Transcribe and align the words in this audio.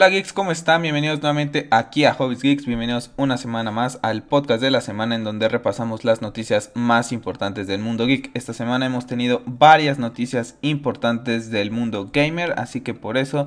Hola 0.00 0.08
geeks, 0.08 0.32
¿cómo 0.32 0.50
están? 0.50 0.80
Bienvenidos 0.80 1.20
nuevamente 1.20 1.68
aquí 1.70 2.06
a 2.06 2.14
Hobbies 2.14 2.40
Geeks, 2.40 2.64
bienvenidos 2.64 3.10
una 3.18 3.36
semana 3.36 3.70
más 3.70 3.98
al 4.00 4.22
podcast 4.22 4.62
de 4.62 4.70
la 4.70 4.80
semana 4.80 5.14
en 5.14 5.24
donde 5.24 5.46
repasamos 5.46 6.06
las 6.06 6.22
noticias 6.22 6.70
más 6.72 7.12
importantes 7.12 7.66
del 7.66 7.82
mundo 7.82 8.06
geek. 8.06 8.30
Esta 8.32 8.54
semana 8.54 8.86
hemos 8.86 9.06
tenido 9.06 9.42
varias 9.44 9.98
noticias 9.98 10.56
importantes 10.62 11.50
del 11.50 11.70
mundo 11.70 12.08
gamer, 12.14 12.54
así 12.56 12.80
que 12.80 12.94
por 12.94 13.18
eso 13.18 13.46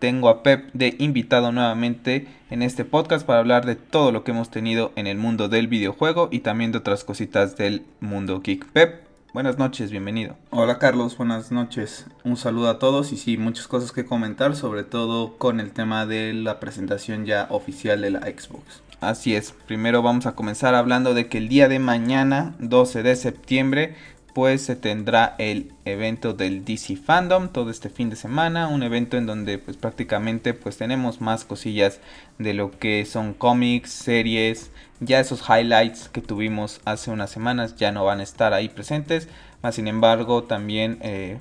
tengo 0.00 0.28
a 0.28 0.42
Pep 0.42 0.70
de 0.72 0.96
invitado 0.98 1.52
nuevamente 1.52 2.26
en 2.50 2.62
este 2.62 2.84
podcast 2.84 3.24
para 3.24 3.38
hablar 3.38 3.64
de 3.64 3.76
todo 3.76 4.10
lo 4.10 4.24
que 4.24 4.32
hemos 4.32 4.50
tenido 4.50 4.90
en 4.96 5.06
el 5.06 5.18
mundo 5.18 5.48
del 5.48 5.68
videojuego 5.68 6.30
y 6.32 6.40
también 6.40 6.72
de 6.72 6.78
otras 6.78 7.04
cositas 7.04 7.56
del 7.56 7.84
mundo 8.00 8.40
geek. 8.40 8.66
Pep, 8.72 9.11
Buenas 9.32 9.56
noches, 9.56 9.90
bienvenido. 9.90 10.36
Hola 10.50 10.78
Carlos, 10.78 11.16
buenas 11.16 11.50
noches. 11.50 12.04
Un 12.22 12.36
saludo 12.36 12.68
a 12.68 12.78
todos 12.78 13.12
y 13.12 13.16
sí, 13.16 13.38
muchas 13.38 13.66
cosas 13.66 13.90
que 13.90 14.04
comentar, 14.04 14.54
sobre 14.54 14.84
todo 14.84 15.38
con 15.38 15.58
el 15.58 15.72
tema 15.72 16.04
de 16.04 16.34
la 16.34 16.60
presentación 16.60 17.24
ya 17.24 17.46
oficial 17.48 18.02
de 18.02 18.10
la 18.10 18.20
Xbox. 18.20 18.82
Así 19.00 19.34
es, 19.34 19.52
primero 19.66 20.02
vamos 20.02 20.26
a 20.26 20.34
comenzar 20.34 20.74
hablando 20.74 21.14
de 21.14 21.28
que 21.28 21.38
el 21.38 21.48
día 21.48 21.68
de 21.68 21.78
mañana, 21.78 22.54
12 22.58 23.02
de 23.02 23.16
septiembre, 23.16 23.96
pues 24.34 24.62
se 24.62 24.76
tendrá 24.76 25.34
el 25.38 25.72
evento 25.84 26.32
del 26.32 26.64
DC 26.64 26.96
Fandom 26.96 27.48
todo 27.48 27.70
este 27.70 27.90
fin 27.90 28.08
de 28.08 28.16
semana, 28.16 28.68
un 28.68 28.82
evento 28.82 29.16
en 29.16 29.26
donde 29.26 29.58
pues 29.58 29.76
prácticamente 29.76 30.54
pues 30.54 30.78
tenemos 30.78 31.20
más 31.20 31.44
cosillas 31.44 32.00
de 32.38 32.54
lo 32.54 32.70
que 32.70 33.04
son 33.04 33.34
cómics, 33.34 33.90
series, 33.90 34.70
ya 35.00 35.20
esos 35.20 35.42
highlights 35.48 36.08
que 36.08 36.22
tuvimos 36.22 36.80
hace 36.84 37.10
unas 37.10 37.30
semanas 37.30 37.76
ya 37.76 37.92
no 37.92 38.04
van 38.04 38.20
a 38.20 38.22
estar 38.22 38.54
ahí 38.54 38.68
presentes, 38.68 39.28
más 39.62 39.74
sin 39.74 39.86
embargo 39.86 40.44
también 40.44 40.98
eh, 41.02 41.38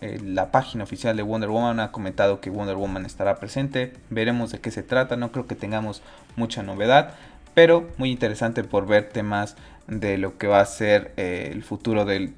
eh, 0.00 0.18
la 0.24 0.50
página 0.50 0.82
oficial 0.82 1.16
de 1.16 1.22
Wonder 1.22 1.50
Woman 1.50 1.78
ha 1.78 1.92
comentado 1.92 2.40
que 2.40 2.50
Wonder 2.50 2.74
Woman 2.74 3.06
estará 3.06 3.38
presente, 3.38 3.92
veremos 4.10 4.50
de 4.50 4.58
qué 4.58 4.72
se 4.72 4.82
trata, 4.82 5.16
no 5.16 5.30
creo 5.30 5.46
que 5.46 5.54
tengamos 5.54 6.02
mucha 6.34 6.64
novedad, 6.64 7.14
pero 7.54 7.88
muy 7.98 8.10
interesante 8.10 8.64
por 8.64 8.86
ver 8.86 9.10
temas 9.10 9.56
de 10.00 10.18
lo 10.18 10.38
que 10.38 10.46
va 10.46 10.60
a 10.60 10.66
ser 10.66 11.12
eh, 11.16 11.50
el 11.52 11.62
futuro 11.62 12.04
de 12.04 12.32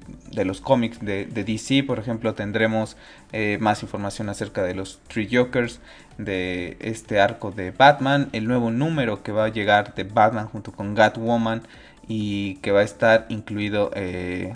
los 0.45 0.61
cómics 0.61 0.99
de, 0.99 1.25
DC. 1.25 1.83
Por 1.83 1.99
ejemplo, 1.99 2.33
tendremos 2.33 2.97
eh, 3.31 3.57
más 3.61 3.83
información 3.83 4.29
acerca 4.29 4.63
de 4.63 4.75
los 4.75 4.99
Three 5.07 5.29
Jokers, 5.31 5.79
de 6.17 6.77
este 6.79 7.19
arco 7.19 7.51
de 7.51 7.71
Batman, 7.71 8.29
el 8.31 8.47
nuevo 8.47 8.71
número 8.71 9.21
que 9.21 9.31
va 9.31 9.45
a 9.45 9.49
llegar 9.49 9.93
de 9.95 10.05
Batman 10.05 10.47
junto 10.47 10.71
con 10.71 10.95
Catwoman 10.95 11.63
y 12.07 12.55
que 12.55 12.71
va 12.71 12.79
a 12.79 12.83
estar 12.83 13.25
incluido 13.29 13.91
eh, 13.95 14.53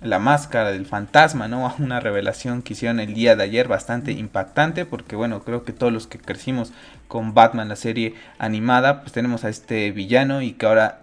la 0.00 0.18
máscara 0.18 0.70
del 0.70 0.86
fantasma, 0.86 1.48
¿no? 1.48 1.74
Una 1.78 2.00
revelación 2.00 2.62
que 2.62 2.72
hicieron 2.74 3.00
el 3.00 3.14
día 3.14 3.36
de 3.36 3.44
ayer 3.44 3.68
bastante 3.68 4.12
impactante 4.12 4.86
porque 4.86 5.16
bueno, 5.16 5.42
creo 5.42 5.64
que 5.64 5.72
todos 5.72 5.92
los 5.92 6.06
que 6.06 6.18
crecimos 6.18 6.72
con 7.08 7.34
Batman, 7.34 7.68
la 7.68 7.76
serie 7.76 8.14
animada, 8.38 9.02
pues 9.02 9.12
tenemos 9.12 9.44
a 9.44 9.48
este 9.48 9.90
villano 9.92 10.42
y 10.42 10.52
que 10.52 10.66
ahora 10.66 11.00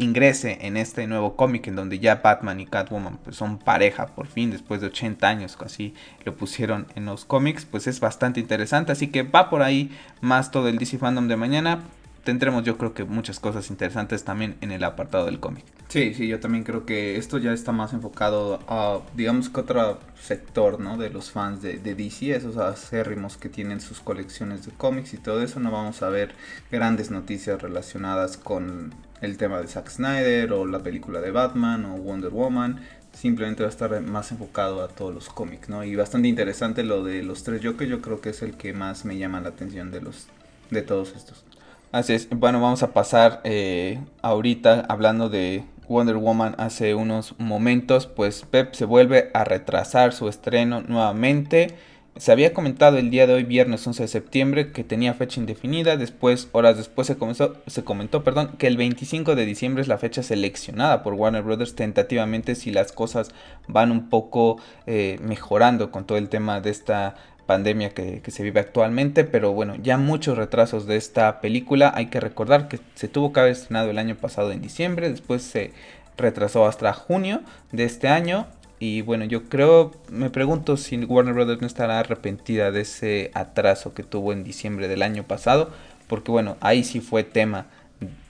ingrese 0.00 0.58
en 0.62 0.76
este 0.76 1.06
nuevo 1.06 1.36
cómic 1.36 1.66
en 1.66 1.76
donde 1.76 1.98
ya 1.98 2.16
Batman 2.16 2.60
y 2.60 2.66
Catwoman 2.66 3.18
pues, 3.18 3.36
son 3.36 3.58
pareja 3.58 4.06
por 4.06 4.26
fin 4.26 4.50
después 4.50 4.80
de 4.80 4.88
80 4.88 5.28
años 5.28 5.58
así 5.60 5.94
lo 6.24 6.34
pusieron 6.34 6.86
en 6.94 7.04
los 7.04 7.24
cómics 7.24 7.64
pues 7.64 7.86
es 7.86 8.00
bastante 8.00 8.40
interesante. 8.40 8.92
Así 8.92 9.08
que 9.08 9.22
va 9.22 9.50
por 9.50 9.62
ahí 9.62 9.90
más 10.20 10.50
todo 10.50 10.68
el 10.68 10.78
DC 10.78 10.98
Fandom 10.98 11.28
de 11.28 11.36
mañana 11.36 11.80
tendremos 12.24 12.64
yo 12.64 12.76
creo 12.78 12.94
que 12.94 13.04
muchas 13.04 13.40
cosas 13.40 13.70
interesantes 13.70 14.24
también 14.24 14.56
en 14.60 14.72
el 14.72 14.84
apartado 14.84 15.26
del 15.26 15.40
cómic. 15.40 15.64
Sí, 15.88 16.14
sí, 16.14 16.28
yo 16.28 16.38
también 16.38 16.62
creo 16.62 16.86
que 16.86 17.16
esto 17.16 17.38
ya 17.38 17.52
está 17.52 17.72
más 17.72 17.92
enfocado 17.92 18.60
a, 18.68 19.00
digamos 19.16 19.48
que 19.48 19.60
otro 19.60 19.98
sector, 20.20 20.78
¿no? 20.78 20.96
De 20.96 21.10
los 21.10 21.32
fans 21.32 21.62
de, 21.62 21.78
DC, 21.78 22.36
esos 22.36 22.56
acérrimos 22.58 23.36
que 23.36 23.48
tienen 23.48 23.80
sus 23.80 24.00
colecciones 24.00 24.64
de 24.64 24.72
cómics 24.72 25.14
y 25.14 25.18
todo 25.18 25.42
eso, 25.42 25.58
no 25.58 25.70
vamos 25.70 26.02
a 26.02 26.08
ver 26.08 26.34
grandes 26.70 27.10
noticias 27.10 27.60
relacionadas 27.60 28.36
con 28.36 28.94
el 29.20 29.36
tema 29.36 29.60
de 29.60 29.66
Zack 29.66 29.88
Snyder 29.90 30.52
o 30.52 30.64
la 30.64 30.78
película 30.78 31.20
de 31.20 31.32
Batman 31.32 31.84
o 31.86 31.96
Wonder 31.96 32.30
Woman, 32.30 32.80
simplemente 33.12 33.62
va 33.62 33.68
a 33.68 33.72
estar 33.72 34.00
más 34.00 34.30
enfocado 34.30 34.82
a 34.82 34.88
todos 34.88 35.12
los 35.12 35.28
cómics, 35.28 35.68
¿no? 35.68 35.82
Y 35.82 35.96
bastante 35.96 36.28
interesante 36.28 36.84
lo 36.84 37.02
de 37.02 37.22
los 37.22 37.42
tres 37.42 37.62
Jokers, 37.64 37.90
yo 37.90 38.00
creo 38.00 38.20
que 38.20 38.30
es 38.30 38.42
el 38.42 38.56
que 38.56 38.72
más 38.72 39.04
me 39.04 39.18
llama 39.18 39.40
la 39.40 39.48
atención 39.48 39.90
de 39.90 40.00
los 40.00 40.28
de 40.70 40.82
todos 40.82 41.14
estos. 41.16 41.44
Así 41.92 42.12
es, 42.12 42.28
bueno, 42.30 42.60
vamos 42.60 42.84
a 42.84 42.92
pasar 42.92 43.40
eh, 43.42 43.98
ahorita 44.22 44.86
hablando 44.88 45.28
de 45.28 45.64
Wonder 45.88 46.18
Woman 46.18 46.54
hace 46.58 46.94
unos 46.94 47.34
momentos, 47.38 48.06
pues 48.06 48.46
Pep 48.48 48.74
se 48.74 48.84
vuelve 48.84 49.28
a 49.34 49.42
retrasar 49.42 50.12
su 50.12 50.28
estreno 50.28 50.82
nuevamente. 50.82 51.74
Se 52.16 52.30
había 52.30 52.54
comentado 52.54 52.96
el 52.98 53.10
día 53.10 53.26
de 53.26 53.34
hoy, 53.34 53.42
viernes 53.42 53.84
11 53.84 54.04
de 54.04 54.08
septiembre, 54.08 54.70
que 54.70 54.84
tenía 54.84 55.14
fecha 55.14 55.40
indefinida. 55.40 55.96
Después, 55.96 56.48
horas 56.52 56.76
después, 56.76 57.08
se, 57.08 57.16
comenzó, 57.16 57.56
se 57.66 57.82
comentó 57.82 58.22
perdón, 58.22 58.52
que 58.56 58.68
el 58.68 58.76
25 58.76 59.34
de 59.34 59.44
diciembre 59.44 59.82
es 59.82 59.88
la 59.88 59.98
fecha 59.98 60.22
seleccionada 60.22 61.02
por 61.02 61.14
Warner 61.14 61.42
Brothers 61.42 61.74
tentativamente 61.74 62.54
si 62.54 62.70
las 62.70 62.92
cosas 62.92 63.30
van 63.66 63.90
un 63.90 64.08
poco 64.08 64.58
eh, 64.86 65.18
mejorando 65.22 65.90
con 65.90 66.04
todo 66.04 66.18
el 66.18 66.28
tema 66.28 66.60
de 66.60 66.70
esta 66.70 67.16
pandemia 67.50 67.90
que, 67.90 68.22
se 68.28 68.44
vive 68.44 68.60
actualmente, 68.60 69.24
pero 69.24 69.52
bueno, 69.52 69.74
ya 69.82 69.98
muchos 69.98 70.38
retrasos 70.38 70.86
de 70.86 70.94
esta 70.94 71.40
película. 71.40 71.92
Hay 71.96 72.06
que 72.06 72.20
recordar 72.20 72.68
que 72.68 72.78
se 72.94 73.08
tuvo 73.08 73.32
que 73.32 73.40
haber 73.40 73.50
estrenado 73.50 73.90
el 73.90 73.98
año 73.98 74.14
pasado 74.14 74.52
en 74.52 74.62
diciembre, 74.62 75.10
después 75.10 75.42
se 75.42 75.72
retrasó 76.16 76.64
hasta 76.64 76.92
junio 76.92 77.40
de 77.72 77.82
este 77.82 78.06
año. 78.06 78.46
Y 78.78 79.02
bueno, 79.02 79.24
yo 79.24 79.48
creo, 79.48 79.90
me 80.08 80.30
pregunto 80.30 80.76
si 80.76 80.96
Warner 81.04 81.34
Brothers 81.34 81.60
no 81.60 81.66
estará 81.66 81.98
arrepentida 81.98 82.70
de 82.70 82.82
ese 82.82 83.32
atraso 83.34 83.94
que 83.94 84.04
tuvo 84.04 84.32
en 84.32 84.44
diciembre 84.44 84.86
del 84.86 85.02
año 85.02 85.24
pasado, 85.24 85.70
porque 86.06 86.30
bueno, 86.30 86.56
ahí 86.60 86.84
sí 86.84 87.00
fue 87.00 87.24
tema 87.24 87.66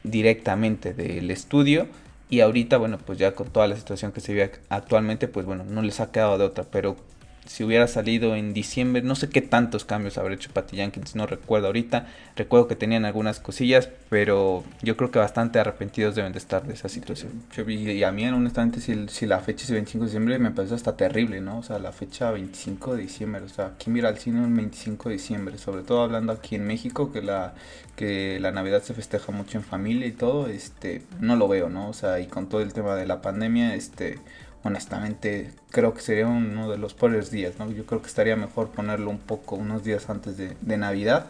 directamente 0.02 0.94
del 0.94 1.30
estudio. 1.30 1.88
Y 2.30 2.40
ahorita, 2.40 2.78
bueno, 2.78 2.96
pues 2.96 3.18
ya 3.18 3.32
con 3.32 3.48
toda 3.48 3.68
la 3.68 3.76
situación 3.76 4.12
que 4.12 4.22
se 4.22 4.32
vive 4.32 4.50
actualmente, 4.70 5.28
pues 5.28 5.44
bueno, 5.44 5.64
no 5.64 5.82
les 5.82 6.00
ha 6.00 6.10
quedado 6.10 6.38
de 6.38 6.44
otra. 6.44 6.64
Pero 6.64 6.96
si 7.46 7.64
hubiera 7.64 7.88
salido 7.88 8.36
en 8.36 8.52
diciembre, 8.52 9.02
no 9.02 9.14
sé 9.14 9.28
qué 9.28 9.42
tantos 9.42 9.84
cambios 9.84 10.18
habrá 10.18 10.34
hecho 10.34 10.50
Patty 10.52 10.76
Jenkins, 10.76 11.16
no 11.16 11.26
recuerdo 11.26 11.68
ahorita. 11.68 12.06
Recuerdo 12.36 12.68
que 12.68 12.76
tenían 12.76 13.04
algunas 13.04 13.40
cosillas, 13.40 13.88
pero 14.08 14.62
yo 14.82 14.96
creo 14.96 15.10
que 15.10 15.18
bastante 15.18 15.58
arrepentidos 15.58 16.14
deben 16.14 16.32
de 16.32 16.38
estar 16.38 16.66
de 16.66 16.74
esa 16.74 16.88
situación. 16.88 17.32
y 17.66 18.02
a 18.02 18.12
mí, 18.12 18.26
honestamente, 18.26 18.80
si, 18.80 19.08
si 19.08 19.26
la 19.26 19.40
fecha 19.40 19.64
es 19.64 19.70
el 19.70 19.76
25 19.76 20.04
de 20.04 20.08
diciembre, 20.08 20.38
me 20.38 20.50
parece 20.50 20.74
hasta 20.74 20.96
terrible, 20.96 21.40
¿no? 21.40 21.58
O 21.58 21.62
sea, 21.62 21.78
la 21.78 21.92
fecha 21.92 22.30
25 22.30 22.94
de 22.94 23.02
diciembre, 23.02 23.42
o 23.42 23.48
sea, 23.48 23.66
aquí 23.66 23.90
mira 23.90 24.10
el 24.10 24.18
cine 24.18 24.44
el 24.44 24.52
25 24.52 25.08
de 25.08 25.14
diciembre, 25.14 25.58
sobre 25.58 25.82
todo 25.82 26.02
hablando 26.02 26.32
aquí 26.32 26.56
en 26.56 26.66
México, 26.66 27.10
que 27.10 27.22
la, 27.22 27.54
que 27.96 28.38
la 28.40 28.52
Navidad 28.52 28.82
se 28.82 28.94
festeja 28.94 29.32
mucho 29.32 29.58
en 29.58 29.64
familia 29.64 30.06
y 30.06 30.12
todo, 30.12 30.46
este, 30.46 31.02
no 31.20 31.36
lo 31.36 31.48
veo, 31.48 31.68
¿no? 31.68 31.88
O 31.88 31.94
sea, 31.94 32.20
y 32.20 32.26
con 32.26 32.48
todo 32.48 32.60
el 32.60 32.72
tema 32.72 32.94
de 32.94 33.06
la 33.06 33.22
pandemia, 33.22 33.74
este 33.74 34.18
honestamente 34.62 35.52
creo 35.70 35.94
que 35.94 36.00
sería 36.00 36.26
uno 36.26 36.70
de 36.70 36.78
los 36.78 36.94
peores 36.94 37.30
días, 37.30 37.54
¿no? 37.58 37.70
Yo 37.70 37.86
creo 37.86 38.02
que 38.02 38.08
estaría 38.08 38.36
mejor 38.36 38.70
ponerlo 38.70 39.10
un 39.10 39.18
poco 39.18 39.56
unos 39.56 39.84
días 39.84 40.10
antes 40.10 40.36
de, 40.36 40.76
Navidad. 40.76 41.26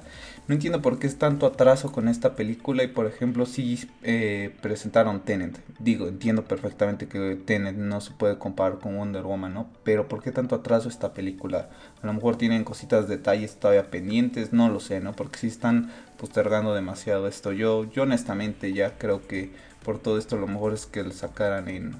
No 0.48 0.54
entiendo 0.54 0.82
por 0.82 0.98
qué 0.98 1.06
es 1.06 1.18
tanto 1.18 1.46
atraso 1.46 1.92
con 1.92 2.08
esta 2.08 2.34
película 2.34 2.82
y 2.82 2.88
por 2.88 3.06
ejemplo 3.06 3.46
si 3.46 3.88
eh, 4.02 4.54
presentaron 4.60 5.20
Tenet. 5.20 5.60
Digo, 5.78 6.08
entiendo 6.08 6.44
perfectamente 6.44 7.06
que 7.06 7.36
Tenet 7.36 7.76
no 7.76 8.00
se 8.00 8.12
puede 8.12 8.38
comparar 8.38 8.78
con 8.78 8.96
Wonder 8.96 9.22
Woman, 9.22 9.54
¿no? 9.54 9.68
Pero 9.84 10.08
¿por 10.08 10.22
qué 10.22 10.32
tanto 10.32 10.54
atraso 10.56 10.88
esta 10.88 11.12
película? 11.12 11.68
A 12.02 12.06
lo 12.06 12.12
mejor 12.12 12.36
tienen 12.36 12.64
cositas, 12.64 13.08
detalles 13.08 13.56
todavía 13.56 13.90
pendientes, 13.90 14.52
no 14.52 14.68
lo 14.68 14.80
sé, 14.80 15.00
¿no? 15.00 15.14
Porque 15.14 15.38
si 15.38 15.46
están 15.48 15.90
postergando 16.16 16.74
demasiado 16.74 17.28
esto. 17.28 17.52
Yo, 17.52 17.84
yo 17.90 18.02
honestamente 18.02 18.72
ya 18.72 18.98
creo 18.98 19.26
que 19.26 19.50
por 19.84 19.98
todo 19.98 20.18
esto 20.18 20.36
lo 20.36 20.46
mejor 20.46 20.74
es 20.74 20.86
que 20.86 21.02
lo 21.02 21.12
sacaran 21.12 21.68
en 21.68 21.96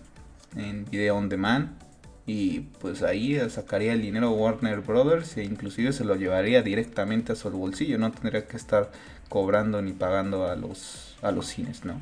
en 0.57 0.85
video 0.85 1.17
on 1.17 1.29
demand 1.29 1.71
y 2.27 2.61
pues 2.81 3.03
ahí 3.03 3.39
sacaría 3.51 3.93
el 3.93 4.03
dinero 4.03 4.31
Warner 4.31 4.81
Brothers 4.81 5.37
e 5.37 5.45
inclusive 5.45 5.93
se 5.93 6.05
lo 6.05 6.15
llevaría 6.15 6.63
directamente 6.63 7.33
a 7.33 7.37
su 7.37 7.51
bolsillo, 7.51 7.99
no 7.99 8.13
tendría 8.13 8.47
que 8.47 8.57
estar 8.57 8.91
cobrando 9.29 9.83
ni 9.83 9.93
pagando 9.93 10.47
a 10.47 10.57
los 10.57 11.17
a 11.23 11.33
los 11.33 11.47
cines, 11.47 11.85
¿no? 11.85 12.01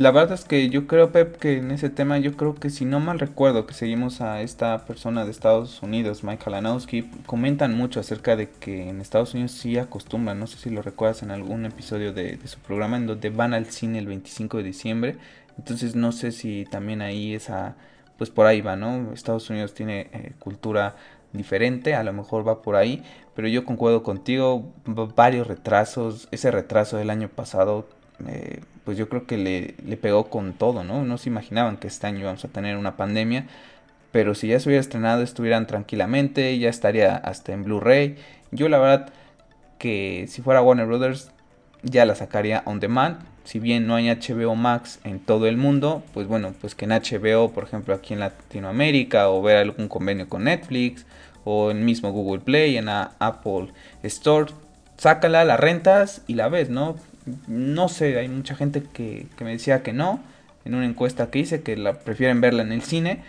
La 0.00 0.12
verdad 0.12 0.32
es 0.32 0.46
que 0.46 0.70
yo 0.70 0.86
creo, 0.86 1.12
Pep, 1.12 1.36
que 1.36 1.58
en 1.58 1.70
ese 1.70 1.90
tema 1.90 2.16
yo 2.16 2.34
creo 2.34 2.54
que 2.54 2.70
si 2.70 2.86
no 2.86 3.00
mal 3.00 3.18
recuerdo 3.18 3.66
que 3.66 3.74
seguimos 3.74 4.22
a 4.22 4.40
esta 4.40 4.86
persona 4.86 5.26
de 5.26 5.30
Estados 5.30 5.82
Unidos, 5.82 6.24
Michael 6.24 6.54
Anowski, 6.54 7.02
comentan 7.26 7.76
mucho 7.76 8.00
acerca 8.00 8.34
de 8.34 8.48
que 8.48 8.88
en 8.88 9.02
Estados 9.02 9.34
Unidos 9.34 9.52
sí 9.52 9.76
acostumbran, 9.76 10.40
no 10.40 10.46
sé 10.46 10.56
si 10.56 10.70
lo 10.70 10.80
recuerdas 10.80 11.22
en 11.22 11.30
algún 11.30 11.66
episodio 11.66 12.14
de, 12.14 12.38
de 12.38 12.48
su 12.48 12.58
programa, 12.60 12.96
en 12.96 13.08
donde 13.08 13.28
van 13.28 13.52
al 13.52 13.66
cine 13.66 13.98
el 13.98 14.06
25 14.06 14.56
de 14.56 14.62
diciembre 14.62 15.16
entonces 15.58 15.94
no 15.94 16.12
sé 16.12 16.32
si 16.32 16.64
también 16.70 17.02
ahí 17.02 17.34
esa, 17.34 17.76
pues 18.18 18.30
por 18.30 18.46
ahí 18.46 18.60
va, 18.60 18.76
¿no? 18.76 19.12
Estados 19.12 19.48
Unidos 19.50 19.74
tiene 19.74 20.08
eh, 20.12 20.32
cultura 20.38 20.96
diferente, 21.32 21.94
a 21.94 22.02
lo 22.02 22.12
mejor 22.12 22.46
va 22.46 22.62
por 22.62 22.76
ahí, 22.76 23.02
pero 23.34 23.48
yo 23.48 23.64
concuerdo 23.64 24.02
contigo, 24.02 24.72
varios 24.84 25.46
retrasos, 25.46 26.28
ese 26.30 26.50
retraso 26.50 26.96
del 26.96 27.10
año 27.10 27.28
pasado, 27.28 27.88
eh, 28.26 28.60
pues 28.84 28.98
yo 28.98 29.08
creo 29.08 29.26
que 29.26 29.36
le, 29.36 29.74
le, 29.84 29.96
pegó 29.96 30.28
con 30.28 30.52
todo, 30.54 30.84
¿no? 30.84 31.04
No 31.04 31.18
se 31.18 31.28
imaginaban 31.28 31.76
que 31.76 31.86
este 31.88 32.06
año 32.06 32.20
íbamos 32.20 32.44
a 32.44 32.48
tener 32.48 32.76
una 32.76 32.96
pandemia, 32.96 33.46
pero 34.12 34.34
si 34.34 34.48
ya 34.48 34.58
se 34.58 34.68
hubiera 34.68 34.80
estrenado 34.80 35.22
estuvieran 35.22 35.66
tranquilamente, 35.66 36.58
ya 36.58 36.68
estaría 36.68 37.16
hasta 37.16 37.52
en 37.52 37.62
Blu-ray. 37.64 38.16
Yo 38.50 38.68
la 38.68 38.78
verdad 38.78 39.12
que 39.78 40.26
si 40.28 40.42
fuera 40.42 40.62
Warner 40.62 40.86
Brothers 40.86 41.30
ya 41.82 42.04
la 42.04 42.14
sacaría 42.14 42.62
on 42.66 42.80
demand. 42.80 43.18
Si 43.50 43.58
bien 43.58 43.88
no 43.88 43.96
hay 43.96 44.08
HBO 44.08 44.54
Max 44.54 45.00
en 45.02 45.18
todo 45.18 45.48
el 45.48 45.56
mundo, 45.56 46.04
pues 46.14 46.28
bueno, 46.28 46.54
pues 46.60 46.76
que 46.76 46.84
en 46.84 46.92
HBO, 46.92 47.50
por 47.50 47.64
ejemplo, 47.64 47.92
aquí 47.92 48.14
en 48.14 48.20
Latinoamérica, 48.20 49.28
o 49.28 49.42
ver 49.42 49.56
algún 49.56 49.88
convenio 49.88 50.28
con 50.28 50.44
Netflix, 50.44 51.04
o 51.42 51.72
en 51.72 51.84
mismo 51.84 52.12
Google 52.12 52.42
Play, 52.42 52.76
en 52.76 52.84
la 52.84 53.10
Apple 53.18 53.72
Store, 54.04 54.52
sácala, 54.98 55.44
la 55.44 55.56
rentas 55.56 56.22
y 56.28 56.34
la 56.34 56.48
ves, 56.48 56.70
¿no? 56.70 56.94
No 57.48 57.88
sé, 57.88 58.20
hay 58.20 58.28
mucha 58.28 58.54
gente 58.54 58.84
que, 58.84 59.26
que 59.36 59.44
me 59.44 59.50
decía 59.50 59.82
que 59.82 59.92
no, 59.92 60.20
en 60.64 60.76
una 60.76 60.86
encuesta 60.86 61.28
que 61.32 61.40
hice, 61.40 61.62
que 61.62 61.76
la 61.76 61.94
prefieren 61.94 62.40
verla 62.40 62.62
en 62.62 62.70
el 62.70 62.82
cine. 62.82 63.24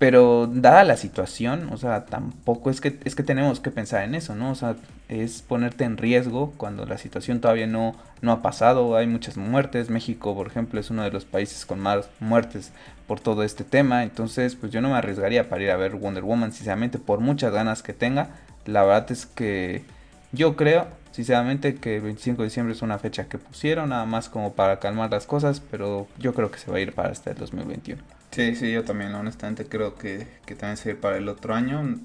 Pero 0.00 0.50
dada 0.52 0.82
la 0.82 0.96
situación, 0.96 1.68
o 1.70 1.76
sea, 1.76 2.06
tampoco 2.06 2.70
es 2.70 2.80
que 2.80 2.98
es 3.04 3.14
que 3.14 3.22
tenemos 3.22 3.60
que 3.60 3.70
pensar 3.70 4.02
en 4.02 4.14
eso, 4.14 4.34
¿no? 4.34 4.50
O 4.50 4.54
sea, 4.54 4.74
es 5.10 5.42
ponerte 5.42 5.84
en 5.84 5.98
riesgo 5.98 6.54
cuando 6.56 6.86
la 6.86 6.96
situación 6.96 7.40
todavía 7.40 7.66
no, 7.66 7.94
no 8.22 8.32
ha 8.32 8.42
pasado, 8.42 8.96
hay 8.96 9.06
muchas 9.06 9.36
muertes, 9.36 9.90
México, 9.90 10.34
por 10.34 10.46
ejemplo, 10.46 10.80
es 10.80 10.90
uno 10.90 11.02
de 11.02 11.10
los 11.10 11.24
países 11.24 11.66
con 11.66 11.80
más 11.80 12.08
muertes 12.20 12.72
por 13.06 13.20
todo 13.20 13.42
este 13.42 13.64
tema, 13.64 14.02
entonces 14.02 14.56
pues 14.56 14.72
yo 14.72 14.80
no 14.80 14.90
me 14.90 14.96
arriesgaría 14.96 15.48
para 15.48 15.62
ir 15.62 15.70
a 15.70 15.76
ver 15.76 15.96
Wonder 15.96 16.24
Woman, 16.24 16.52
sinceramente, 16.52 16.98
por 16.98 17.20
muchas 17.20 17.52
ganas 17.52 17.82
que 17.82 17.92
tenga, 17.92 18.30
la 18.66 18.84
verdad 18.84 19.10
es 19.10 19.26
que 19.26 19.84
yo 20.32 20.54
creo, 20.56 20.86
sinceramente, 21.10 21.74
que 21.74 21.96
el 21.96 22.02
25 22.02 22.42
de 22.42 22.48
diciembre 22.48 22.74
es 22.74 22.82
una 22.82 22.98
fecha 22.98 23.28
que 23.28 23.38
pusieron, 23.38 23.88
nada 23.88 24.04
más 24.04 24.28
como 24.28 24.52
para 24.52 24.78
calmar 24.78 25.10
las 25.10 25.26
cosas, 25.26 25.60
pero 25.60 26.06
yo 26.18 26.34
creo 26.34 26.50
que 26.50 26.58
se 26.58 26.70
va 26.70 26.76
a 26.76 26.80
ir 26.80 26.94
para 26.94 27.10
hasta 27.10 27.30
el 27.30 27.36
2021. 27.38 28.02
Sí, 28.30 28.54
sí, 28.54 28.70
yo 28.70 28.84
también, 28.84 29.12
honestamente 29.14 29.66
creo 29.66 29.96
que, 29.96 30.28
que 30.46 30.54
también 30.54 30.76
se 30.76 30.90
ve 30.90 30.94
para 30.94 31.16
el 31.16 31.28
otro 31.28 31.54
año. 31.54 31.98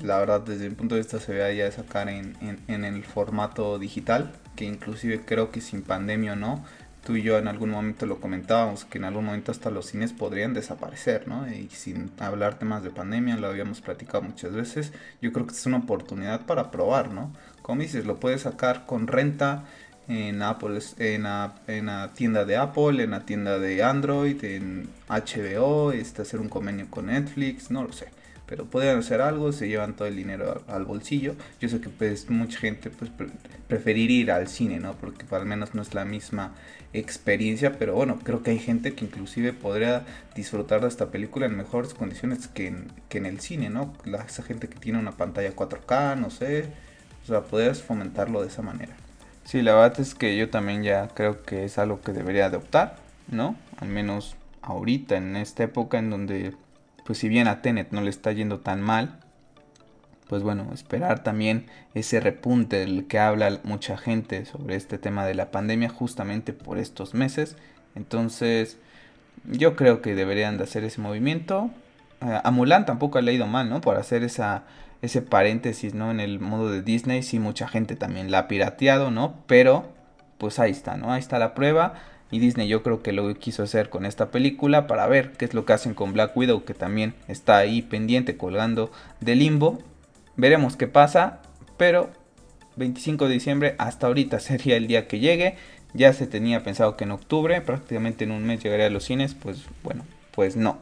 La 0.00 0.18
verdad, 0.18 0.40
desde 0.40 0.68
mi 0.68 0.74
punto 0.74 0.94
de 0.94 1.02
vista 1.02 1.20
se 1.20 1.32
ve 1.32 1.56
ya 1.56 1.64
de 1.64 1.72
sacar 1.72 2.08
en, 2.08 2.36
en, 2.40 2.84
el 2.84 3.04
formato 3.04 3.78
digital, 3.78 4.32
que 4.56 4.64
inclusive 4.64 5.24
creo 5.24 5.50
que 5.50 5.60
sin 5.60 5.82
pandemia 5.82 6.32
o 6.32 6.36
no, 6.36 6.64
tú 7.04 7.16
y 7.16 7.22
yo 7.22 7.36
en 7.38 7.46
algún 7.46 7.70
momento 7.70 8.06
lo 8.06 8.20
comentábamos, 8.20 8.84
que 8.84 8.98
en 8.98 9.04
algún 9.04 9.26
momento 9.26 9.52
hasta 9.52 9.70
los 9.70 9.86
cines 9.86 10.12
podrían 10.12 10.54
desaparecer, 10.54 11.28
¿no? 11.28 11.46
Y 11.52 11.68
sin 11.70 12.10
hablar 12.18 12.58
temas 12.58 12.82
de 12.82 12.90
pandemia, 12.90 13.36
lo 13.36 13.48
habíamos 13.48 13.80
platicado 13.80 14.22
muchas 14.22 14.52
veces, 14.52 14.92
yo 15.20 15.32
creo 15.32 15.46
que 15.46 15.54
es 15.54 15.66
una 15.66 15.78
oportunidad 15.78 16.46
para 16.46 16.70
probar, 16.70 17.10
¿no? 17.12 17.32
Como 17.60 17.82
dices, 17.82 18.06
lo 18.06 18.18
puedes 18.18 18.42
sacar 18.42 18.86
con 18.86 19.06
renta, 19.06 19.64
en 20.08 20.42
Apple, 20.42 20.80
en 20.98 21.22
la, 21.22 21.54
en 21.66 21.88
tienda 22.14 22.44
de 22.44 22.56
Apple, 22.56 23.02
en 23.02 23.12
la 23.12 23.20
tienda 23.20 23.58
de 23.58 23.82
Android, 23.82 24.42
en 24.44 24.88
HBO, 25.08 25.92
este, 25.92 26.22
hacer 26.22 26.40
un 26.40 26.48
convenio 26.48 26.88
con 26.90 27.06
Netflix, 27.06 27.70
no 27.70 27.84
lo 27.84 27.92
sé. 27.92 28.08
Pero 28.52 28.66
pueden 28.66 28.98
hacer 28.98 29.22
algo, 29.22 29.50
se 29.50 29.66
llevan 29.66 29.96
todo 29.96 30.06
el 30.08 30.14
dinero 30.14 30.62
al, 30.68 30.84
bolsillo. 30.84 31.36
Yo 31.58 31.70
sé 31.70 31.80
que 31.80 31.88
pues 31.88 32.28
mucha 32.28 32.58
gente 32.58 32.90
pues 32.90 33.10
preferir 33.66 34.10
ir 34.10 34.30
al 34.30 34.46
cine, 34.46 34.78
¿no? 34.78 34.92
Porque 34.92 35.24
al 35.34 35.46
menos 35.46 35.74
no 35.74 35.80
es 35.80 35.94
la 35.94 36.04
misma 36.04 36.52
experiencia, 36.92 37.78
pero 37.78 37.94
bueno, 37.94 38.18
creo 38.22 38.42
que 38.42 38.50
hay 38.50 38.58
gente 38.58 38.92
que 38.92 39.06
inclusive 39.06 39.54
podría 39.54 40.04
disfrutar 40.34 40.82
de 40.82 40.88
esta 40.88 41.10
película 41.10 41.46
en 41.46 41.56
mejores 41.56 41.94
condiciones 41.94 42.46
que 42.46 42.66
en, 42.66 42.92
que 43.08 43.16
en 43.16 43.24
el 43.24 43.40
cine, 43.40 43.70
¿no? 43.70 43.94
Esa 44.04 44.42
gente 44.42 44.68
que 44.68 44.78
tiene 44.78 44.98
una 44.98 45.12
pantalla 45.12 45.56
4K, 45.56 46.18
no 46.18 46.28
sé, 46.28 46.66
o 47.24 47.26
sea, 47.26 47.40
podrías 47.40 47.80
fomentarlo 47.80 48.42
de 48.42 48.48
esa 48.48 48.60
manera. 48.60 48.94
Sí, 49.44 49.62
la 49.62 49.72
verdad 49.72 49.98
es 49.98 50.14
que 50.14 50.36
yo 50.36 50.50
también 50.50 50.82
ya 50.82 51.08
creo 51.08 51.42
que 51.42 51.64
es 51.64 51.78
algo 51.78 52.02
que 52.02 52.12
debería 52.12 52.44
adoptar, 52.44 52.96
¿no? 53.28 53.56
Al 53.78 53.88
menos 53.88 54.36
ahorita, 54.60 55.16
en 55.16 55.36
esta 55.36 55.64
época 55.64 55.98
en 55.98 56.10
donde, 56.10 56.52
pues 57.04 57.18
si 57.18 57.28
bien 57.28 57.48
a 57.48 57.62
Tenet 57.62 57.92
no 57.92 58.00
le 58.00 58.10
está 58.10 58.32
yendo 58.32 58.60
tan 58.60 58.80
mal, 58.80 59.18
pues 60.28 60.42
bueno, 60.42 60.70
esperar 60.72 61.22
también 61.22 61.66
ese 61.94 62.20
repunte 62.20 62.78
del 62.78 63.06
que 63.06 63.18
habla 63.18 63.60
mucha 63.64 63.98
gente 63.98 64.44
sobre 64.46 64.76
este 64.76 64.98
tema 64.98 65.26
de 65.26 65.34
la 65.34 65.50
pandemia 65.50 65.88
justamente 65.90 66.52
por 66.52 66.78
estos 66.78 67.12
meses. 67.12 67.56
Entonces, 67.94 68.78
yo 69.44 69.76
creo 69.76 70.00
que 70.00 70.14
deberían 70.14 70.56
de 70.56 70.64
hacer 70.64 70.84
ese 70.84 71.00
movimiento. 71.00 71.70
Eh, 72.22 72.40
a 72.42 72.50
Mulan 72.50 72.86
tampoco 72.86 73.18
ha 73.18 73.22
leído 73.22 73.46
mal, 73.46 73.68
¿no? 73.68 73.80
Por 73.80 73.96
hacer 73.96 74.22
esa 74.22 74.64
ese 75.02 75.20
paréntesis, 75.20 75.94
¿no? 75.94 76.12
En 76.12 76.20
el 76.20 76.38
modo 76.38 76.70
de 76.70 76.80
Disney, 76.80 77.22
sí, 77.24 77.40
mucha 77.40 77.66
gente 77.66 77.96
también 77.96 78.30
la 78.30 78.38
ha 78.38 78.48
pirateado, 78.48 79.10
¿no? 79.10 79.34
Pero, 79.46 79.92
pues 80.38 80.60
ahí 80.60 80.70
está, 80.70 80.96
¿no? 80.96 81.12
Ahí 81.12 81.18
está 81.18 81.40
la 81.40 81.54
prueba. 81.54 81.94
Y 82.32 82.38
Disney 82.38 82.66
yo 82.66 82.82
creo 82.82 83.02
que 83.02 83.12
lo 83.12 83.32
quiso 83.34 83.62
hacer 83.62 83.90
con 83.90 84.06
esta 84.06 84.30
película 84.30 84.86
para 84.86 85.06
ver 85.06 85.32
qué 85.32 85.44
es 85.44 85.52
lo 85.52 85.66
que 85.66 85.74
hacen 85.74 85.92
con 85.92 86.14
Black 86.14 86.34
Widow, 86.34 86.64
que 86.64 86.72
también 86.72 87.14
está 87.28 87.58
ahí 87.58 87.82
pendiente, 87.82 88.38
colgando 88.38 88.90
de 89.20 89.36
limbo. 89.36 89.78
Veremos 90.34 90.76
qué 90.76 90.88
pasa, 90.88 91.42
pero 91.76 92.10
25 92.76 93.28
de 93.28 93.34
diciembre 93.34 93.74
hasta 93.78 94.06
ahorita 94.06 94.40
sería 94.40 94.78
el 94.78 94.86
día 94.86 95.06
que 95.06 95.20
llegue. 95.20 95.56
Ya 95.92 96.14
se 96.14 96.26
tenía 96.26 96.62
pensado 96.62 96.96
que 96.96 97.04
en 97.04 97.10
octubre, 97.10 97.60
prácticamente 97.60 98.24
en 98.24 98.32
un 98.32 98.44
mes 98.46 98.62
llegaría 98.62 98.86
a 98.86 98.90
los 98.90 99.04
cines, 99.04 99.34
pues 99.34 99.66
bueno, 99.84 100.06
pues 100.30 100.56
no. 100.56 100.78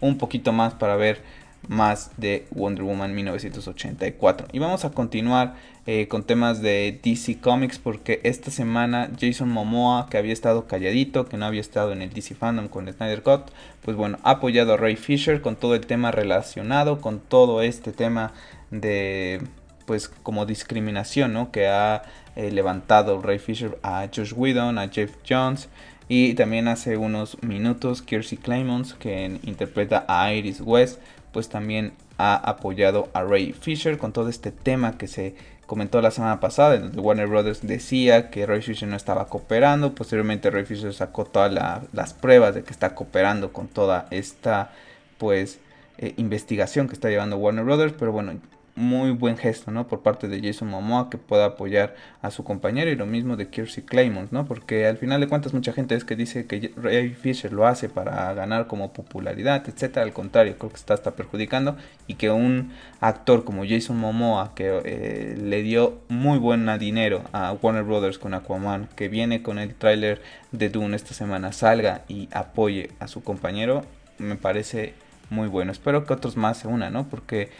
Un 0.00 0.16
poquito 0.16 0.52
más 0.54 0.72
para 0.72 0.96
ver 0.96 1.20
más 1.68 2.10
de 2.16 2.46
Wonder 2.50 2.84
Woman 2.84 3.14
1984. 3.14 4.48
Y 4.52 4.58
vamos 4.58 4.84
a 4.84 4.90
continuar 4.90 5.54
eh, 5.86 6.08
con 6.08 6.24
temas 6.24 6.62
de 6.62 6.98
DC 7.02 7.40
Comics 7.40 7.78
porque 7.78 8.20
esta 8.22 8.50
semana 8.50 9.10
Jason 9.20 9.48
Momoa, 9.48 10.08
que 10.08 10.18
había 10.18 10.32
estado 10.32 10.66
calladito, 10.66 11.26
que 11.26 11.36
no 11.36 11.46
había 11.46 11.60
estado 11.60 11.92
en 11.92 12.02
el 12.02 12.10
DC 12.10 12.34
Fandom 12.34 12.68
con 12.68 12.90
Snyder 12.92 13.22
Cut, 13.22 13.50
pues 13.82 13.96
bueno, 13.96 14.18
ha 14.22 14.32
apoyado 14.32 14.74
a 14.74 14.76
Ray 14.76 14.96
Fisher 14.96 15.40
con 15.40 15.56
todo 15.56 15.74
el 15.74 15.86
tema 15.86 16.10
relacionado, 16.10 17.00
con 17.00 17.20
todo 17.20 17.62
este 17.62 17.92
tema 17.92 18.32
de 18.70 19.40
pues 19.86 20.08
como 20.08 20.46
discriminación, 20.46 21.32
¿no? 21.32 21.50
Que 21.52 21.68
ha 21.68 22.02
eh, 22.36 22.50
levantado 22.50 23.20
Ray 23.20 23.38
Fisher 23.38 23.78
a 23.82 24.08
Josh 24.14 24.32
Whedon, 24.34 24.78
a 24.78 24.88
Jeff 24.88 25.14
Jones. 25.28 25.68
Y 26.08 26.34
también 26.34 26.68
hace 26.68 26.96
unos 26.96 27.42
minutos 27.42 28.02
Kiersey 28.02 28.36
Clemons, 28.38 28.94
que 28.94 29.38
interpreta 29.42 30.04
a 30.06 30.32
Iris 30.32 30.60
West, 30.60 31.00
pues 31.34 31.50
también 31.50 31.92
ha 32.16 32.36
apoyado 32.36 33.08
a 33.12 33.24
Ray 33.24 33.52
Fisher 33.52 33.98
con 33.98 34.12
todo 34.12 34.28
este 34.28 34.52
tema 34.52 34.96
que 34.96 35.08
se 35.08 35.34
comentó 35.66 36.00
la 36.00 36.12
semana 36.12 36.38
pasada, 36.38 36.76
en 36.76 36.82
donde 36.82 37.00
Warner 37.00 37.26
Brothers 37.26 37.66
decía 37.66 38.30
que 38.30 38.46
Ray 38.46 38.62
Fisher 38.62 38.88
no 38.88 38.96
estaba 38.96 39.26
cooperando, 39.26 39.96
posteriormente 39.96 40.50
Ray 40.50 40.64
Fisher 40.64 40.94
sacó 40.94 41.24
todas 41.24 41.52
las 41.92 42.14
pruebas 42.14 42.54
de 42.54 42.62
que 42.62 42.70
está 42.70 42.94
cooperando 42.94 43.52
con 43.52 43.66
toda 43.66 44.06
esta 44.10 44.70
pues 45.18 45.58
eh, 45.98 46.14
investigación 46.18 46.86
que 46.86 46.94
está 46.94 47.10
llevando 47.10 47.36
Warner 47.36 47.64
Brothers, 47.64 47.94
pero 47.98 48.12
bueno, 48.12 48.38
muy 48.76 49.10
buen 49.12 49.36
gesto, 49.36 49.70
¿no? 49.70 49.86
Por 49.86 50.02
parte 50.02 50.26
de 50.26 50.40
Jason 50.40 50.68
Momoa 50.68 51.08
que 51.08 51.16
pueda 51.16 51.44
apoyar 51.44 51.94
a 52.22 52.30
su 52.30 52.42
compañero 52.42 52.90
y 52.90 52.96
lo 52.96 53.06
mismo 53.06 53.36
de 53.36 53.48
Kiersey 53.48 53.84
Claymont, 53.84 54.32
¿no? 54.32 54.46
Porque 54.46 54.86
al 54.86 54.96
final 54.96 55.20
de 55.20 55.28
cuentas 55.28 55.54
mucha 55.54 55.72
gente 55.72 55.94
es 55.94 56.04
que 56.04 56.16
dice 56.16 56.46
que 56.46 56.72
Ray 56.76 57.10
Fisher 57.10 57.52
lo 57.52 57.66
hace 57.66 57.88
para 57.88 58.32
ganar 58.34 58.66
como 58.66 58.92
popularidad, 58.92 59.62
etcétera. 59.68 60.04
Al 60.04 60.12
contrario, 60.12 60.56
creo 60.58 60.70
que 60.70 60.76
está 60.76 60.94
hasta 60.94 61.12
perjudicando 61.12 61.76
y 62.08 62.14
que 62.14 62.30
un 62.30 62.72
actor 63.00 63.44
como 63.44 63.64
Jason 63.64 63.96
Momoa 63.96 64.54
que 64.56 64.80
eh, 64.84 65.38
le 65.40 65.62
dio 65.62 66.00
muy 66.08 66.38
buen 66.38 66.66
dinero 66.78 67.22
a 67.32 67.52
Warner 67.52 67.84
Brothers 67.84 68.18
con 68.18 68.34
Aquaman, 68.34 68.88
que 68.96 69.08
viene 69.08 69.42
con 69.42 69.58
el 69.58 69.74
tráiler 69.74 70.20
de 70.50 70.68
Dune 70.68 70.96
esta 70.96 71.14
semana 71.14 71.52
salga 71.52 72.02
y 72.08 72.28
apoye 72.32 72.90
a 72.98 73.06
su 73.06 73.22
compañero, 73.22 73.84
me 74.18 74.36
parece 74.36 74.94
muy 75.30 75.48
bueno. 75.48 75.72
Espero 75.72 76.04
que 76.04 76.12
otros 76.12 76.36
más 76.36 76.58
se 76.58 76.68
unan, 76.68 76.92
¿no? 76.92 77.08
Porque 77.08 77.50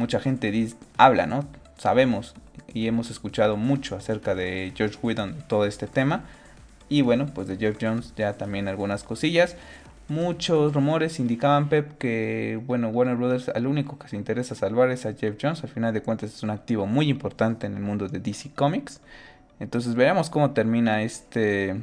mucha 0.00 0.18
gente 0.18 0.50
dice, 0.50 0.76
habla, 0.96 1.26
¿no? 1.26 1.44
Sabemos 1.76 2.34
y 2.72 2.86
hemos 2.86 3.10
escuchado 3.10 3.56
mucho 3.56 3.96
acerca 3.96 4.34
de 4.34 4.72
George 4.74 4.98
Whedon, 5.02 5.44
todo 5.46 5.66
este 5.66 5.86
tema. 5.86 6.24
Y 6.88 7.02
bueno, 7.02 7.26
pues 7.26 7.46
de 7.46 7.56
Jeff 7.56 7.76
Jones 7.80 8.14
ya 8.16 8.32
también 8.32 8.66
algunas 8.66 9.04
cosillas. 9.04 9.56
Muchos 10.08 10.72
rumores 10.72 11.20
indicaban, 11.20 11.68
Pep, 11.68 11.98
que 11.98 12.60
bueno, 12.66 12.88
Warner 12.88 13.14
Brothers 13.14 13.50
al 13.50 13.66
único 13.66 13.98
que 13.98 14.08
se 14.08 14.16
interesa 14.16 14.56
salvar 14.56 14.90
es 14.90 15.06
a 15.06 15.14
Jeff 15.14 15.36
Jones. 15.40 15.62
Al 15.62 15.68
final 15.68 15.94
de 15.94 16.02
cuentas 16.02 16.34
es 16.34 16.42
un 16.42 16.50
activo 16.50 16.86
muy 16.86 17.08
importante 17.08 17.66
en 17.66 17.74
el 17.74 17.80
mundo 17.80 18.08
de 18.08 18.18
DC 18.18 18.50
Comics. 18.54 19.00
Entonces 19.60 19.94
veremos 19.94 20.30
cómo 20.30 20.50
termina 20.50 21.02
este 21.02 21.80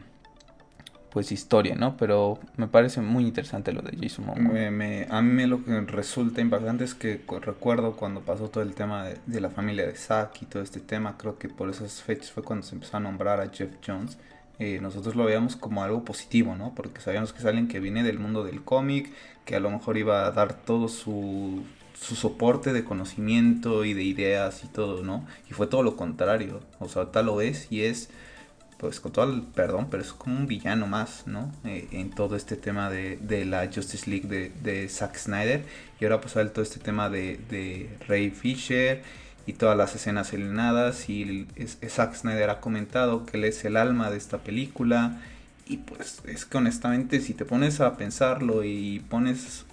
pues 1.10 1.32
historia, 1.32 1.76
¿no? 1.76 1.98
Pero 1.98 2.40
me 2.58 2.68
parece 2.68 3.02
muy 3.02 3.24
interesante 3.24 3.72
lo 3.72 3.82
de 3.82 3.98
Jason 3.98 4.26
Momoa. 4.26 4.68
a 5.10 5.22
mí 5.22 5.46
lo 5.46 5.64
que 5.64 5.82
resulta 5.82 6.42
impactante 6.42 6.84
es 6.84 6.94
que 6.94 7.22
recuerdo 7.42 7.96
cuando 7.96 8.22
pasó 8.22 8.50
todo 8.50 8.64
el 8.64 8.74
tema 8.76 9.06
de, 9.06 9.42
la 9.42 9.50
familia 9.50 9.86
de 9.86 9.96
Zack 9.96 10.42
y 10.42 10.46
todo 10.46 10.64
este 10.64 10.80
tema, 10.80 11.18
creo 11.18 11.38
que 11.38 11.50
por 11.50 11.70
esas 11.70 12.02
fechas 12.02 12.32
fue 12.32 12.44
cuando 12.44 12.66
se 12.66 12.76
empezó 12.76 12.98
a 12.98 13.00
nombrar 13.00 13.42
a 13.42 13.50
Jeff 13.50 13.72
Jones. 13.86 14.18
Eh, 14.60 14.80
nosotros 14.82 15.16
lo 15.16 15.26
veíamos 15.26 15.56
como 15.56 15.84
algo 15.84 16.04
positivo, 16.04 16.56
¿no? 16.56 16.74
Porque 16.76 17.00
sabíamos 17.00 17.32
que 17.32 17.40
es 17.40 17.46
alguien 17.46 17.68
que 17.68 17.80
viene 17.80 18.04
del 18.04 18.20
mundo 18.20 18.44
del 18.44 18.64
cómic, 18.64 19.12
que 19.46 19.56
a 19.56 19.60
lo 19.60 19.70
mejor 19.70 19.98
iba 19.98 20.26
a 20.26 20.32
dar 20.32 20.54
todo 20.54 20.88
su, 20.88 21.64
su 21.94 22.16
soporte 22.16 22.74
de 22.74 22.84
conocimiento 22.84 23.86
y 23.86 23.94
de 23.94 24.04
ideas 24.04 24.64
y 24.64 24.68
todo, 24.68 25.04
¿no? 25.04 25.26
Y 25.50 25.54
fue 25.54 25.68
todo 25.68 25.84
lo 25.84 25.96
contrario. 25.96 26.60
O 26.80 26.90
sea, 26.90 27.12
tal 27.12 27.28
lo 27.28 27.42
es 27.42 27.72
y 27.72 27.84
es 27.84 28.10
pues 28.78 29.00
con 29.00 29.12
todo 29.12 29.34
el 29.34 29.42
perdón, 29.42 29.88
pero 29.90 30.04
es 30.04 30.14
como 30.14 30.38
un 30.38 30.48
villano 30.48 30.88
más, 30.88 31.24
¿no? 31.26 31.52
Eh, 31.66 31.88
en 31.92 32.12
todo 32.12 32.36
este 32.36 32.56
tema 32.56 32.90
de, 32.90 33.18
de 33.18 33.46
la 33.46 33.70
Justice 33.74 34.10
League 34.10 34.28
de, 34.28 34.52
de, 34.62 34.88
Zack 34.88 35.18
Snyder. 35.18 35.64
Y 36.00 36.06
ahora 36.06 36.22
pues 36.22 36.34
todo 36.34 36.62
este 36.62 36.80
tema 36.80 37.10
de, 37.10 37.40
de 37.50 37.90
Ray 38.08 38.30
Fisher 38.30 39.02
y 39.48 39.54
todas 39.54 39.78
las 39.78 39.96
escenas 39.96 40.34
eliminadas 40.34 41.10
y 41.10 41.48
Zack 41.88 42.16
Snyder 42.16 42.50
ha 42.50 42.60
comentado 42.60 43.26
que 43.26 43.38
él 43.38 43.46
es 43.46 43.64
el 43.66 43.78
alma 43.78 44.12
de 44.12 44.18
esta 44.18 44.40
película 44.40 45.22
y 45.66 45.78
pues 45.78 46.22
es 46.26 46.46
que 46.46 46.58
honestamente 46.58 47.22
si 47.22 47.34
te 47.34 47.46
pones 47.46 47.80
a 47.80 47.96
pensarlo 47.96 48.66
y 48.66 49.00
pones 49.10 49.66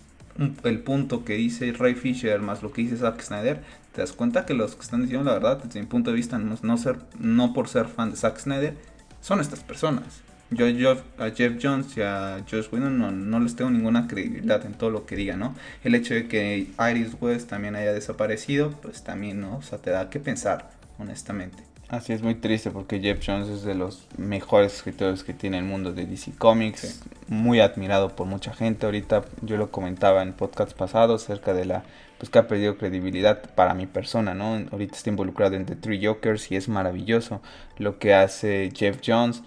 el 0.63 0.79
punto 0.79 1.25
que 1.25 1.35
dice 1.35 1.73
Ray 1.73 1.95
Fisher 1.95 2.41
más 2.41 2.63
lo 2.63 2.73
que 2.73 2.83
dice 2.83 2.97
Zack 2.97 3.21
Snyder, 3.21 3.63
te 3.93 4.01
das 4.01 4.13
cuenta 4.13 4.47
que 4.47 4.55
los 4.55 4.75
que 4.75 4.83
están 4.83 5.03
diciendo 5.03 5.25
la 5.25 5.35
verdad, 5.35 5.63
desde 5.63 5.81
mi 5.81 5.87
punto 5.87 6.11
de 6.11 6.17
vista, 6.17 6.39
no, 6.39 6.77
ser, 6.77 6.99
no 7.19 7.53
por 7.53 7.69
ser 7.69 7.87
fan 7.87 8.11
de 8.11 8.17
Zack 8.17 8.39
Snyder, 8.39 8.77
son 9.25 9.41
estas 9.41 9.61
personas. 9.61 10.21
Yo, 10.51 10.69
yo 10.69 11.03
a 11.19 11.31
Jeff 11.31 11.55
Jones 11.61 11.97
y 11.97 12.03
a 12.03 12.45
Josh 12.49 12.67
Whedon 12.71 12.99
no, 12.99 13.11
no, 13.11 13.41
les 13.41 13.57
tengo 13.57 13.71
ninguna 13.71 14.07
credibilidad 14.07 14.65
en 14.67 14.75
todo 14.75 14.91
lo 14.91 15.07
que 15.07 15.17
diga, 15.17 15.35
¿no? 15.35 15.55
El 15.83 15.95
hecho 15.95 16.13
de 16.13 16.29
que 16.29 16.69
Iris 16.91 17.17
West 17.19 17.49
también 17.49 17.75
haya 17.75 17.95
desaparecido, 17.95 18.73
pues 18.83 19.03
también, 19.03 19.41
¿no? 19.41 19.57
O 19.57 19.63
sea, 19.63 19.79
te 19.79 19.91
da 19.91 20.11
que 20.11 20.21
pensar, 20.21 20.71
honestamente. 20.99 21.63
Así 21.89 22.13
es 22.13 22.23
muy 22.23 22.35
triste 22.35 22.71
porque 22.71 23.01
Jeff 23.01 23.25
Jones 23.27 23.49
es 23.49 23.63
de 23.63 23.75
los 23.75 24.07
mejores 24.19 24.75
escritores 24.75 25.25
que 25.25 25.33
tiene 25.33 25.57
el 25.57 25.65
mundo 25.65 25.93
de 25.93 26.05
DC 26.05 26.33
Comics, 26.37 27.01
muy 27.27 27.61
admirado 27.61 28.15
por 28.15 28.27
mucha 28.27 28.53
gente. 28.53 28.85
Ahorita 28.85 29.25
yo 29.41 29.57
lo 29.57 29.71
comentaba 29.71 30.23
en 30.23 30.35
podcasts 30.35 30.75
pasados 30.75 31.25
acerca 31.25 31.55
de 31.55 31.65
la 31.65 31.85
pues 32.19 32.31
que 32.31 32.39
ha 32.39 32.49
perdido 32.49 32.77
credibilidad 32.77 33.43
para 33.55 33.75
mi 33.75 33.87
persona, 33.87 34.35
¿no? 34.35 34.67
Ahorita 34.71 34.97
está 34.97 35.11
involucrado 35.11 35.57
en 35.57 35.67
The 35.67 35.77
Three 35.77 36.05
Jokers 36.05 36.51
y 36.51 36.57
es 36.57 36.69
maravilloso 36.69 37.41
lo 37.79 37.99
que 37.99 38.15
hace 38.15 38.71
Jeff 38.75 39.01
Jones, 39.05 39.43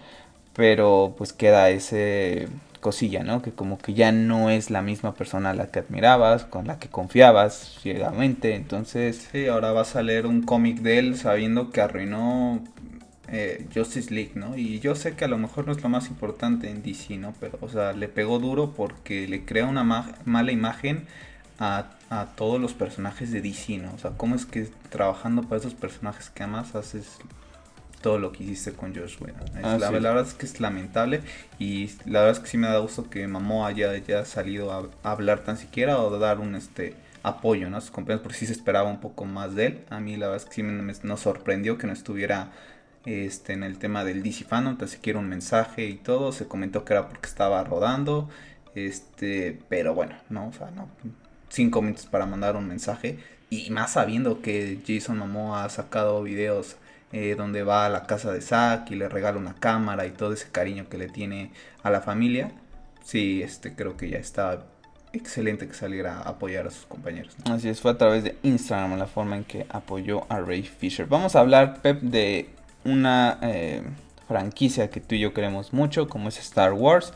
pero 0.54 1.14
pues 1.16 1.32
queda 1.32 1.70
ese 1.70 2.48
cosilla, 2.80 3.22
¿no? 3.24 3.42
Que 3.42 3.52
como 3.52 3.78
que 3.78 3.94
ya 3.94 4.12
no 4.12 4.50
es 4.50 4.70
la 4.70 4.82
misma 4.82 5.14
persona 5.14 5.50
a 5.50 5.54
la 5.54 5.70
que 5.70 5.80
admirabas, 5.80 6.44
con 6.44 6.66
la 6.66 6.78
que 6.78 6.88
confiabas 6.88 7.78
ciegamente, 7.82 8.54
entonces... 8.54 9.28
Sí, 9.32 9.46
ahora 9.46 9.72
vas 9.72 9.96
a 9.96 10.02
leer 10.02 10.26
un 10.26 10.42
cómic 10.42 10.78
de 10.80 10.98
él 10.98 11.16
sabiendo 11.16 11.70
que 11.70 11.80
arruinó 11.80 12.62
eh, 13.28 13.66
Justice 13.74 14.12
League, 14.12 14.32
¿no? 14.34 14.56
Y 14.56 14.80
yo 14.80 14.94
sé 14.94 15.14
que 15.14 15.24
a 15.24 15.28
lo 15.28 15.38
mejor 15.38 15.66
no 15.66 15.72
es 15.72 15.82
lo 15.82 15.88
más 15.88 16.08
importante 16.08 16.70
en 16.70 16.82
DC, 16.82 17.18
¿no? 17.18 17.34
Pero, 17.40 17.58
o 17.60 17.68
sea, 17.68 17.92
le 17.92 18.08
pegó 18.08 18.38
duro 18.38 18.72
porque 18.74 19.28
le 19.28 19.44
crea 19.44 19.66
una 19.66 19.84
mala 20.24 20.52
imagen 20.52 21.06
a, 21.58 21.90
a, 22.10 22.26
todos 22.36 22.60
los 22.60 22.72
personajes 22.72 23.32
de 23.32 23.40
DC, 23.40 23.78
¿no? 23.78 23.92
O 23.94 23.98
sea, 23.98 24.12
¿cómo 24.12 24.34
es 24.34 24.46
que 24.46 24.68
trabajando 24.90 25.42
para 25.42 25.60
esos 25.60 25.74
personajes 25.74 26.30
que 26.30 26.42
amas 26.42 26.74
haces 26.74 27.18
todo 28.00 28.18
lo 28.18 28.32
que 28.32 28.44
hiciste 28.44 28.72
con 28.72 28.94
Josh 28.94 29.16
Whedon. 29.20 29.80
la, 29.80 29.90
verdad 29.90 30.20
es 30.20 30.34
que 30.34 30.46
es 30.46 30.60
lamentable 30.60 31.20
y 31.58 31.90
la 32.04 32.20
verdad 32.20 32.36
es 32.36 32.40
que 32.40 32.48
sí 32.48 32.56
me 32.56 32.68
da 32.68 32.78
gusto 32.78 33.10
que 33.10 33.26
Mamó 33.26 33.66
haya, 33.66 33.90
haya 33.90 34.24
salido 34.24 34.72
a, 34.72 34.88
hablar 35.10 35.40
tan 35.40 35.56
siquiera 35.56 35.98
o 35.98 36.18
dar 36.18 36.40
un 36.40 36.54
este 36.54 36.94
apoyo 37.22 37.68
¿no? 37.68 37.76
a 37.76 37.80
sus 37.80 37.90
compañeros 37.90 38.22
porque 38.22 38.38
sí 38.38 38.46
se 38.46 38.52
esperaba 38.52 38.88
un 38.88 39.00
poco 39.00 39.24
más 39.24 39.54
de 39.54 39.66
él. 39.66 39.84
A 39.90 40.00
mí 40.00 40.16
la 40.16 40.26
verdad 40.28 40.42
es 40.42 40.48
que 40.48 40.54
sí 40.54 40.62
me, 40.62 40.92
nos 41.02 41.20
sorprendió 41.20 41.78
que 41.78 41.86
no 41.86 41.92
estuviera 41.92 42.52
este, 43.04 43.52
en 43.52 43.62
el 43.62 43.78
tema 43.78 44.04
del 44.04 44.22
DC 44.22 44.44
Fandom, 44.44 44.72
entonces 44.72 44.96
siquiera 44.96 45.18
un 45.18 45.28
mensaje 45.28 45.86
y 45.86 45.94
todo, 45.94 46.32
se 46.32 46.46
comentó 46.46 46.84
que 46.84 46.92
era 46.92 47.08
porque 47.08 47.26
estaba 47.26 47.62
rodando, 47.64 48.28
este, 48.74 49.58
pero 49.68 49.94
bueno, 49.94 50.14
no, 50.28 50.48
o 50.48 50.52
sea, 50.52 50.70
no, 50.70 50.88
cinco 51.48 51.82
minutos 51.82 52.06
para 52.06 52.26
mandar 52.26 52.56
un 52.56 52.68
mensaje 52.68 53.18
y 53.50 53.70
más 53.70 53.92
sabiendo 53.92 54.42
que 54.42 54.78
Jason 54.86 55.18
Momoa 55.18 55.64
ha 55.64 55.68
sacado 55.70 56.22
videos 56.22 56.76
eh, 57.12 57.34
donde 57.36 57.62
va 57.62 57.86
a 57.86 57.88
la 57.88 58.04
casa 58.04 58.32
de 58.32 58.40
Zack 58.40 58.90
y 58.90 58.94
le 58.94 59.08
regala 59.08 59.38
una 59.38 59.54
cámara 59.54 60.06
y 60.06 60.10
todo 60.10 60.34
ese 60.34 60.50
cariño 60.50 60.88
que 60.88 60.98
le 60.98 61.08
tiene 61.08 61.50
a 61.82 61.90
la 61.90 62.02
familia, 62.02 62.52
sí, 63.02 63.42
este, 63.42 63.74
creo 63.74 63.96
que 63.96 64.10
ya 64.10 64.18
está 64.18 64.66
excelente 65.14 65.66
que 65.66 65.72
saliera 65.72 66.18
a 66.18 66.28
apoyar 66.30 66.66
a 66.66 66.70
sus 66.70 66.84
compañeros. 66.84 67.34
Así 67.50 67.70
es, 67.70 67.80
fue 67.80 67.92
a 67.92 67.98
través 67.98 68.24
de 68.24 68.36
Instagram 68.42 68.98
la 68.98 69.06
forma 69.06 69.36
en 69.36 69.44
que 69.44 69.66
apoyó 69.70 70.26
a 70.28 70.40
Ray 70.40 70.62
Fisher. 70.62 71.06
Vamos 71.06 71.34
a 71.34 71.40
hablar, 71.40 71.80
Pep, 71.80 72.02
de 72.02 72.50
una 72.84 73.38
eh, 73.40 73.82
franquicia 74.26 74.90
que 74.90 75.00
tú 75.00 75.14
y 75.14 75.20
yo 75.20 75.32
queremos 75.32 75.72
mucho, 75.72 76.08
como 76.08 76.28
es 76.28 76.38
Star 76.38 76.74
Wars. 76.74 77.14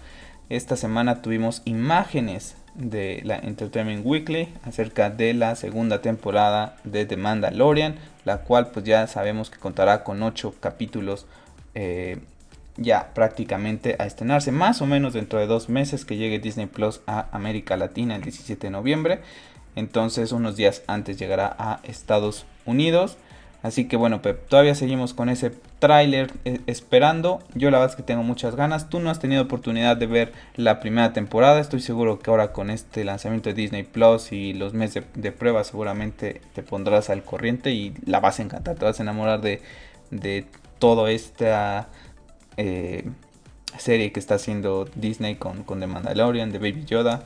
Esta 0.49 0.77
semana 0.77 1.21
tuvimos 1.21 1.61
imágenes 1.67 2.57
de 2.75 3.21
la 3.25 3.37
Entertainment 3.37 4.05
Weekly 4.05 4.49
acerca 4.65 5.11
de 5.11 5.35
la 5.35 5.57
segunda 5.57 6.01
temporada 6.01 6.77
de 6.85 7.05
The 7.05 7.17
Mandalorian, 7.17 7.97
la 8.25 8.39
cual 8.39 8.69
pues 8.69 8.85
ya 8.85 9.07
sabemos 9.07 9.51
que 9.51 9.59
contará 9.59 10.05
con 10.05 10.23
8 10.23 10.55
capítulos 10.61 11.27
eh, 11.75 12.19
ya 12.77 13.13
prácticamente 13.15 13.97
a 13.99 14.07
estrenarse, 14.07 14.51
más 14.53 14.81
o 14.81 14.87
menos 14.87 15.13
dentro 15.13 15.39
de 15.39 15.47
dos 15.47 15.69
meses 15.69 16.05
que 16.05 16.17
llegue 16.17 16.39
Disney 16.39 16.67
Plus 16.67 17.01
a 17.07 17.27
América 17.33 17.77
Latina 17.77 18.17
el 18.17 18.23
17 18.23 18.67
de 18.67 18.71
noviembre, 18.71 19.21
entonces 19.77 20.33
unos 20.33 20.57
días 20.57 20.83
antes 20.87 21.19
llegará 21.19 21.55
a 21.59 21.81
Estados 21.83 22.47
Unidos. 22.65 23.19
Así 23.63 23.87
que 23.87 23.97
bueno, 23.97 24.21
todavía 24.49 24.75
seguimos 24.75 25.15
con 25.15 25.29
ese 25.29 25.53
tráiler 25.79 26.33
eh, 26.45 26.61
esperando. 26.67 27.39
Yo 27.55 27.71
la 27.71 27.79
verdad 27.79 27.93
es 27.93 27.97
que 27.97 28.03
tengo 28.03 28.25
muchas 28.25 28.57
ganas. 28.57 28.89
Tú 28.89 28.99
no 28.99 29.09
has 29.09 29.21
tenido 29.21 29.43
oportunidad 29.43 29.97
de 29.97 30.07
ver 30.07 30.33
la 30.57 30.81
primera 30.81 31.13
temporada. 31.13 31.61
Estoy 31.61 31.81
seguro 31.81 32.19
que 32.19 32.31
ahora 32.31 32.53
con 32.53 32.71
este 32.71 33.05
lanzamiento 33.05 33.51
de 33.51 33.55
Disney 33.55 33.85
Plus 33.85 34.33
y 34.33 34.53
los 34.53 34.75
meses 34.75 35.05
de, 35.15 35.33
prueba 35.33 35.63
seguramente 35.63 36.41
te 36.55 36.63
pondrás 36.65 37.09
al 37.09 37.23
corriente 37.23 37.71
y 37.71 37.95
la 38.05 38.19
vas 38.19 38.41
a 38.41 38.43
encantar. 38.43 38.75
Te 38.77 38.85
vas 38.85 38.99
a 38.99 39.05
enamorar 39.05 39.41
de, 39.41 39.63
de 40.11 40.47
toda 40.81 41.13
esta 41.13 41.89
eh, 42.57 43.05
serie 43.79 44.11
que 44.11 44.19
está 44.19 44.35
haciendo 44.35 44.87
Disney 44.97 45.37
con, 45.37 45.63
con 45.63 45.79
The 45.79 45.87
Mandalorian, 45.87 46.51
de 46.51 46.59
Baby 46.59 46.85
Yoda. 46.85 47.23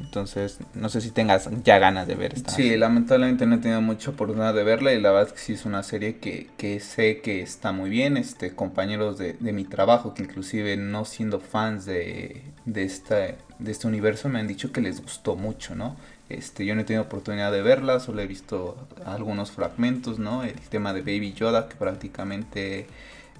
Entonces, 0.00 0.58
no 0.74 0.88
sé 0.88 1.00
si 1.00 1.10
tengas 1.10 1.48
ya 1.64 1.78
ganas 1.78 2.06
de 2.06 2.14
ver 2.14 2.34
esta. 2.34 2.50
Sí, 2.50 2.76
lamentablemente 2.76 3.46
no 3.46 3.56
he 3.56 3.58
tenido 3.58 3.80
mucha 3.80 4.10
oportunidad 4.10 4.54
de 4.54 4.62
verla 4.62 4.92
y 4.92 5.00
la 5.00 5.10
verdad 5.10 5.28
es 5.28 5.32
que 5.32 5.38
sí 5.38 5.52
es 5.54 5.64
una 5.64 5.82
serie 5.82 6.18
que, 6.18 6.48
que 6.56 6.80
sé 6.80 7.20
que 7.20 7.40
está 7.42 7.72
muy 7.72 7.90
bien. 7.90 8.16
Este, 8.16 8.54
compañeros 8.54 9.18
de, 9.18 9.34
de 9.34 9.52
mi 9.52 9.64
trabajo 9.64 10.14
que 10.14 10.22
inclusive 10.22 10.76
no 10.76 11.04
siendo 11.04 11.40
fans 11.40 11.86
de, 11.86 12.42
de, 12.64 12.84
esta, 12.84 13.16
de 13.16 13.70
este 13.72 13.86
universo 13.86 14.28
me 14.28 14.38
han 14.38 14.46
dicho 14.46 14.72
que 14.72 14.80
les 14.80 15.00
gustó 15.00 15.36
mucho, 15.36 15.74
¿no? 15.74 15.96
Este, 16.28 16.66
yo 16.66 16.74
no 16.74 16.80
he 16.80 16.84
tenido 16.84 17.04
oportunidad 17.04 17.52
de 17.52 17.62
verla, 17.62 18.00
solo 18.00 18.20
he 18.20 18.26
visto 18.26 18.76
algunos 19.04 19.52
fragmentos, 19.52 20.18
¿no? 20.18 20.42
El 20.42 20.60
tema 20.60 20.92
de 20.92 21.00
Baby 21.00 21.32
Yoda 21.34 21.68
que 21.68 21.76
prácticamente 21.76 22.86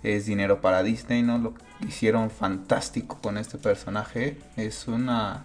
es 0.03 0.27
dinero 0.27 0.61
para 0.61 0.83
Disney, 0.83 1.23
¿no? 1.23 1.39
Lo 1.39 1.55
hicieron 1.87 2.31
fantástico 2.31 3.19
con 3.21 3.39
este 3.39 3.59
personaje. 3.59 4.39
Es 4.57 4.87
una 4.87 5.45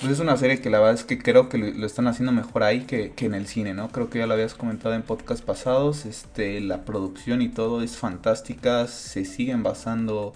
pues 0.00 0.12
es 0.12 0.20
una 0.20 0.36
serie 0.36 0.60
que 0.60 0.70
la 0.70 0.78
verdad 0.78 0.94
es 0.94 1.04
que 1.04 1.18
creo 1.18 1.48
que 1.48 1.58
lo, 1.58 1.86
están 1.86 2.06
haciendo 2.06 2.32
mejor 2.32 2.62
ahí 2.62 2.82
que, 2.82 3.12
en 3.16 3.34
el 3.34 3.46
cine, 3.46 3.74
¿no? 3.74 3.88
Creo 3.90 4.10
que 4.10 4.18
ya 4.18 4.26
lo 4.26 4.34
habías 4.34 4.54
comentado 4.54 4.94
en 4.94 5.02
podcast 5.02 5.44
pasados, 5.44 6.06
este, 6.06 6.60
la 6.60 6.84
producción 6.84 7.42
y 7.42 7.48
todo 7.48 7.82
es 7.82 7.96
fantástica, 7.96 8.86
se 8.88 9.24
siguen 9.24 9.62
basando, 9.62 10.34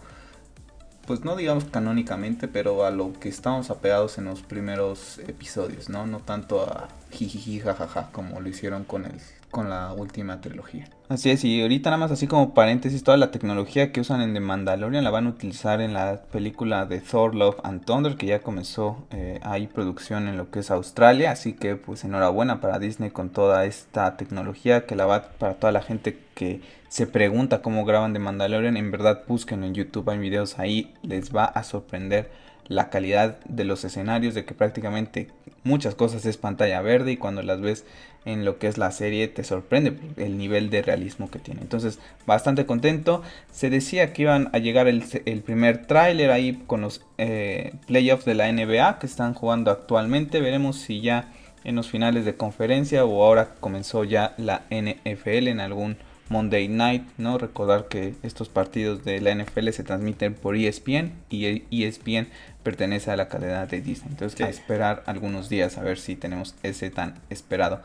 pues 1.07 1.25
no 1.25 1.37
digamos 1.37 1.65
canónicamente, 1.65 2.49
pero 2.49 2.85
a 2.85 2.91
lo 2.91 3.13
que 3.19 3.29
estamos 3.29 3.71
apegados 3.71 4.19
en 4.19 4.27
los 4.27 4.43
primeros 4.43 5.19
episodios, 5.27 5.89
¿no? 5.89 6.07
No 6.07 6.21
tanto 6.21 6.63
a 6.63 6.89
jijiji 7.11 7.61
jajaja 7.61 8.11
como 8.13 8.41
lo 8.41 8.49
hicieron 8.49 8.85
con 8.85 9.05
el 9.05 9.21
con 9.50 9.71
la 9.71 9.93
última 9.93 10.41
trilogía. 10.41 10.88
Así 11.09 11.31
es, 11.31 11.45
y 11.45 11.62
ahorita 11.62 11.91
nada 11.91 11.99
más 11.99 12.11
así 12.11 12.26
como 12.26 12.53
paréntesis, 12.53 13.05
toda 13.05 13.17
la 13.17 13.31
tecnología 13.31 13.93
que 13.93 14.00
usan 14.00 14.21
en 14.21 14.35
The 14.35 14.41
Mandalorian 14.41 15.05
la 15.05 15.11
van 15.11 15.26
a 15.26 15.31
utilizar 15.31 15.81
en 15.81 15.93
la 15.93 16.23
película 16.33 16.85
de 16.85 17.00
Thor, 17.00 17.35
Love 17.35 17.61
and 17.62 17.85
Thunder, 17.85 18.17
que 18.17 18.26
ya 18.26 18.41
comenzó 18.41 19.07
eh, 19.11 19.38
ahí 19.43 19.69
producción 19.69 20.26
en 20.26 20.37
lo 20.37 20.50
que 20.50 20.59
es 20.59 20.71
Australia, 20.73 21.31
así 21.31 21.53
que 21.53 21.76
pues 21.76 22.05
enhorabuena 22.05 22.61
para 22.61 22.81
Disney 22.81 23.11
con 23.11 23.31
toda 23.31 23.67
esta 23.67 24.17
tecnología 24.17 24.85
que 24.87 24.97
la 24.97 25.07
va 25.07 25.29
para 25.38 25.55
toda 25.55 25.73
la 25.73 25.83
gente 25.83 26.19
que 26.35 26.61
se 26.88 27.07
pregunta 27.07 27.62
cómo 27.62 27.85
graban 27.85 28.12
The 28.12 28.19
Mandalorian, 28.19 28.76
en 28.76 28.91
verdad 28.91 29.23
busquen 29.29 29.62
en 29.62 29.75
YouTube, 29.75 30.11
hay 30.11 30.19
videos 30.19 30.59
ahí, 30.59 30.93
les 31.03 31.35
va 31.35 31.45
a 31.45 31.62
sorprender 31.62 32.31
la 32.69 32.91
calidad 32.91 33.38
de 33.45 33.65
los 33.65 33.85
escenarios, 33.85 34.35
de 34.35 34.45
que 34.45 34.55
prácticamente 34.55 35.29
muchas 35.62 35.95
cosas 35.95 36.25
es 36.26 36.37
pantalla 36.37 36.81
verde 36.81 37.12
y 37.12 37.17
cuando 37.17 37.43
las 37.43 37.61
ves 37.61 37.85
en 38.26 38.45
lo 38.45 38.59
que 38.59 38.66
es 38.66 38.76
la 38.76 38.90
serie 38.90 39.28
te 39.28 39.45
sorprende 39.45 39.97
el 40.16 40.37
nivel 40.37 40.68
de 40.68 40.83
realismo 40.83 41.30
que 41.30 41.38
tiene. 41.38 41.62
Entonces, 41.62 41.99
bastante 42.26 42.66
contento. 42.66 43.23
Se 43.52 43.71
decía 43.71 44.12
que 44.12 44.23
iban 44.23 44.50
a 44.52 44.59
llegar 44.59 44.88
el, 44.88 45.02
primer 45.42 45.87
tráiler 45.87 46.30
ahí 46.30 46.61
con 46.66 46.83
los 46.83 47.02
eh, 47.18 47.73
playoffs 47.87 48.25
de 48.25 48.35
la 48.35 48.52
NBA 48.52 48.99
que 48.99 49.06
están 49.06 49.33
jugando 49.33 49.71
actualmente. 49.71 50.40
Veremos 50.40 50.76
si 50.76 51.00
ya 51.00 51.33
en 51.64 51.76
los 51.76 51.88
finales 51.88 52.25
de 52.25 52.37
conferencia 52.37 53.04
o 53.04 53.25
ahora 53.25 53.54
comenzó 53.61 54.04
ya 54.04 54.35
la 54.38 54.64
NFL 54.71 55.49
en 55.49 55.61
algún 55.61 55.97
Monday 56.28 56.66
Night, 56.66 57.04
¿no? 57.18 57.38
Recordar 57.38 57.87
que 57.87 58.14
estos 58.25 58.49
partidos 58.49 59.04
de 59.04 59.21
la 59.21 59.33
NFL 59.33 59.71
se 59.71 59.85
transmiten 59.85 60.35
por 60.35 60.56
ESPN 60.56 61.12
y 61.30 61.62
ESPN 61.71 62.26
pertenece 62.64 63.12
a 63.12 63.16
la 63.16 63.28
cadena 63.28 63.66
de 63.66 63.80
Disney. 63.80 64.11
Entonces, 64.11 64.40
a 64.40 64.49
esperar 64.49 65.04
algunos 65.06 65.49
días 65.49 65.78
a 65.78 65.83
ver 65.83 65.99
si 65.99 66.16
tenemos 66.16 66.56
ese 66.64 66.90
tan 66.90 67.14
esperado 67.30 67.80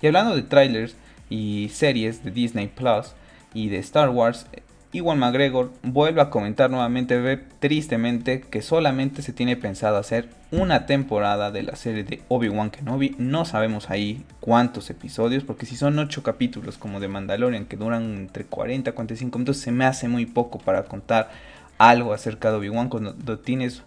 Y 0.00 0.06
hablando 0.06 0.34
de 0.34 0.42
trailers 0.42 0.96
y 1.28 1.70
series 1.72 2.24
de 2.24 2.30
Disney 2.30 2.68
Plus 2.68 3.14
y 3.52 3.68
de 3.68 3.78
Star 3.78 4.10
Wars, 4.10 4.46
Iwan 4.92 5.18
McGregor 5.18 5.72
vuelve 5.82 6.22
a 6.22 6.30
comentar 6.30 6.70
nuevamente 6.70 7.36
tristemente 7.58 8.40
que 8.40 8.62
solamente 8.62 9.20
se 9.20 9.32
tiene 9.32 9.56
pensado 9.56 9.98
hacer 9.98 10.28
una 10.50 10.86
temporada 10.86 11.50
de 11.50 11.64
la 11.64 11.76
serie 11.76 12.04
de 12.04 12.22
Obi-Wan 12.28 12.70
Kenobi. 12.70 13.14
No 13.18 13.44
sabemos 13.44 13.90
ahí 13.90 14.24
cuántos 14.40 14.88
episodios, 14.88 15.44
porque 15.44 15.66
si 15.66 15.76
son 15.76 15.98
8 15.98 16.22
capítulos 16.22 16.78
como 16.78 17.00
de 17.00 17.08
Mandalorian 17.08 17.66
que 17.66 17.76
duran 17.76 18.16
entre 18.16 18.44
40 18.44 18.90
y 18.90 18.92
45 18.94 19.38
minutos, 19.38 19.58
se 19.58 19.72
me 19.72 19.84
hace 19.84 20.08
muy 20.08 20.24
poco 20.24 20.58
para 20.58 20.84
contar 20.84 21.30
algo 21.76 22.14
acerca 22.14 22.50
de 22.50 22.56
Obi-Wan 22.56 22.88
cuando 22.88 23.38
tienes, 23.40 23.82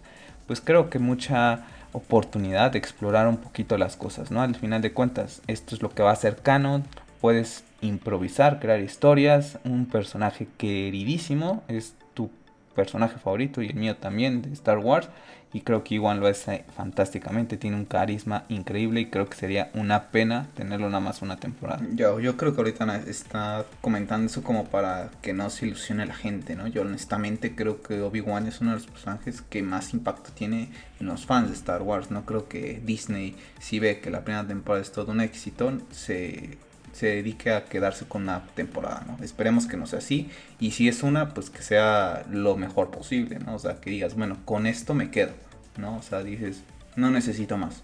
pues 0.46 0.60
creo 0.60 0.90
que 0.90 1.00
mucha 1.00 1.66
oportunidad 1.92 2.72
de 2.72 2.78
explorar 2.78 3.28
un 3.28 3.38
poquito 3.38 3.76
las 3.78 3.96
cosas, 3.96 4.30
¿no? 4.30 4.42
Al 4.42 4.54
final 4.54 4.82
de 4.82 4.92
cuentas, 4.92 5.42
esto 5.46 5.74
es 5.74 5.82
lo 5.82 5.90
que 5.90 6.02
va 6.02 6.12
a 6.12 6.16
ser 6.16 6.36
canon, 6.36 6.84
puedes 7.20 7.64
improvisar, 7.80 8.60
crear 8.60 8.80
historias, 8.80 9.58
un 9.64 9.86
personaje 9.86 10.48
queridísimo, 10.56 11.62
es 11.68 11.94
tu 12.14 12.30
personaje 12.74 13.18
favorito 13.18 13.62
y 13.62 13.68
el 13.68 13.74
mío 13.74 13.96
también 13.96 14.42
de 14.42 14.52
Star 14.52 14.78
Wars 14.78 15.08
y 15.52 15.62
creo 15.62 15.82
que 15.82 15.96
Iwan 15.96 16.20
lo 16.20 16.26
hace 16.26 16.64
fantásticamente, 16.76 17.56
tiene 17.56 17.76
un 17.76 17.84
carisma 17.84 18.44
increíble 18.48 19.00
y 19.00 19.06
creo 19.06 19.28
que 19.28 19.36
sería 19.36 19.70
una 19.74 20.10
pena 20.10 20.46
tenerlo 20.54 20.88
nada 20.88 21.00
más 21.00 21.22
una 21.22 21.36
temporada. 21.36 21.82
Yo, 21.92 22.20
yo 22.20 22.36
creo 22.36 22.54
que 22.54 22.60
ahorita 22.60 22.96
está 23.06 23.64
comentando 23.80 24.26
eso 24.26 24.42
como 24.42 24.66
para 24.66 25.10
que 25.22 25.32
no 25.32 25.50
se 25.50 25.66
ilusione 25.66 26.06
la 26.06 26.14
gente, 26.14 26.54
¿no? 26.54 26.66
Yo 26.66 26.82
honestamente 26.82 27.54
creo 27.54 27.82
que 27.82 28.00
Obi-Wan 28.00 28.46
es 28.46 28.60
uno 28.60 28.70
de 28.70 28.76
los 28.76 28.86
personajes 28.86 29.42
que 29.42 29.62
más 29.62 29.92
impacto 29.92 30.30
tiene 30.32 30.70
en 31.00 31.06
los 31.06 31.26
fans 31.26 31.48
de 31.48 31.54
Star 31.54 31.82
Wars, 31.82 32.10
no 32.10 32.24
creo 32.24 32.48
que 32.48 32.80
Disney 32.84 33.36
si 33.58 33.78
ve 33.78 34.00
que 34.00 34.10
la 34.10 34.24
primera 34.24 34.46
temporada 34.46 34.82
es 34.82 34.92
todo 34.92 35.12
un 35.12 35.20
éxito, 35.20 35.72
se 35.90 36.58
se 36.92 37.06
dedique 37.06 37.50
a 37.50 37.64
quedarse 37.64 38.06
con 38.06 38.22
una 38.22 38.46
temporada, 38.54 39.04
¿no? 39.06 39.22
Esperemos 39.22 39.66
que 39.66 39.76
no 39.76 39.86
sea 39.86 40.00
así. 40.00 40.30
Y 40.58 40.72
si 40.72 40.88
es 40.88 41.02
una, 41.02 41.30
pues 41.30 41.50
que 41.50 41.62
sea 41.62 42.24
lo 42.30 42.56
mejor 42.56 42.90
posible, 42.90 43.38
¿no? 43.38 43.54
O 43.54 43.58
sea, 43.58 43.80
que 43.80 43.90
digas, 43.90 44.14
bueno, 44.16 44.36
con 44.44 44.66
esto 44.66 44.94
me 44.94 45.10
quedo, 45.10 45.32
¿no? 45.76 45.96
O 45.96 46.02
sea, 46.02 46.22
dices, 46.22 46.62
no 46.96 47.10
necesito 47.10 47.56
más. 47.56 47.82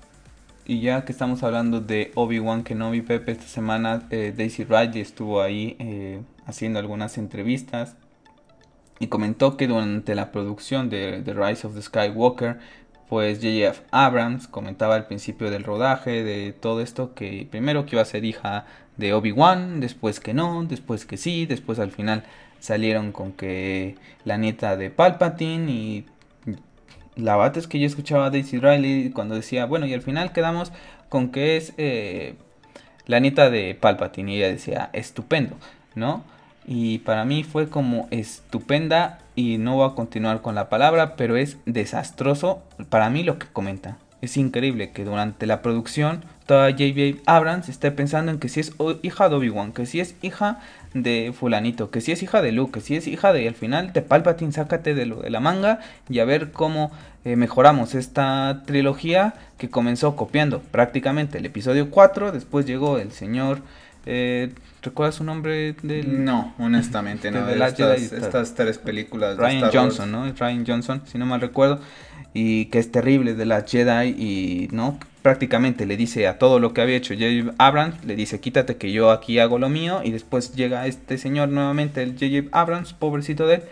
Y 0.65 0.81
ya 0.81 1.05
que 1.05 1.13
estamos 1.13 1.43
hablando 1.43 1.81
de 1.81 2.11
Obi-Wan 2.17 2.65
Kenobi, 2.65 3.03
Pepe, 3.03 3.33
esta 3.33 3.47
semana 3.47 4.07
eh, 4.11 4.35
Daisy 4.37 4.65
Ridley 4.65 5.01
estuvo 5.01 5.41
ahí 5.41 5.77
eh, 5.79 6.21
haciendo 6.45 6.81
algunas 6.81 7.19
entrevistas 7.19 7.95
y 8.99 9.07
comentó 9.07 9.57
que 9.57 9.69
durante 9.69 10.15
la 10.17 10.33
producción 10.33 10.89
de 10.91 11.23
The 11.25 11.35
Rise 11.35 11.67
of 11.67 11.75
the 11.75 11.83
Skywalker 11.83 12.59
pues 13.09 13.39
J.F. 13.39 13.83
Abrams 13.91 14.49
comentaba 14.49 14.97
al 14.97 15.07
principio 15.07 15.51
del 15.51 15.65
rodaje 15.65 16.25
de 16.25 16.53
todo 16.53 16.81
esto 16.81 17.15
que 17.15 17.47
primero 17.51 17.87
que 17.87 17.95
iba 17.95 18.03
a 18.03 18.07
ser 18.07 18.25
hija 18.25 18.67
de 18.97 19.13
Obi-Wan, 19.13 19.81
después 19.81 20.21
que 20.21 20.35
no, 20.35 20.65
después 20.65 21.05
que 21.05 21.17
sí, 21.17 21.47
después 21.47 21.79
al 21.79 21.91
final 21.91 22.25
salieron 22.61 23.13
con 23.13 23.33
que 23.33 23.97
la 24.25 24.39
nieta 24.39 24.77
de 24.77 24.91
Palpatine 24.91 25.71
y 25.71 26.07
la 27.17 27.37
bata 27.37 27.59
es 27.59 27.67
que 27.67 27.79
yo 27.79 27.87
escuchaba 27.87 28.27
a 28.27 28.31
Daisy 28.31 28.59
Riley 28.59 29.11
cuando 29.11 29.35
decía, 29.35 29.67
bueno, 29.67 29.87
y 29.87 29.95
al 29.95 30.03
final 30.03 30.33
quedamos 30.33 30.73
con 31.09 31.31
que 31.31 31.57
es 31.57 31.73
eh, 31.79 32.35
la 33.07 33.21
nieta 33.21 33.51
de 33.51 33.75
Palpatine 33.75 34.33
y 34.33 34.37
ella 34.39 34.49
decía, 34.49 34.91
estupendo, 34.93 35.57
¿no? 35.95 36.25
Y 36.67 36.99
para 36.99 37.25
mí 37.25 37.45
fue 37.45 37.69
como 37.69 38.09
estupenda 38.11 39.21
y 39.37 39.59
no 39.59 39.77
voy 39.77 39.91
a 39.91 39.95
continuar 39.95 40.43
con 40.43 40.55
la 40.55 40.69
palabra, 40.69 41.17
pero 41.17 41.37
es 41.37 41.59
desastroso 41.65 42.63
para 42.89 43.09
mí 43.09 43.23
lo 43.23 43.39
que 43.39 43.47
comenta. 43.47 43.99
Es 44.27 44.37
increíble 44.37 44.91
que 44.91 45.05
durante 45.05 45.47
la 45.47 45.63
producción 45.63 46.25
toda 46.47 46.73
J.J. 46.73 47.23
Abrams 47.27 47.69
esté 47.69 47.93
pensando 47.93 48.33
en 48.33 48.41
que 48.41 48.49
si 48.49 48.59
es 48.59 48.73
hija 49.03 49.29
de 49.29 49.37
Obi-Wan, 49.37 49.71
que 49.73 49.87
si 49.87 50.01
es 50.01 50.17
hija 50.21 50.59
de 50.95 51.33
fulanito, 51.33 51.93
que 51.93 52.01
si 52.01 52.11
es 52.11 52.25
hija 52.25 52.43
de 52.43 52.51
Luke, 52.51 52.73
que 52.73 52.81
si 52.81 52.97
es 52.97 53.07
hija 53.07 53.33
de... 53.33 53.47
al 53.47 53.55
final 53.55 53.93
de 53.93 54.03
Palpatine, 54.03 54.51
sácate 54.51 54.97
de 54.97 55.07
lo 55.07 55.23
de 55.23 55.31
la 55.31 55.39
manga 55.39 55.79
y 56.09 56.19
a 56.19 56.25
ver 56.25 56.51
cómo 56.51 56.91
eh, 57.25 57.37
mejoramos 57.37 57.95
esta 57.95 58.65
trilogía 58.67 59.35
que 59.59 59.71
comenzó 59.71 60.17
copiando 60.17 60.59
prácticamente 60.59 61.39
el 61.39 61.47
episodio 61.47 61.89
4, 61.89 62.33
después 62.33 62.67
llegó 62.67 62.99
el 62.99 63.13
señor... 63.13 63.61
Eh, 64.07 64.53
¿Recuerdas 64.83 65.17
su 65.17 65.25
nombre 65.25 65.75
del.? 65.83 66.25
No, 66.25 66.55
honestamente, 66.59 67.31
no. 67.33 67.45
De, 67.45 67.57
estas, 67.97 68.55
tres 68.55 68.79
películas. 68.79 69.37
Ryan 69.37 69.69
Johnson, 69.73 70.13
¿no? 70.13 70.33
Ryan 70.33 70.65
Johnson, 70.65 71.03
si 71.07 71.19
no 71.19 71.27
mal 71.27 71.41
recuerdo. 71.41 71.81
Y 72.39 72.67
que 72.67 72.79
es 72.79 72.93
terrible 72.93 73.33
de 73.33 73.47
la 73.47 73.63
Jedi 73.63 74.09
y, 74.11 74.69
¿no? 74.71 74.99
Prácticamente 75.23 75.87
le 75.87 75.97
dice 75.97 76.27
a 76.29 76.39
todo 76.39 76.61
lo 76.61 76.75
que 76.75 76.83
había 76.83 76.97
hecho 76.97 77.15
J.J. 77.15 77.55
Abrams, 77.57 78.05
le 78.05 78.15
dice, 78.15 78.41
quítate 78.41 78.77
que 78.77 78.93
yo 78.93 79.11
aquí 79.11 79.39
hago 79.39 79.59
lo 79.59 79.71
mío. 79.71 80.03
Y 80.05 80.11
después 80.11 80.55
llega 80.55 80.87
este 80.87 81.17
señor 81.17 81.49
nuevamente, 81.49 82.03
el 82.03 82.13
J.J. 82.13 82.49
Abrams, 82.53 82.93
pobrecito 82.93 83.47
de 83.47 83.55
él, 83.55 83.63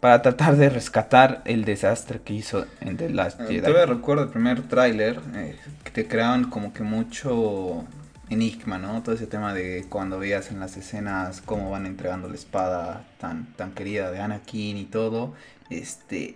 para 0.00 0.20
tratar 0.20 0.56
de 0.56 0.68
rescatar 0.68 1.40
el 1.46 1.64
desastre 1.64 2.20
que 2.20 2.34
hizo 2.34 2.66
en 2.82 2.98
The 2.98 3.08
Last 3.08 3.40
eh, 3.40 3.44
Jedi. 3.48 3.60
Todavía 3.60 3.86
recuerdo 3.86 4.24
el 4.24 4.28
primer 4.28 4.60
tráiler, 4.62 5.20
eh, 5.34 5.56
que 5.82 5.90
te 5.90 6.06
creaban 6.06 6.50
como 6.50 6.74
que 6.74 6.82
mucho 6.82 7.86
enigma, 8.30 8.78
¿no? 8.78 9.02
Todo 9.02 9.14
ese 9.14 9.26
tema 9.26 9.54
de 9.54 9.86
cuando 9.88 10.18
veías 10.18 10.50
en 10.50 10.60
las 10.60 10.76
escenas 10.76 11.40
cómo 11.40 11.70
van 11.70 11.86
entregando 11.86 12.28
la 12.28 12.34
espada 12.34 13.04
tan, 13.18 13.46
tan 13.54 13.72
querida 13.72 14.10
de 14.10 14.20
Anakin 14.20 14.76
y 14.76 14.84
todo, 14.84 15.32
este, 15.70 16.34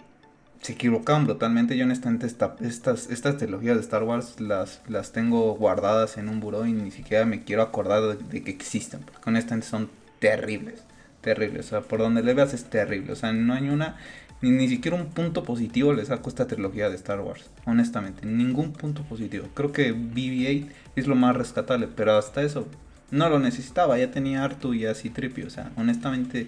se 0.63 0.73
equivocaban 0.73 1.25
brutalmente. 1.25 1.77
Yo 1.77 1.85
honestamente 1.85 2.27
esta, 2.27 2.57
estas, 2.61 3.11
estas 3.11 3.37
trilogías 3.37 3.77
de 3.77 3.83
Star 3.83 4.05
Wars 4.05 4.41
las, 4.41 4.81
las 4.89 5.13
tengo 5.13 5.55
guardadas 5.55 6.17
en 6.17 6.29
un 6.29 6.41
buró 6.41 6.65
y 6.67 6.73
ni 6.73 6.91
siquiera 6.91 7.27
me 7.27 7.45
quiero 7.45 7.63
acordar 7.63 8.17
de, 8.17 8.43
que 8.43 8.51
existen, 8.51 9.01
porque 9.01 9.29
honestamente 9.29 9.67
son 9.67 9.91
terribles, 10.21 10.85
terribles. 11.21 11.67
O 11.67 11.69
sea, 11.69 11.81
por 11.83 11.99
donde 11.99 12.23
le 12.23 12.33
veas 12.33 12.55
es 12.55 12.65
terrible. 12.65 13.13
O 13.13 13.17
sea, 13.17 13.33
no 13.33 13.55
hay 13.55 13.69
una 13.69 13.97
ni, 14.41 14.51
ni 14.51 14.69
siquiera 14.69 14.97
un 14.97 15.07
punto 15.07 15.45
positivo 15.45 15.93
le 15.93 16.05
saco 16.05 16.29
a 16.29 16.31
esta 16.31 16.47
trilogía 16.47 16.89
de 16.89 16.97
Star 16.97 17.21
Wars. 17.21 17.51
Honestamente, 17.67 18.27
ningún 18.27 18.73
punto 18.73 19.03
positivo. 19.03 19.49
Creo 19.55 19.73
que 19.73 19.95
BB-8 19.95 20.69
es 20.97 21.07
lo 21.07 21.17
más 21.17 21.37
rescatable, 21.37 21.89
pero 21.89 22.17
hasta 22.17 22.43
eso 22.43 22.69
no 23.11 23.29
lo 23.29 23.41
necesitaba. 23.41 23.99
Ya 23.99 24.13
tenía 24.13 24.45
Artu 24.45 24.75
y 24.75 24.87
así 24.87 25.11
Tripio. 25.11 25.47
O 25.47 25.51
sea, 25.51 25.73
honestamente, 25.77 26.47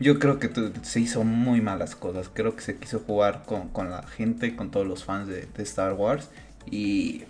yo 0.00 0.18
creo 0.18 0.38
que 0.38 0.50
se 0.82 1.00
hizo 1.00 1.24
muy 1.24 1.60
malas 1.60 1.96
cosas. 1.96 2.30
Creo 2.32 2.54
que 2.54 2.62
se 2.62 2.76
quiso 2.76 3.00
jugar 3.00 3.44
con, 3.44 3.90
la 3.90 4.02
gente, 4.02 4.54
con 4.54 4.70
todos 4.70 4.86
los 4.86 5.04
fans 5.04 5.28
de, 5.28 5.48
Star 5.58 5.94
Wars. 5.94 6.30
Y 6.70 7.24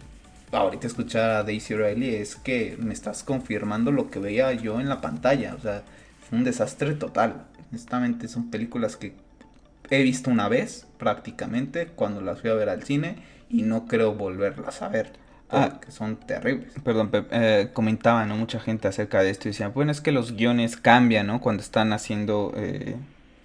ahorita 0.53 0.87
escuchar 0.87 1.31
a 1.31 1.45
Daisy 1.45 1.75
Riley 1.75 2.17
es 2.17 2.37
que 2.37 2.77
me 2.79 2.93
estás 2.93 3.23
confirmando 3.23 3.91
lo 3.93 4.11
que 4.11 4.19
veía 4.19 4.53
yo 4.53 4.81
en 4.81 4.89
la 4.89 5.01
pantalla. 5.01 5.55
O 5.55 5.61
sea, 5.61 5.83
un 6.31 6.45
desastre 6.45 6.95
total. 6.95 7.47
Honestamente, 7.71 8.29
son 8.29 8.51
películas 8.51 8.97
que 8.97 9.15
he 9.91 10.03
visto 10.03 10.31
una 10.31 10.49
vez 10.49 10.87
prácticamente 10.99 11.87
cuando 11.87 12.21
las 12.21 12.41
fui 12.41 12.51
a 12.51 12.55
ver 12.55 12.69
al 12.69 12.83
cine 12.83 13.17
y 13.49 13.63
no 13.63 13.87
creo 13.87 14.15
volverlas 14.15 14.83
a 14.83 14.89
ver. 14.89 15.13
Ah, 15.51 15.81
que 15.81 15.91
son 15.91 16.17
terribles. 16.17 16.73
Perdón, 16.85 17.11
eh, 17.31 17.71
comentaban 17.73 18.29
¿no? 18.29 18.37
mucha 18.37 18.61
gente 18.61 18.87
acerca 18.87 19.23
de 19.23 19.31
esto 19.31 19.49
y 19.49 19.53
decían, 19.53 19.73
bueno, 19.73 19.91
es 19.91 20.01
que 20.01 20.13
los 20.13 20.33
guiones 20.37 20.77
cambian, 20.77 21.27
¿no? 21.27 21.41
Cuando 21.41 21.63
están 21.63 21.93
haciendo 21.95 22.53
eh, 22.55 22.97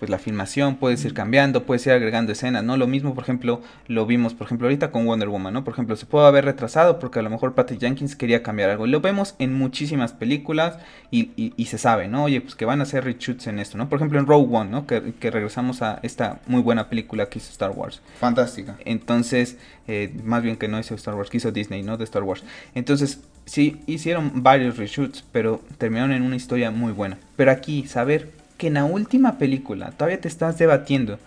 pues 0.03 0.09
la 0.09 0.19
filmación, 0.19 0.75
puedes 0.75 1.05
ir 1.05 1.13
cambiando, 1.13 1.63
puedes 1.63 1.87
ir 1.87 1.93
agregando 1.93 2.33
escenas, 2.33 2.61
¿no? 2.61 2.75
Lo 2.75 2.87
mismo, 2.87 3.15
por 3.15 3.23
ejemplo, 3.23 3.61
lo 3.87 4.05
vimos, 4.05 4.33
por 4.33 4.47
ejemplo, 4.47 4.67
ahorita 4.67 4.91
con 4.91 5.05
Wonder 5.05 5.29
Woman, 5.29 5.53
¿no? 5.53 5.63
Por 5.63 5.71
ejemplo, 5.71 5.95
se 5.95 6.05
puede 6.05 6.27
haber 6.27 6.43
retrasado 6.43 6.99
porque 6.99 7.19
a 7.19 7.21
lo 7.21 7.29
mejor 7.29 7.53
Patty 7.53 7.77
Jenkins 7.79 8.17
quería 8.17 8.43
cambiar 8.43 8.69
algo. 8.69 8.85
Lo 8.85 8.99
vemos 8.99 9.35
en 9.39 9.53
muchísimas 9.53 10.11
películas 10.11 10.77
y, 11.09 11.31
y, 11.37 11.65
se 11.67 11.77
sabe, 11.77 12.09
¿no? 12.09 12.25
Oye, 12.25 12.41
pues 12.41 12.55
que 12.55 12.65
van 12.65 12.81
a 12.81 12.83
hacer 12.83 13.05
reshoots 13.05 13.47
en 13.47 13.59
esto, 13.59 13.77
¿no? 13.77 13.87
Por 13.87 13.95
ejemplo, 13.95 14.19
en 14.19 14.25
Rogue 14.25 14.53
One, 14.53 14.71
¿no? 14.71 14.85
Que, 14.85 15.13
que 15.13 15.31
regresamos 15.31 15.81
a 15.81 16.01
esta 16.03 16.41
muy 16.47 16.61
buena 16.61 16.89
película 16.89 17.27
que 17.27 17.39
hizo 17.39 17.51
Star 17.51 17.71
Wars. 17.71 18.01
Fantástica. 18.19 18.75
Entonces, 18.83 19.57
eh, 19.87 20.13
más 20.25 20.43
bien 20.43 20.57
que 20.57 20.67
no 20.67 20.79
hizo 20.79 20.95
Star 20.95 21.15
Wars, 21.15 21.29
que 21.29 21.37
hizo 21.37 21.53
Disney, 21.53 21.81
¿no? 21.81 21.95
De 21.95 22.03
Star 22.03 22.23
Wars. 22.23 22.43
Entonces, 22.75 23.21
sí, 23.45 23.79
hicieron 23.87 24.43
varios 24.43 24.75
reshoots, 24.75 25.23
pero 25.31 25.61
terminaron 25.77 26.11
en 26.11 26.23
una 26.23 26.35
historia 26.35 26.71
muy 26.71 26.91
buena. 26.91 27.19
Pero 27.37 27.51
aquí, 27.51 27.87
saber 27.87 28.42
que 28.63 28.67
en 28.67 28.75
la 28.75 28.85
última 28.85 29.37
película 29.37 29.91
todavía 29.91 30.21
te 30.21 30.29
estás 30.29 30.57
debatiendo 30.57 31.19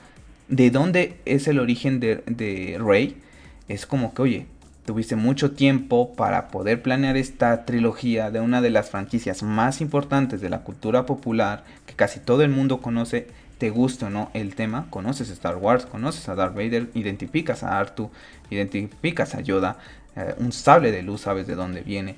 de 0.49 0.71
dónde 0.71 1.21
es 1.27 1.47
el 1.49 1.59
origen 1.59 2.01
de, 2.01 2.23
de 2.25 2.79
Rey, 2.83 3.21
es 3.69 3.85
como 3.85 4.15
que, 4.15 4.23
oye, 4.23 4.47
tuviste 4.87 5.17
mucho 5.17 5.51
tiempo 5.51 6.15
para 6.15 6.49
poder 6.49 6.81
planear 6.81 7.19
esta 7.19 7.67
trilogía 7.67 8.31
de 8.31 8.41
una 8.41 8.63
de 8.63 8.71
las 8.71 8.89
franquicias 8.89 9.43
más 9.43 9.83
importantes 9.83 10.41
de 10.41 10.49
la 10.49 10.61
cultura 10.61 11.05
popular, 11.05 11.65
que 11.85 11.93
casi 11.93 12.21
todo 12.21 12.41
el 12.41 12.49
mundo 12.49 12.81
conoce, 12.81 13.27
te 13.59 13.69
gusta 13.69 14.07
o 14.07 14.11
no 14.11 14.31
el 14.33 14.55
tema, 14.55 14.87
conoces 14.89 15.29
Star 15.29 15.57
Wars, 15.57 15.85
conoces 15.85 16.31
a 16.31 16.37
Darth 16.37 16.55
Vader, 16.55 16.89
identificas 16.95 17.63
a 17.63 17.79
Artu, 17.79 18.11
identificas 18.49 19.35
a 19.35 19.43
Yoda, 19.43 19.77
eh, 20.17 20.35
un 20.39 20.53
sable 20.53 20.91
de 20.91 21.03
luz 21.03 21.21
sabes 21.21 21.47
de 21.47 21.55
dónde 21.55 21.83
viene, 21.83 22.15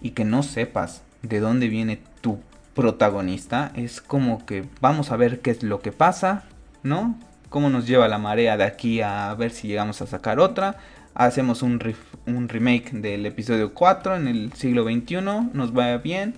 y 0.00 0.12
que 0.12 0.24
no 0.24 0.42
sepas 0.42 1.02
de 1.20 1.40
dónde 1.40 1.68
viene 1.68 1.98
tu 2.22 2.38
protagonista. 2.74 3.72
Es 3.74 4.00
como 4.00 4.44
que 4.44 4.64
vamos 4.80 5.10
a 5.10 5.16
ver 5.16 5.40
qué 5.40 5.50
es 5.50 5.62
lo 5.62 5.80
que 5.80 5.92
pasa, 5.92 6.44
¿no? 6.82 7.18
Cómo 7.48 7.70
nos 7.70 7.86
lleva 7.86 8.08
la 8.08 8.18
marea 8.18 8.56
de 8.56 8.64
aquí 8.64 9.00
a 9.00 9.32
ver 9.34 9.50
si 9.52 9.68
llegamos 9.68 10.02
a 10.02 10.06
sacar 10.06 10.40
otra. 10.40 10.76
Hacemos 11.14 11.62
un, 11.62 11.78
remake 11.78 12.90
del 12.90 13.24
episodio 13.24 13.72
4 13.72 14.16
en 14.16 14.26
el 14.26 14.52
siglo 14.54 14.84
XXI, 14.84 15.20
nos 15.52 15.76
va 15.76 15.96
bien. 15.98 16.34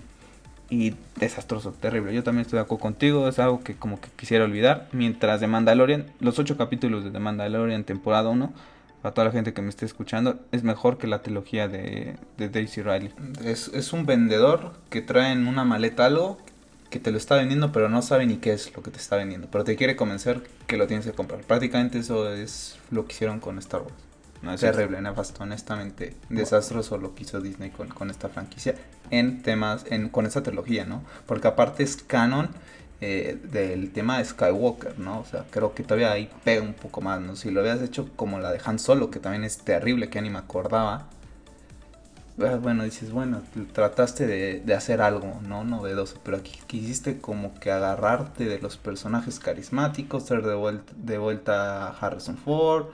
y 0.69 0.93
desastroso, 1.15 1.71
terrible. 1.71 2.13
Yo 2.13 2.23
también 2.23 2.41
estoy 2.41 2.57
de 2.57 2.63
acuerdo 2.63 2.81
contigo, 2.81 3.27
es 3.27 3.39
algo 3.39 3.63
que 3.63 3.75
como 3.75 3.99
que 3.99 4.09
quisiera 4.15 4.45
olvidar. 4.45 4.87
Mientras 4.91 5.39
de 5.39 5.47
Mandalorian, 5.47 6.05
los 6.19 6.37
ocho 6.39 6.57
capítulos 6.57 7.03
de 7.03 7.11
The 7.11 7.19
Mandalorian 7.19 7.85
temporada 7.85 8.29
1, 8.29 8.51
para 9.01 9.13
toda 9.13 9.25
la 9.25 9.31
gente 9.31 9.53
que 9.53 9.61
me 9.61 9.69
esté 9.69 9.85
escuchando, 9.85 10.39
es 10.51 10.63
mejor 10.63 10.97
que 10.97 11.07
la 11.07 11.21
trilogía 11.21 11.67
de, 11.67 12.17
de 12.37 12.49
Daisy 12.49 12.81
Riley. 12.81 13.13
Es, 13.43 13.69
es 13.69 13.93
un 13.93 14.05
vendedor 14.05 14.73
que 14.89 15.01
trae 15.01 15.31
en 15.31 15.47
una 15.47 15.63
maleta 15.63 16.05
algo 16.05 16.37
que 16.89 16.99
te 16.99 17.11
lo 17.11 17.17
está 17.17 17.35
vendiendo, 17.35 17.71
pero 17.71 17.89
no 17.89 18.01
sabe 18.01 18.25
ni 18.25 18.37
qué 18.37 18.53
es 18.53 18.73
lo 18.75 18.81
que 18.81 18.91
te 18.91 18.97
está 18.97 19.17
vendiendo. 19.17 19.47
Pero 19.51 19.63
te 19.63 19.75
quiere 19.75 19.95
convencer 19.95 20.43
que 20.67 20.77
lo 20.77 20.87
tienes 20.87 21.05
que 21.05 21.11
comprar. 21.11 21.41
Prácticamente 21.41 21.99
eso 21.99 22.33
es 22.33 22.77
lo 22.91 23.05
que 23.05 23.13
hicieron 23.13 23.39
con 23.39 23.57
Star 23.59 23.81
Wars. 23.81 23.93
No, 24.41 24.53
es 24.53 24.61
terrible, 24.61 25.01
nefasto, 25.01 25.43
honestamente. 25.43 26.15
Desastroso 26.29 26.97
lo 26.97 27.15
que 27.15 27.23
hizo 27.23 27.41
Disney 27.41 27.71
con, 27.71 27.89
con 27.89 28.09
esta 28.09 28.29
franquicia 28.29 28.75
en 29.09 29.41
temas, 29.41 29.85
en, 29.89 30.09
con 30.09 30.25
esta 30.25 30.43
trilogía, 30.43 30.85
¿no? 30.85 31.03
Porque 31.25 31.47
aparte 31.47 31.83
es 31.83 31.97
canon 31.97 32.49
eh, 32.99 33.39
del 33.51 33.91
tema 33.91 34.17
de 34.17 34.25
Skywalker, 34.25 34.97
¿no? 34.99 35.19
O 35.19 35.25
sea, 35.25 35.45
creo 35.51 35.73
que 35.73 35.83
todavía 35.83 36.11
ahí 36.11 36.29
pega 36.43 36.63
un 36.63 36.73
poco 36.73 37.01
más, 37.01 37.21
¿no? 37.21 37.35
Si 37.35 37.51
lo 37.51 37.59
habías 37.61 37.81
hecho 37.81 38.09
como 38.15 38.39
la 38.39 38.51
de 38.51 38.59
Han 38.65 38.79
Solo, 38.79 39.11
que 39.11 39.19
también 39.19 39.43
es 39.43 39.59
terrible, 39.59 40.09
que 40.09 40.21
ni 40.21 40.29
me 40.29 40.39
acordaba. 40.39 41.07
Ah, 42.39 42.59
bueno, 42.61 42.83
dices, 42.83 43.11
bueno, 43.11 43.41
trataste 43.73 44.27
de, 44.27 44.59
de 44.61 44.73
hacer 44.75 45.01
algo, 45.01 45.39
¿no? 45.41 45.63
Novedoso, 45.63 46.19
pero 46.23 46.37
aquí 46.37 46.59
quisiste 46.67 47.19
como 47.19 47.55
que 47.55 47.71
agarrarte 47.71 48.45
de 48.45 48.59
los 48.59 48.77
personajes 48.77 49.39
carismáticos, 49.39 50.25
traer 50.25 50.43
de 50.43 51.17
vuelta, 51.17 51.87
a 51.87 51.89
Harrison 51.89 52.37
Ford, 52.37 52.87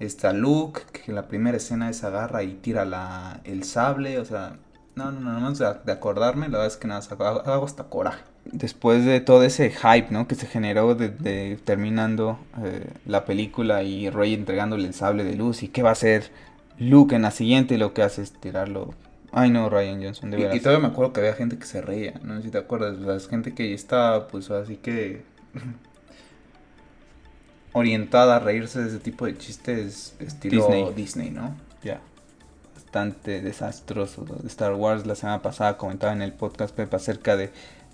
está 0.00 0.32
Luke, 0.32 0.82
que 0.92 1.10
en 1.10 1.14
la 1.14 1.28
primera 1.28 1.56
escena 1.56 1.90
es 1.90 2.02
agarra 2.02 2.42
y 2.42 2.54
tira 2.54 3.40
el 3.44 3.64
sable, 3.64 4.18
o 4.18 4.24
sea, 4.24 4.56
no, 4.96 5.12
no, 5.12 5.20
no, 5.20 5.40
no, 5.40 5.52
de, 5.52 5.92
acordarme, 5.92 6.46
la 6.48 6.58
verdad 6.58 6.66
es 6.66 6.76
que 6.76 6.88
nada, 6.88 7.00
hago, 7.44 7.64
hasta 7.64 7.84
coraje. 7.84 8.24
Después 8.50 9.04
de 9.04 9.20
todo 9.20 9.44
ese 9.44 9.70
hype, 9.70 10.08
¿no? 10.10 10.26
Que 10.26 10.34
se 10.34 10.46
generó 10.46 10.94
de, 10.94 11.58
terminando 11.64 12.38
eh, 12.64 12.86
la 13.06 13.24
película 13.24 13.82
y 13.82 14.10
Rey 14.10 14.34
entregándole 14.34 14.86
el 14.86 14.94
sable 14.94 15.24
de 15.24 15.36
luz 15.36 15.62
y 15.62 15.68
qué 15.68 15.82
va 15.82 15.90
a 15.90 15.92
hacer 15.92 16.30
Luke 16.78 17.14
en 17.14 17.22
la 17.22 17.30
siguiente 17.30 17.74
y 17.74 17.78
lo 17.78 17.92
que 17.92 18.02
hace 18.02 18.22
es 18.22 18.32
tirarlo 18.32 18.94
Ay 19.30 19.50
no, 19.50 19.68
Ryan 19.68 20.02
Johnson, 20.02 20.30
de 20.30 20.40
y, 20.40 20.56
y, 20.56 20.60
todavía 20.60 20.88
me 20.88 20.92
acuerdo 20.92 21.12
que 21.12 21.20
había 21.20 21.34
gente 21.34 21.58
que 21.58 21.66
se 21.66 21.82
reía, 21.82 22.14
no 22.22 22.38
sé 22.38 22.44
si 22.44 22.50
te 22.50 22.58
acuerdas, 22.58 22.96
es 23.22 23.28
gente 23.28 23.54
que 23.54 23.74
está, 23.74 24.26
pues 24.28 24.50
así 24.50 24.76
que 24.76 25.22
orientada 27.72 28.36
a 28.36 28.38
reírse 28.38 28.80
de 28.80 28.88
ese 28.88 28.98
tipo 28.98 29.26
de 29.26 29.36
chistes 29.36 30.14
estilo 30.18 30.92
Disney, 30.92 31.30
¿no? 31.30 31.54
Ya. 31.82 32.00
Bastante 32.74 33.42
desastroso. 33.42 34.24
De 34.24 34.48
Star 34.48 34.74
Wars 34.74 35.06
la 35.06 35.14
semana 35.14 35.42
pasada 35.42 35.76
comentaba 35.76 36.12
en 36.12 36.22
el 36.22 36.32
podcast 36.32 36.74
Pepe 36.74 36.96
acerca 36.96 37.36
de, 37.36 37.50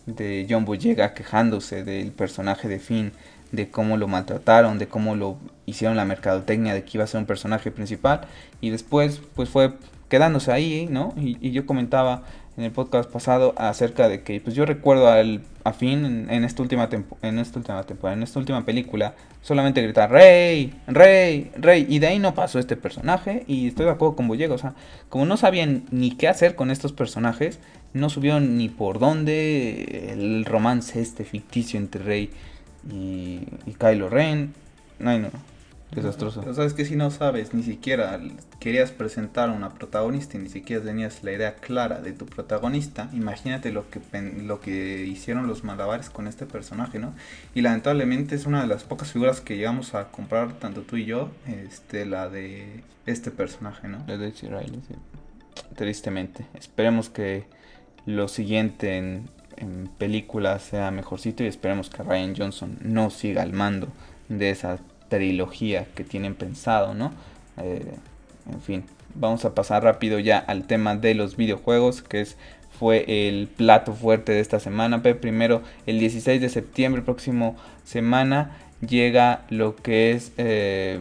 de 0.07 0.47
John 0.49 0.65
Boyega 0.65 1.15
quejándose 1.15 1.85
del 1.85 2.13
personaje 2.13 2.69
de 2.69 2.79
Finn, 2.79 3.13
de 3.53 3.71
cómo 3.71 3.97
lo 3.97 4.09
maltrataron, 4.09 4.79
de 4.79 4.89
cómo 4.89 5.15
lo 5.17 5.37
hicieron 5.67 5.97
la 5.97 6.05
mercadotecnia, 6.05 6.75
de 6.75 6.85
que 6.85 6.93
iba 6.95 7.05
a 7.05 7.07
ser 7.07 7.21
un 7.21 7.27
personaje 7.27 7.71
principal 7.71 8.23
y 8.61 8.71
después 8.71 9.21
pues 9.35 9.49
fue 9.49 9.75
quedándose 10.09 10.53
ahí, 10.53 10.87
¿no? 10.91 11.15
Y, 11.17 11.39
y 11.41 11.53
yo 11.53 11.67
comentaba 11.67 12.25
en 12.57 12.65
el 12.65 12.71
podcast 12.71 13.11
pasado 13.11 13.55
acerca 13.57 14.09
de 14.09 14.23
que 14.23 14.41
pues 14.41 14.55
yo 14.55 14.65
recuerdo 14.65 15.09
al, 15.09 15.43
a 15.65 15.73
Finn 15.73 16.29
en, 16.31 16.45
esta 16.45 16.63
última 16.63 16.89
en 17.23 17.39
esta 17.39 17.59
última 17.59 17.83
temporada, 17.83 18.17
en 18.17 18.23
esta 18.23 18.39
última 18.39 18.65
película, 18.65 19.15
solamente 19.43 19.83
gritar 19.83 20.11
Rey, 20.11 20.73
Rey, 20.87 21.51
Rey, 21.57 21.87
y 21.89 21.99
de 21.99 22.07
ahí 22.07 22.19
no 22.19 22.35
pasó 22.35 22.59
este 22.59 22.77
personaje, 22.77 23.45
y 23.47 23.69
estoy 23.69 23.87
de 23.87 23.93
acuerdo 23.93 24.15
con 24.15 24.29
Boyega, 24.29 24.55
o 24.55 24.59
sea, 24.59 24.75
como 25.09 25.27
no 25.27 25.37
sabían 25.37 25.85
ni 25.91 26.13
qué 26.13 26.29
hacer 26.29 26.55
con 26.55 26.71
estos 26.71 26.93
personajes, 26.93 27.59
no 27.95 28.11
subieron 28.11 28.59
ni 28.59 28.69
por 28.69 28.99
dónde 28.99 30.13
el 30.13 30.45
romance 30.45 31.01
este 31.01 31.25
ficticio 31.25 31.79
entre 31.79 32.03
Rey 32.03 32.31
y, 32.91 33.41
y 33.67 33.75
Kylo 33.79 34.11
Ren, 34.11 34.53
no, 34.99 35.19
no, 35.19 35.31
Desastroso. 35.95 36.43
O 36.47 36.55
sea, 36.55 36.65
es 36.65 36.75
que 36.75 36.85
si 36.85 36.97
no 36.97 37.11
sabes, 37.11 37.55
ni 37.55 37.63
siquiera 37.63 38.21
querías 38.59 38.91
presentar 38.91 39.49
a 39.51 39.53
una 39.53 39.75
protagonista 39.75 40.37
y 40.37 40.41
ni 40.41 40.49
siquiera 40.49 40.83
tenías 40.83 41.23
la 41.23 41.33
idea 41.33 41.55
clara 41.57 42.01
de 42.01 42.13
tu 42.13 42.27
protagonista, 42.27 43.09
imagínate 43.13 43.71
lo 43.71 43.89
que, 43.91 44.01
lo 44.43 44.61
que 44.61 45.05
hicieron 45.05 45.47
los 45.47 45.63
malabares 45.65 46.11
con 46.11 46.27
este 46.27 46.47
personaje, 46.47 46.99
¿no? 46.99 47.15
Y 47.55 47.61
lamentablemente 47.61 48.35
es 48.35 48.47
una 48.47 48.63
de 48.63 48.67
las 48.67 48.83
pocas 48.83 49.13
figuras 49.13 49.41
que 49.41 49.57
llegamos 49.57 49.95
a 49.95 50.11
comprar, 50.11 50.55
tanto 50.55 50.83
tú 50.83 50.97
y 50.97 51.05
yo, 51.05 51.31
este, 51.47 52.07
la 52.07 52.29
de 52.29 52.83
este 53.07 53.31
personaje, 53.31 53.87
¿no? 53.87 53.99
La 54.07 54.17
de 54.17 54.31
Riley, 54.31 54.83
sí. 54.89 54.95
Tristemente. 55.77 56.47
Esperemos 56.55 57.09
que 57.09 57.45
lo 58.07 58.29
siguiente 58.29 58.97
en, 58.97 59.29
en 59.57 59.89
película 59.99 60.59
sea 60.59 60.91
mejorcito 60.91 61.45
y 61.45 61.47
esperemos 61.47 61.91
que 61.91 62.03
Ryan 62.03 62.35
Johnson 62.37 62.79
no 62.83 63.11
siga 63.11 63.43
al 63.43 63.53
mando 63.53 63.89
de 64.29 64.51
esa 64.51 64.79
trilogía 65.09 65.87
que 65.95 66.05
tienen 66.05 66.35
pensado, 66.35 66.95
¿no? 66.95 67.13
Eh, 67.59 67.95
en 68.51 68.61
fin, 68.61 68.85
vamos 69.15 69.45
a 69.45 69.55
pasar 69.55 69.85
rápido 69.85 70.19
ya 70.19 70.39
al 70.39 70.67
tema 70.67 70.97
de 70.97 71.15
los 71.15 71.37
videojuegos, 71.37 72.03
que 72.03 72.21
es 72.21 72.37
fue 72.79 73.05
el 73.29 73.47
plato 73.47 73.93
fuerte 73.93 74.33
de 74.33 74.41
esta 74.41 74.59
semana. 74.59 75.03
Pero 75.03 75.21
primero, 75.21 75.63
el 75.87 76.01
16 76.01 76.41
de 76.41 76.49
septiembre, 76.49 77.03
próximo 77.03 77.57
semana, 77.85 78.57
llega 78.87 79.45
lo 79.49 79.77
que 79.77 80.11
es 80.13 80.33
eh, 80.37 80.99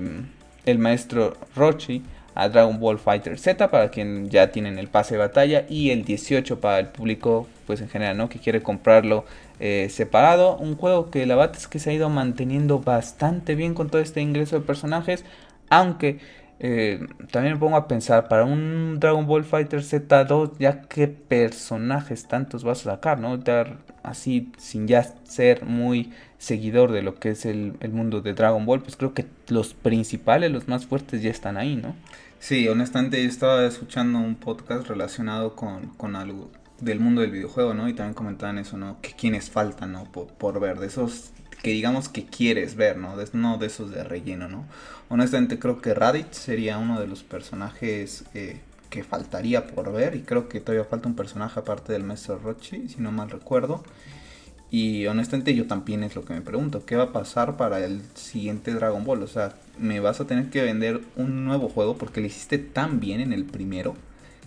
el 0.66 0.80
maestro 0.80 1.36
Rochi 1.56 2.04
a 2.36 2.50
Dragon 2.50 2.80
Ball 2.80 3.00
Fighter 3.00 3.38
Z 3.38 3.70
para 3.70 3.90
quien 3.90 4.30
ya 4.30 4.52
tienen 4.52 4.80
el 4.80 4.88
pase 4.88 5.16
de 5.16 5.20
batalla 5.20 5.66
y 5.70 5.92
el 5.92 6.04
18 6.04 6.60
para 6.60 6.80
el 6.80 6.88
público 6.88 7.48
pues 7.68 7.82
en 7.82 7.90
general 7.90 8.18
no 8.18 8.30
que 8.30 8.40
quiere 8.40 8.62
comprarlo 8.62 9.26
eh, 9.60 9.88
separado. 9.90 10.58
Un 10.58 10.76
juego 10.76 11.10
que 11.10 11.26
la 11.26 11.36
verdad 11.36 11.56
es 11.56 11.68
que 11.68 11.80
se 11.80 11.92
ha 11.92 11.94
ido 11.94 12.10
manteniendo 12.10 12.80
bastante 12.80 13.56
bien 13.56 13.74
con 13.74 13.90
todo 13.90 14.02
este 14.02 14.22
ingreso 14.22 14.60
de 14.60 14.66
personajes 14.66 15.26
aunque 15.70 16.20
eh, 16.60 17.08
también 17.32 17.56
me 17.56 17.60
pongo 17.60 17.76
a 17.76 17.88
pensar 17.88 18.28
para 18.28 18.46
un 18.46 19.00
Dragon 19.00 19.26
Ball 19.26 19.44
Fighter 19.44 19.82
Z2 19.82 20.54
ya 20.60 20.82
qué 20.84 21.08
personajes 21.08 22.28
tantos 22.28 22.64
vas 22.64 22.86
a 22.88 22.92
sacar 22.92 23.20
no 23.20 23.40
así 24.04 24.52
sin 24.58 24.88
ya 24.88 25.04
ser 25.24 25.66
muy 25.66 26.14
seguidor 26.38 26.92
de 26.92 27.02
lo 27.02 27.16
que 27.16 27.32
es 27.32 27.46
el, 27.46 27.74
el 27.80 27.92
mundo 27.92 28.22
de 28.22 28.34
Dragon 28.34 28.66
Ball 28.66 28.82
pues 28.82 28.96
creo 28.96 29.14
que 29.14 29.26
los 29.48 29.74
principales 29.74 30.52
los 30.52 30.68
más 30.68 30.86
fuertes 30.86 31.22
ya 31.22 31.32
están 31.32 31.58
ahí 31.58 31.76
no 31.76 31.96
Sí, 32.44 32.68
honestamente 32.68 33.24
yo 33.24 33.30
estaba 33.30 33.66
escuchando 33.66 34.20
un 34.20 34.36
podcast 34.36 34.86
relacionado 34.90 35.56
con, 35.56 35.88
con 35.96 36.18
algo 36.18 36.52
del 36.82 37.00
mundo 37.00 37.22
del 37.22 37.32
videojuego, 37.32 37.74
¿no? 37.74 37.88
Y 37.88 37.94
también 37.94 38.16
comentaban 38.16 38.58
eso, 38.58 38.76
¿no? 38.76 39.00
Que 39.00 39.14
quienes 39.14 39.50
faltan, 39.50 39.94
¿no? 39.94 40.12
Por, 40.12 40.60
ver, 40.60 40.78
de 40.78 40.88
esos 40.88 41.32
que 41.62 41.70
digamos 41.70 42.10
que 42.10 42.26
quieres 42.26 42.76
ver, 42.76 42.98
¿no? 42.98 43.16
De, 43.16 43.30
no 43.32 43.58
de 43.60 43.68
esos 43.68 43.92
de 43.92 44.04
relleno, 44.04 44.50
¿no? 44.50 44.66
Honestamente 45.08 45.58
creo 45.58 45.82
que 45.82 45.94
Raditz 45.94 46.36
sería 46.36 46.80
uno 46.80 47.00
de 47.00 47.08
los 47.08 47.24
personajes 47.24 48.26
eh, 48.34 48.60
que 48.90 49.06
faltaría 49.06 49.66
por 49.66 49.94
ver 49.94 50.14
y 50.16 50.24
creo 50.24 50.50
que 50.50 50.60
todavía 50.60 50.84
falta 50.84 51.08
un 51.08 51.16
personaje 51.16 51.62
aparte 51.62 51.94
del 51.94 52.04
maestro 52.04 52.40
Rochi, 52.40 52.90
si 52.90 53.00
no 53.00 53.14
mal 53.14 53.30
recuerdo. 53.30 53.86
Y 54.70 55.08
honestamente 55.08 55.56
yo 55.56 55.66
también 55.66 56.04
es 56.04 56.14
lo 56.14 56.26
que 56.26 56.34
me 56.34 56.42
pregunto, 56.42 56.86
¿qué 56.86 56.98
va 56.98 57.04
a 57.04 57.14
pasar 57.14 57.56
para 57.56 57.80
el 57.86 58.02
siguiente 58.16 58.74
Dragon 58.74 59.06
Ball? 59.06 59.24
O 59.24 59.28
sea, 59.28 59.54
me 59.78 60.00
vas 60.00 60.20
a 60.22 60.28
tener 60.28 60.50
que 60.50 60.62
vender 60.62 61.02
un 61.16 61.46
nuevo 61.46 61.70
juego 61.70 61.98
porque 61.98 62.22
le 62.22 62.28
hiciste 62.28 62.58
tan 62.58 63.00
bien 63.00 63.22
en 63.22 63.34
el 63.34 63.46
primero 63.46 63.96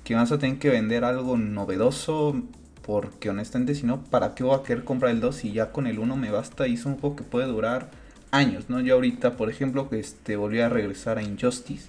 que 0.05 0.15
vas 0.15 0.31
a 0.33 0.39
tener 0.39 0.59
que 0.59 0.71
vender 0.71 1.05
algo 1.05 1.37
novedoso 1.37 2.43
porque 2.83 3.31
honestamente 3.31 3.75
si 3.75 3.85
no, 3.85 4.05
¿para 4.05 4.35
qué 4.35 4.45
voy 4.45 4.57
a 4.57 4.63
querer 4.63 4.85
comprar 4.85 5.11
el 5.11 5.21
2 5.21 5.35
si 5.35 5.53
ya 5.53 5.73
con 5.73 5.87
el 5.87 5.99
1 5.99 6.17
me 6.17 6.31
basta 6.31 6.69
y 6.69 6.75
es 6.75 6.87
un 6.87 6.97
juego 6.97 7.17
que 7.17 7.25
puede 7.25 7.47
durar 7.47 7.91
años, 8.31 8.69
¿no? 8.69 8.81
Yo 8.81 8.95
ahorita, 8.95 9.37
por 9.37 9.51
ejemplo, 9.51 9.89
que 9.89 9.99
este, 9.99 10.37
volví 10.37 10.61
a 10.61 10.69
regresar 10.69 11.19
a 11.19 11.23
Injustice. 11.23 11.89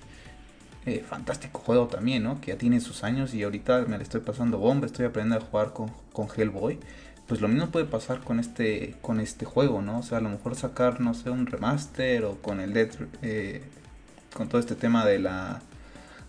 Eh, 0.85 1.03
fantástico 1.07 1.59
juego 1.59 1.87
también, 1.87 2.23
¿no? 2.23 2.39
Que 2.39 2.53
ya 2.53 2.57
tiene 2.57 2.79
sus 2.79 3.03
años 3.03 3.33
y 3.33 3.43
ahorita 3.43 3.85
me 3.87 3.97
le 3.97 4.03
estoy 4.03 4.21
pasando 4.21 4.57
bomba, 4.57 4.85
estoy 4.85 5.05
aprendiendo 5.05 5.45
a 5.45 5.49
jugar 5.49 5.73
con, 5.73 5.91
con 6.13 6.27
Hellboy 6.33 6.79
pues 7.27 7.41
lo 7.41 7.47
mismo 7.47 7.67
puede 7.69 7.85
pasar 7.85 8.21
con 8.21 8.39
este 8.39 8.95
con 9.01 9.19
este 9.19 9.45
juego, 9.45 9.81
¿no? 9.81 9.99
O 9.99 10.03
sea, 10.03 10.19
a 10.19 10.21
lo 10.21 10.29
mejor 10.29 10.55
sacar, 10.55 11.01
no 11.01 11.13
sé, 11.13 11.29
un 11.29 11.45
remaster 11.45 12.23
o 12.25 12.41
con 12.41 12.59
el 12.59 12.73
Dead, 12.73 12.89
eh, 13.21 13.63
con 14.33 14.47
todo 14.47 14.59
este 14.59 14.75
tema 14.75 15.05
de 15.05 15.19
la 15.19 15.61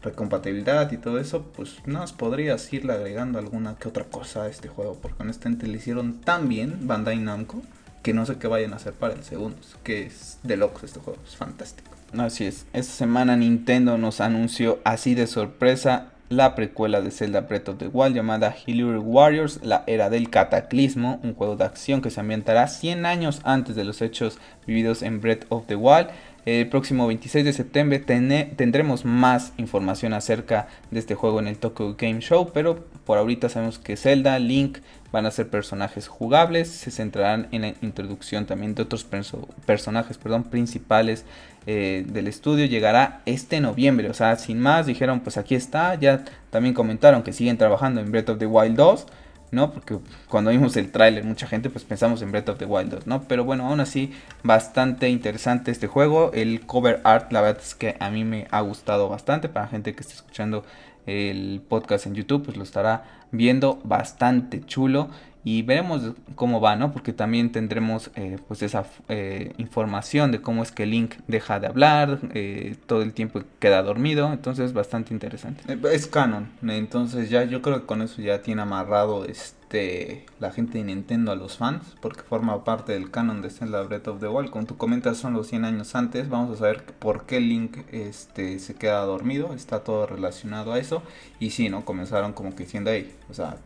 recompatibilidad 0.03 0.91
y 0.93 0.97
todo 0.97 1.19
eso, 1.19 1.45
pues 1.55 1.77
no 1.87 2.05
podrías 2.17 2.73
irle 2.73 2.93
agregando 2.93 3.39
alguna 3.39 3.77
que 3.77 3.89
otra 3.89 4.05
cosa 4.05 4.45
a 4.45 4.49
este 4.49 4.69
juego, 4.69 4.99
porque 5.01 5.23
honestamente 5.23 5.67
le 5.67 5.77
hicieron 5.77 6.21
tan 6.21 6.49
bien 6.49 6.87
Bandai 6.87 7.19
Namco 7.19 7.63
que 8.03 8.15
no 8.15 8.25
sé 8.25 8.37
qué 8.37 8.47
vayan 8.47 8.73
a 8.73 8.77
hacer 8.77 8.93
para 8.93 9.15
el 9.15 9.25
segundo, 9.25 9.59
que 9.83 10.07
es 10.07 10.39
de 10.43 10.57
locos 10.57 10.85
este 10.85 11.01
juego, 11.01 11.19
es 11.27 11.37
fantástico. 11.37 11.91
Así 12.17 12.47
es, 12.47 12.67
esta 12.73 12.93
semana 12.93 13.37
Nintendo 13.37 13.99
nos 13.99 14.21
anunció 14.21 14.81
así 14.85 15.15
de 15.15 15.27
sorpresa 15.27 16.13
la 16.29 16.55
precuela 16.55 17.01
de 17.01 17.11
Zelda 17.11 17.43
Breath 17.43 17.69
of 17.71 17.79
the 17.79 17.89
Wild 17.89 18.15
llamada 18.15 18.53
Hyrule 18.53 18.99
Warriors, 18.99 19.61
la 19.63 19.85
era 19.87 20.11
del 20.11 20.31
cataclismo, 20.31 21.21
un 21.23 21.35
juego 21.35 21.57
de 21.57 21.65
acción 21.65 22.03
que 22.03 22.11
se 22.11 22.21
ambientará 22.21 22.69
100 22.69 23.07
años 23.07 23.41
antes 23.45 23.77
de 23.77 23.85
los 23.85 24.03
hechos 24.03 24.39
vividos 24.67 25.03
en 25.03 25.21
Breath 25.21 25.47
of 25.49 25.67
the 25.67 25.77
Wild. 25.77 26.09
El 26.45 26.69
próximo 26.69 27.07
26 27.07 27.45
de 27.45 27.53
septiembre 27.53 27.99
tendremos 27.99 29.05
más 29.05 29.53
información 29.59 30.15
acerca 30.15 30.69
de 30.91 30.99
este 30.99 31.15
juego 31.15 31.41
en 31.41 31.47
el 31.47 31.59
Tokyo 31.59 31.95
Game 31.99 32.21
Show, 32.21 32.53
pero 32.55 32.87
por 33.05 33.19
ahorita 33.19 33.51
sabemos 33.51 33.79
que 33.79 33.97
Zelda, 33.97 34.39
Link 34.39 34.79
van 35.13 35.27
a 35.27 35.31
ser 35.31 35.49
personajes 35.49 36.09
jugables, 36.09 36.69
se 36.69 36.91
centrarán 36.91 37.49
en 37.53 37.63
la 37.63 37.75
introducción 37.83 38.47
también 38.47 38.75
de 38.75 38.83
otros 38.83 39.05
personajes 39.67 40.17
perdón, 40.17 40.45
principales 40.45 41.25
eh, 41.71 42.03
del 42.09 42.29
estudio, 42.29 42.65
llegará 42.65 43.21
este 43.27 43.61
noviembre, 43.61 44.09
o 44.09 44.15
sea, 44.15 44.37
sin 44.37 44.59
más, 44.59 44.87
dijeron 44.87 45.21
pues 45.21 45.37
aquí 45.37 45.55
está, 45.55 45.97
ya 45.97 46.25
también 46.49 46.75
comentaron 46.75 47.23
que 47.23 47.35
siguen 47.35 47.59
trabajando 47.59 48.01
en 48.01 48.11
Breath 48.11 48.31
of 48.31 48.39
the 48.39 48.47
Wild 48.47 48.75
2, 48.75 49.07
¿no? 49.51 49.71
Porque 49.75 49.99
cuando 50.31 50.51
vimos 50.51 50.79
el 50.79 50.91
tráiler, 50.91 51.25
mucha 51.25 51.47
gente 51.47 51.69
pues 51.69 51.85
pensamos 51.85 52.23
en 52.23 52.33
Breath 52.33 52.49
of 52.49 52.57
the 52.57 52.65
Wild 52.65 52.93
2, 52.93 53.07
¿no? 53.07 53.25
Pero 53.25 53.45
bueno, 53.45 53.67
aún 53.67 53.81
así, 53.81 54.15
bastante 54.43 55.11
interesante 55.11 55.71
este 55.71 55.89
juego. 55.89 56.31
El 56.33 56.63
cover 56.63 57.03
art, 57.05 57.33
la 57.33 57.43
verdad 57.43 57.61
es 57.63 57.75
que 57.75 57.97
a 58.01 58.09
mí 58.09 58.25
me 58.25 58.47
ha 58.51 58.63
gustado 58.63 59.11
bastante. 59.11 59.51
Para 59.51 59.69
gente 59.69 59.95
que 59.95 60.01
esté 60.01 60.15
escuchando 60.15 60.65
el 61.05 61.61
podcast 61.69 62.07
en 62.07 62.15
YouTube, 62.15 62.47
pues 62.47 62.57
lo 62.57 62.63
estará 62.63 63.05
viendo 63.31 63.79
bastante 63.85 64.65
chulo 64.65 65.11
y 65.45 65.63
veremos 65.63 66.13
cómo 66.35 66.61
va, 66.61 66.77
¿no? 66.77 66.93
Porque 66.93 67.13
también 67.13 67.53
tendremos 67.53 68.11
eh, 68.17 68.39
pues 68.49 68.63
esa 68.63 68.85
eh, 69.09 69.53
información 69.59 70.33
de 70.33 70.41
cómo 70.41 70.63
es 70.63 70.73
que 70.73 70.87
Link 70.87 71.15
deja 71.27 71.61
de 71.61 71.67
hablar, 71.67 72.21
eh, 72.35 72.77
todo 72.87 73.03
el 73.03 73.13
tiempo 73.13 73.43
queda 73.59 73.83
dormido, 73.83 74.33
entonces 74.33 74.73
bastante 74.73 75.15
interesante. 75.15 75.63
Es 75.93 76.07
canon, 76.07 76.49
entonces 76.63 77.31
ya 77.31 77.45
yo 77.45 77.63
creo 77.63 77.81
que 77.81 77.87
con 77.87 78.03
eso 78.03 78.23
ya 78.23 78.43
tiene 78.43 78.63
amarrado 78.63 79.25
este 79.25 79.59
este, 79.69 80.25
la 80.41 80.51
gente 80.51 80.79
de 80.79 80.85
Nintendo 80.85 81.31
a 81.31 81.35
los 81.37 81.59
fans, 81.59 81.95
porque 82.01 82.23
forma 82.23 82.65
parte 82.65 82.95
del 82.95 83.11
canon 83.11 83.43
de 83.43 83.51
Zelda 83.51 83.83
Breath 83.83 84.09
of 84.09 84.19
the 84.19 84.27
Wild. 84.27 84.49
Como 84.49 84.65
tú 84.65 84.79
comentas, 84.79 85.19
son 85.19 85.35
los 85.35 85.49
100 85.49 85.67
años 85.67 85.95
antes. 85.95 86.31
Vamos 86.31 86.57
a 86.57 86.59
saber 86.59 86.85
por 86.99 87.27
qué 87.27 87.39
Link 87.39 87.77
este, 87.93 88.61
se 88.61 88.75
queda 88.77 89.03
dormido. 89.03 89.53
Está 89.53 89.81
todo 89.81 90.07
relacionado 90.07 90.73
a 90.73 90.79
eso. 90.79 91.03
Y 91.39 91.51
sí, 91.51 91.69
¿no? 91.69 91.85
Comenzaron 91.85 92.33
como 92.33 92.55
que 92.55 92.65
diciendo 92.65 92.91
ahí, 92.91 93.15
o 93.29 93.35
sea, 93.35 93.59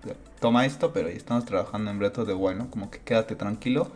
toma 0.43 0.67
esto, 0.67 0.93
pero 0.93 1.09
ya 1.09 1.17
estamos 1.17 1.47
trabajando 1.47 1.91
en 1.91 1.99
Breath 1.99 2.19
of 2.19 2.27
the 2.27 2.35
Wild, 2.35 2.59
¿no? 2.59 2.71
Como 2.71 2.91
que 2.91 2.99
quédate 2.99 3.37
tranquilo 3.37 3.91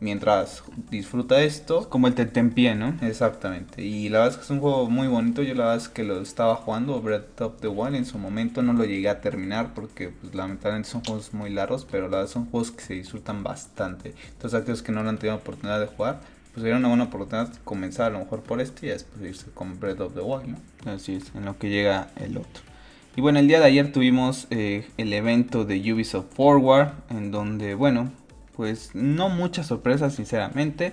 mientras 0.00 0.62
disfruta 0.90 1.42
esto. 1.42 1.88
Como 1.88 2.06
el 2.06 2.14
Tetempie, 2.14 2.74
¿no? 2.74 2.96
Exactamente. 3.02 3.82
Y 3.82 4.08
la 4.10 4.18
verdad 4.18 4.34
es 4.34 4.36
que 4.36 4.44
es 4.44 4.50
un 4.50 4.60
juego 4.60 4.88
muy 4.88 5.08
bonito. 5.08 5.42
Yo 5.42 5.54
la 5.54 5.64
verdad 5.64 5.78
es 5.78 5.88
que 5.88 6.04
lo 6.04 6.20
estaba 6.20 6.54
jugando, 6.56 7.00
Breath 7.00 7.40
of 7.40 7.60
the 7.60 7.68
Wild. 7.68 7.96
En 7.96 8.04
su 8.04 8.18
momento 8.18 8.62
no 8.62 8.74
lo 8.74 8.84
llegué 8.84 9.08
a 9.08 9.20
terminar 9.20 9.74
porque 9.74 10.10
pues, 10.10 10.34
lamentablemente 10.34 10.90
son 10.90 11.02
juegos 11.02 11.32
muy 11.32 11.50
largos, 11.50 11.86
pero 11.90 12.08
la 12.08 12.18
verdad 12.18 12.30
son 12.30 12.46
juegos 12.46 12.70
que 12.70 12.82
se 12.82 12.94
disfrutan 12.94 13.42
bastante. 13.42 14.14
Entonces 14.32 14.60
aquellos 14.60 14.82
que 14.82 14.92
no 14.92 15.02
lo 15.02 15.08
han 15.08 15.18
tenido 15.18 15.36
oportunidad 15.36 15.80
de 15.80 15.86
jugar, 15.86 16.20
pues 16.52 16.62
sería 16.62 16.76
una 16.76 16.88
buena 16.88 17.04
oportunidad 17.04 17.48
de 17.48 17.58
comenzar 17.64 18.08
a 18.08 18.10
lo 18.10 18.18
mejor 18.20 18.42
por 18.42 18.60
este 18.60 18.86
y 18.86 18.90
después 18.90 19.22
irse 19.22 19.50
con 19.52 19.80
Breath 19.80 20.00
of 20.00 20.14
the 20.14 20.20
Wild, 20.20 20.48
¿no? 20.48 20.92
Así 20.92 21.14
es, 21.14 21.34
en 21.34 21.46
lo 21.46 21.58
que 21.58 21.70
llega 21.70 22.10
el 22.16 22.36
otro. 22.36 22.67
Y 23.16 23.20
bueno, 23.20 23.38
el 23.38 23.48
día 23.48 23.58
de 23.58 23.66
ayer 23.66 23.92
tuvimos 23.92 24.46
eh, 24.50 24.86
el 24.96 25.12
evento 25.12 25.64
de 25.64 25.92
Ubisoft 25.92 26.34
Forward, 26.34 26.92
en 27.10 27.30
donde, 27.30 27.74
bueno, 27.74 28.12
pues 28.56 28.90
no 28.94 29.28
muchas 29.28 29.66
sorpresas 29.66 30.14
sinceramente. 30.14 30.92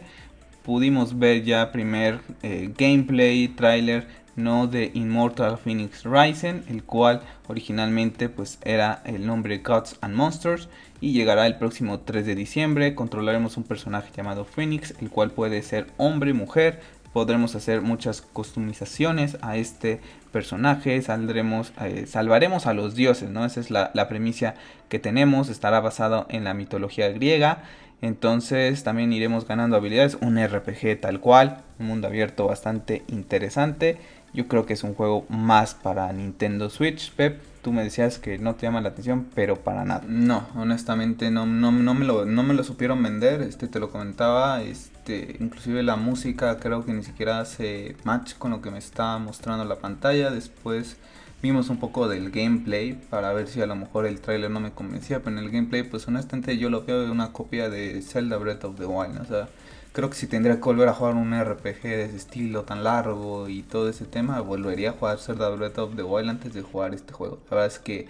Pudimos 0.63 1.19
ver 1.19 1.43
ya 1.43 1.71
primer 1.71 2.19
eh, 2.41 2.71
gameplay, 2.77 3.47
trailer, 3.49 4.07
no 4.35 4.67
de 4.67 4.91
Immortal 4.93 5.57
Phoenix 5.57 6.03
Rising, 6.03 6.63
el 6.67 6.83
cual 6.83 7.21
originalmente 7.47 8.29
pues 8.29 8.59
era 8.63 9.01
el 9.05 9.25
nombre 9.25 9.59
Gods 9.59 9.97
and 10.01 10.15
Monsters 10.15 10.67
y 11.01 11.13
llegará 11.13 11.47
el 11.47 11.57
próximo 11.57 11.99
3 12.01 12.25
de 12.25 12.35
diciembre. 12.35 12.95
Controlaremos 12.95 13.57
un 13.57 13.63
personaje 13.63 14.11
llamado 14.15 14.45
Phoenix, 14.45 14.93
el 15.01 15.09
cual 15.09 15.31
puede 15.31 15.61
ser 15.61 15.87
hombre, 15.97 16.33
mujer, 16.33 16.81
podremos 17.13 17.55
hacer 17.55 17.81
muchas 17.81 18.21
customizaciones 18.21 19.37
a 19.41 19.57
este 19.57 20.01
personaje, 20.35 21.01
saldremos, 21.01 21.71
eh, 21.79 22.07
salvaremos 22.07 22.67
a 22.67 22.73
los 22.73 22.93
dioses, 22.93 23.29
¿no? 23.29 23.45
Esa 23.45 23.61
es 23.61 23.71
la, 23.71 23.91
la 23.93 24.09
premisa 24.09 24.55
que 24.89 24.99
tenemos, 24.99 25.47
estará 25.47 25.79
basado 25.79 26.25
en 26.27 26.43
la 26.43 26.53
mitología 26.53 27.07
griega, 27.07 27.63
entonces 28.01 28.83
también 28.83 29.13
iremos 29.13 29.47
ganando 29.47 29.77
habilidades, 29.77 30.17
un 30.19 30.37
RPG 30.37 30.99
tal 30.99 31.21
cual, 31.21 31.61
un 31.79 31.87
mundo 31.87 32.07
abierto 32.07 32.47
bastante 32.47 33.03
interesante, 33.07 33.97
yo 34.33 34.49
creo 34.49 34.65
que 34.65 34.73
es 34.73 34.83
un 34.83 34.93
juego 34.93 35.25
más 35.29 35.73
para 35.73 36.11
Nintendo 36.11 36.69
Switch, 36.69 37.13
Pep, 37.13 37.39
tú 37.65 37.73
me 37.73 37.83
decías 37.83 38.19
que 38.19 38.37
no 38.37 38.53
te 38.53 38.67
llama 38.67 38.79
la 38.79 38.89
atención, 38.89 39.25
pero 39.33 39.55
para 39.55 39.85
nada. 39.85 40.03
No, 40.07 40.47
honestamente 40.53 41.31
no, 41.31 41.47
no, 41.47 41.71
no, 41.71 41.95
me, 41.95 42.05
lo, 42.05 42.23
no 42.23 42.43
me 42.43 42.53
lo 42.53 42.63
supieron 42.63 43.01
vender, 43.01 43.41
este 43.41 43.67
te 43.67 43.79
lo 43.79 43.89
comentaba, 43.89 44.61
este 44.61 45.35
inclusive 45.39 45.81
la 45.81 45.95
música 45.95 46.59
creo 46.59 46.85
que 46.85 46.93
ni 46.93 47.01
siquiera 47.01 47.39
hace 47.39 47.97
match 48.03 48.35
con 48.35 48.51
lo 48.51 48.61
que 48.61 48.69
me 48.69 48.77
está 48.77 49.17
mostrando 49.17 49.65
la 49.65 49.77
pantalla. 49.77 50.29
Después 50.29 50.97
vimos 51.41 51.69
un 51.69 51.77
poco 51.77 52.07
del 52.07 52.29
gameplay 52.29 52.93
para 53.09 53.33
ver 53.33 53.47
si 53.47 53.59
a 53.63 53.65
lo 53.65 53.75
mejor 53.75 54.05
el 54.05 54.21
trailer 54.21 54.51
no 54.51 54.59
me 54.59 54.69
convencía, 54.69 55.23
pero 55.23 55.35
en 55.35 55.43
el 55.43 55.49
gameplay 55.49 55.81
pues 55.81 56.07
honestamente 56.07 56.59
yo 56.59 56.69
lo 56.69 56.85
veo 56.85 57.01
de 57.01 57.09
una 57.09 57.31
copia 57.31 57.67
de 57.67 57.99
Zelda 58.03 58.37
Breath 58.37 58.63
of 58.65 58.77
the 58.77 58.85
Wild, 58.85 59.21
o 59.21 59.25
sea, 59.25 59.49
creo 59.95 60.11
que 60.11 60.15
si 60.15 60.27
tendría 60.27 60.57
que 60.57 60.61
volver 60.61 60.87
a 60.89 60.93
jugar 60.93 61.15
un 61.15 61.33
RPG 61.33 61.81
de 61.81 62.05
ese 62.05 62.17
estilo 62.17 62.63
tan 62.63 62.83
largo 62.83 63.49
y 63.49 63.63
todo 63.63 63.89
ese 63.89 64.05
tema, 64.05 64.39
volvería 64.41 64.91
a 64.91 64.93
jugar 64.93 65.17
Zelda 65.17 65.49
Breath 65.49 65.79
of 65.79 65.95
the 65.95 66.03
Wild 66.03 66.29
antes 66.29 66.53
de 66.53 66.61
jugar 66.61 66.93
este 66.93 67.13
juego. 67.13 67.39
La 67.49 67.57
verdad 67.57 67.67
es 67.73 67.79
que 67.79 68.07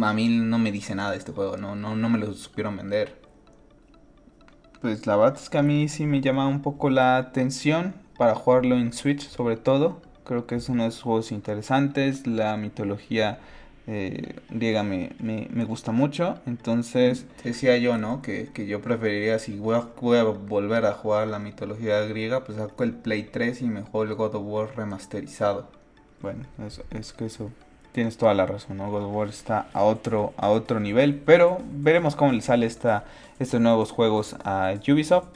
a 0.00 0.12
mí 0.14 0.28
no 0.28 0.58
me 0.58 0.72
dice 0.72 0.94
nada 0.94 1.14
este 1.14 1.32
juego, 1.32 1.58
no, 1.58 1.76
no, 1.76 1.94
no 1.96 2.08
me 2.08 2.18
lo 2.18 2.32
supieron 2.32 2.78
vender 2.78 3.22
pues 4.82 5.06
la 5.06 5.16
verdad 5.16 5.38
es 5.40 5.48
que 5.48 5.58
a 5.58 5.62
mí 5.62 5.88
sí 5.88 6.06
me 6.06 6.20
llama 6.20 6.48
un 6.48 6.60
poco 6.60 6.90
la 6.90 7.16
atención 7.16 7.94
para 8.18 8.34
jugarlo 8.34 8.76
en 8.76 8.92
Switch 8.92 9.28
sobre 9.28 9.56
todo. 9.56 10.02
Creo 10.24 10.46
que 10.48 10.56
es 10.56 10.68
uno 10.68 10.82
de 10.82 10.88
esos 10.88 11.02
juegos 11.02 11.30
interesantes. 11.30 12.26
La 12.26 12.56
mitología 12.56 13.38
eh, 13.86 14.36
griega 14.50 14.82
me, 14.82 15.10
me, 15.20 15.64
gusta 15.64 15.92
mucho. 15.92 16.38
Entonces... 16.46 17.26
Decía 17.42 17.76
yo, 17.78 17.98
¿no? 17.98 18.22
Que, 18.22 18.50
yo 18.66 18.80
preferiría, 18.80 19.38
si 19.38 19.56
voy 19.56 19.76
a, 19.76 19.88
voy 20.00 20.18
a, 20.18 20.24
volver 20.24 20.86
a 20.86 20.92
jugar 20.92 21.28
la 21.28 21.38
mitología 21.38 22.00
griega, 22.02 22.44
pues 22.44 22.58
saco 22.58 22.84
el 22.84 22.92
Play 22.92 23.24
3 23.24 23.62
y 23.62 23.66
mejor 23.66 24.08
el 24.08 24.14
God 24.14 24.36
of 24.36 24.42
War 24.44 24.76
remasterizado. 24.76 25.68
Bueno, 26.20 26.44
es, 26.64 26.80
es 26.90 27.12
que 27.12 27.26
eso 27.26 27.50
tienes 27.92 28.16
toda 28.16 28.34
la 28.34 28.46
razón, 28.46 28.78
¿no? 28.78 28.90
God 28.90 29.04
of 29.04 29.14
War 29.14 29.28
está 29.28 29.68
a 29.72 29.82
otro, 29.82 30.32
a 30.36 30.48
otro 30.48 30.80
nivel, 30.80 31.14
pero 31.14 31.58
veremos 31.72 32.16
cómo 32.16 32.32
le 32.32 32.40
sale 32.40 32.66
esta, 32.66 33.04
estos 33.38 33.60
nuevos 33.60 33.92
juegos 33.92 34.36
a 34.44 34.74
Ubisoft, 34.88 35.28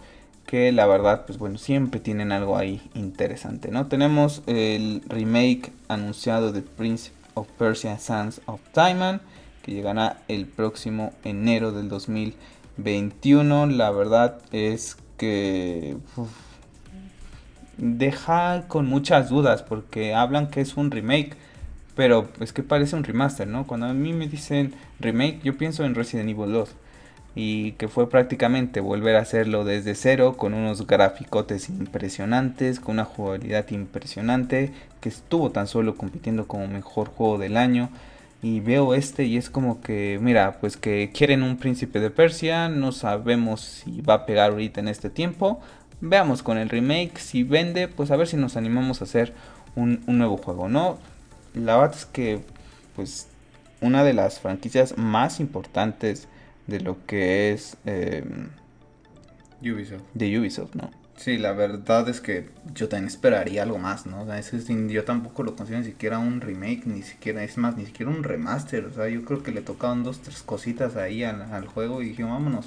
que 0.46 0.72
la 0.72 0.86
verdad, 0.86 1.26
pues 1.26 1.38
bueno, 1.38 1.58
siempre 1.58 2.00
tienen 2.00 2.32
algo 2.32 2.56
ahí 2.56 2.80
interesante, 2.94 3.70
¿no? 3.70 3.86
Tenemos 3.88 4.42
el 4.46 5.02
remake 5.08 5.72
anunciado 5.88 6.52
de 6.52 6.62
Prince 6.62 7.10
of 7.36 7.46
Persia 7.58 7.98
Sands 7.98 8.40
of 8.46 8.60
Time, 8.72 9.20
que 9.62 9.72
llegará 9.72 10.22
el 10.26 10.46
próximo 10.46 11.12
enero 11.22 11.70
del 11.70 11.88
2021. 11.88 13.66
La 13.66 13.90
verdad 13.92 14.40
es 14.50 14.96
que 15.16 15.96
deja 17.78 18.66
con 18.68 18.86
muchas 18.86 19.28
dudas 19.28 19.62
porque 19.62 20.14
hablan 20.14 20.50
que 20.50 20.60
es 20.60 20.76
un 20.76 20.90
remake 20.90 21.36
pero 21.96 22.28
es 22.40 22.52
que 22.52 22.62
parece 22.62 22.94
un 22.94 23.02
remaster, 23.02 23.48
¿no? 23.48 23.66
Cuando 23.66 23.86
a 23.86 23.94
mí 23.94 24.12
me 24.12 24.28
dicen 24.28 24.74
remake, 25.00 25.40
yo 25.42 25.56
pienso 25.56 25.82
en 25.82 25.94
Resident 25.94 26.28
Evil 26.28 26.52
2. 26.52 26.76
Y 27.36 27.72
que 27.72 27.86
fue 27.86 28.10
prácticamente 28.10 28.80
volver 28.80 29.14
a 29.14 29.20
hacerlo 29.20 29.64
desde 29.64 29.94
cero, 29.94 30.36
con 30.36 30.54
unos 30.54 30.88
graficotes 30.88 31.68
impresionantes, 31.68 32.80
con 32.80 32.94
una 32.94 33.04
jugabilidad 33.04 33.70
impresionante, 33.70 34.72
que 35.00 35.08
estuvo 35.08 35.50
tan 35.50 35.68
solo 35.68 35.96
compitiendo 35.96 36.48
como 36.48 36.66
mejor 36.66 37.08
juego 37.08 37.38
del 37.38 37.56
año. 37.56 37.90
Y 38.42 38.60
veo 38.60 38.94
este 38.94 39.24
y 39.24 39.36
es 39.36 39.50
como 39.50 39.80
que, 39.80 40.18
mira, 40.20 40.58
pues 40.60 40.76
que 40.76 41.12
quieren 41.14 41.42
un 41.44 41.58
príncipe 41.58 42.00
de 42.00 42.10
Persia, 42.10 42.68
no 42.68 42.90
sabemos 42.90 43.60
si 43.60 44.00
va 44.00 44.14
a 44.14 44.26
pegar 44.26 44.50
ahorita 44.50 44.80
en 44.80 44.88
este 44.88 45.10
tiempo. 45.10 45.60
Veamos 46.00 46.42
con 46.42 46.58
el 46.58 46.68
remake, 46.70 47.18
si 47.18 47.44
vende, 47.44 47.86
pues 47.86 48.10
a 48.10 48.16
ver 48.16 48.26
si 48.26 48.36
nos 48.36 48.56
animamos 48.56 49.00
a 49.00 49.04
hacer 49.04 49.34
un, 49.74 50.02
un 50.06 50.18
nuevo 50.18 50.38
juego, 50.38 50.68
¿no? 50.68 50.98
la 51.56 51.76
verdad 51.76 51.96
es 51.96 52.06
que, 52.06 52.40
pues, 52.94 53.28
una 53.80 54.04
de 54.04 54.12
las 54.12 54.40
franquicias 54.40 54.96
más 54.96 55.40
importantes 55.40 56.28
de 56.66 56.80
lo 56.80 57.04
que 57.06 57.52
es 57.52 57.76
em, 57.84 58.48
Ubisoft. 59.62 60.02
De 60.14 60.38
Ubisoft, 60.38 60.74
¿no? 60.74 60.90
Sí, 61.16 61.38
la 61.38 61.52
verdad 61.52 62.08
es 62.10 62.20
que 62.20 62.50
yo 62.74 62.88
también 62.88 63.08
esperaría 63.08 63.62
algo 63.62 63.78
más, 63.78 64.04
¿no? 64.04 64.22
O 64.22 64.26
sea, 64.26 64.40
yo 64.40 65.04
tampoco 65.04 65.42
lo 65.42 65.56
considero 65.56 65.80
ni 65.82 65.86
siquiera 65.86 66.18
un 66.18 66.42
remake, 66.42 66.82
ni 66.84 67.02
siquiera, 67.02 67.42
es 67.42 67.56
más, 67.56 67.76
ni 67.76 67.86
siquiera 67.86 68.12
un 68.12 68.22
remaster. 68.22 68.84
O 68.84 68.92
sea, 68.92 69.08
yo 69.08 69.24
creo 69.24 69.42
que 69.42 69.50
le 69.50 69.62
tocaban 69.62 70.04
dos, 70.04 70.20
tres 70.20 70.42
cositas 70.42 70.96
ahí 70.96 71.24
al, 71.24 71.66
juego 71.66 72.02
y 72.02 72.10
dije, 72.10 72.22
vámonos, 72.22 72.66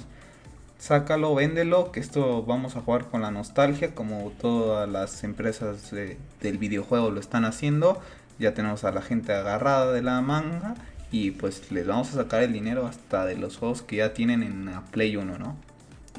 sácalo, 0.78 1.32
véndelo, 1.36 1.92
que 1.92 2.00
esto 2.00 2.42
vamos 2.42 2.74
a 2.74 2.80
jugar 2.80 3.04
con 3.04 3.22
la 3.22 3.30
nostalgia, 3.30 3.94
como 3.94 4.32
todas 4.40 4.88
las 4.88 5.22
empresas 5.22 5.92
del 5.92 6.58
videojuego 6.58 7.10
lo 7.10 7.20
están 7.20 7.44
haciendo 7.44 8.00
ya 8.40 8.54
tenemos 8.54 8.84
a 8.84 8.90
la 8.90 9.02
gente 9.02 9.32
agarrada 9.32 9.92
de 9.92 10.02
la 10.02 10.20
manga 10.22 10.74
y 11.12 11.32
pues 11.32 11.70
les 11.72 11.86
vamos 11.86 12.10
a 12.10 12.22
sacar 12.22 12.42
el 12.42 12.52
dinero 12.52 12.86
hasta 12.86 13.24
de 13.24 13.36
los 13.36 13.56
juegos 13.56 13.82
que 13.82 13.96
ya 13.96 14.14
tienen 14.14 14.42
en 14.42 14.66
la 14.66 14.82
Play 14.90 15.16
1, 15.16 15.38
¿no? 15.38 15.56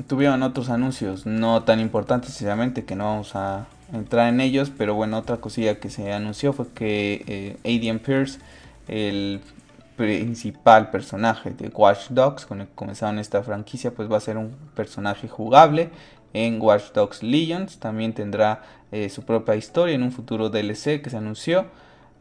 Tuvieron 0.08 0.42
otros 0.42 0.70
anuncios 0.70 1.26
no 1.26 1.64
tan 1.64 1.80
importantes, 1.80 2.32
sinceramente, 2.32 2.86
que 2.86 2.96
no 2.96 3.06
vamos 3.06 3.36
a, 3.36 3.68
entrar 3.94 4.30
en 4.30 4.40
ellos, 4.40 4.72
pero 4.76 4.96
bueno, 4.96 5.18
otra 5.18 5.38
cosilla 5.38 5.80
que 5.80 5.90
se 5.90 6.14
anunció 6.14 6.54
fue 6.54 6.68
que 6.74 7.26
eh, 7.28 7.58
Adrian 7.60 8.00
Pierce, 8.00 8.40
el 8.88 9.42
principal 9.98 10.90
personaje 10.90 11.52
de 11.52 11.68
Watch 11.68 12.10
Dogs, 12.10 12.46
con 12.46 12.62
el 12.62 12.68
que 12.68 12.74
comenzaron 12.74 13.20
esta 13.20 13.44
franquicia, 13.44 13.92
pues 13.92 14.12
va 14.12 14.18
a 14.18 14.22
ser 14.22 14.38
un 14.38 14.56
personaje 14.76 15.28
jugable 15.28 15.90
en 16.34 16.62
Watch 16.62 16.94
Dogs 16.94 17.22
Legions. 17.22 17.80
También 17.80 18.14
tendrá 18.14 18.64
eh, 18.92 19.10
su 19.10 19.24
propia 19.24 19.56
historia 19.56 19.96
en 19.96 20.04
un 20.04 20.12
futuro 20.12 20.50
DLC 20.50 21.02
que 21.02 21.10
se 21.10 21.18
anunció. 21.18 21.66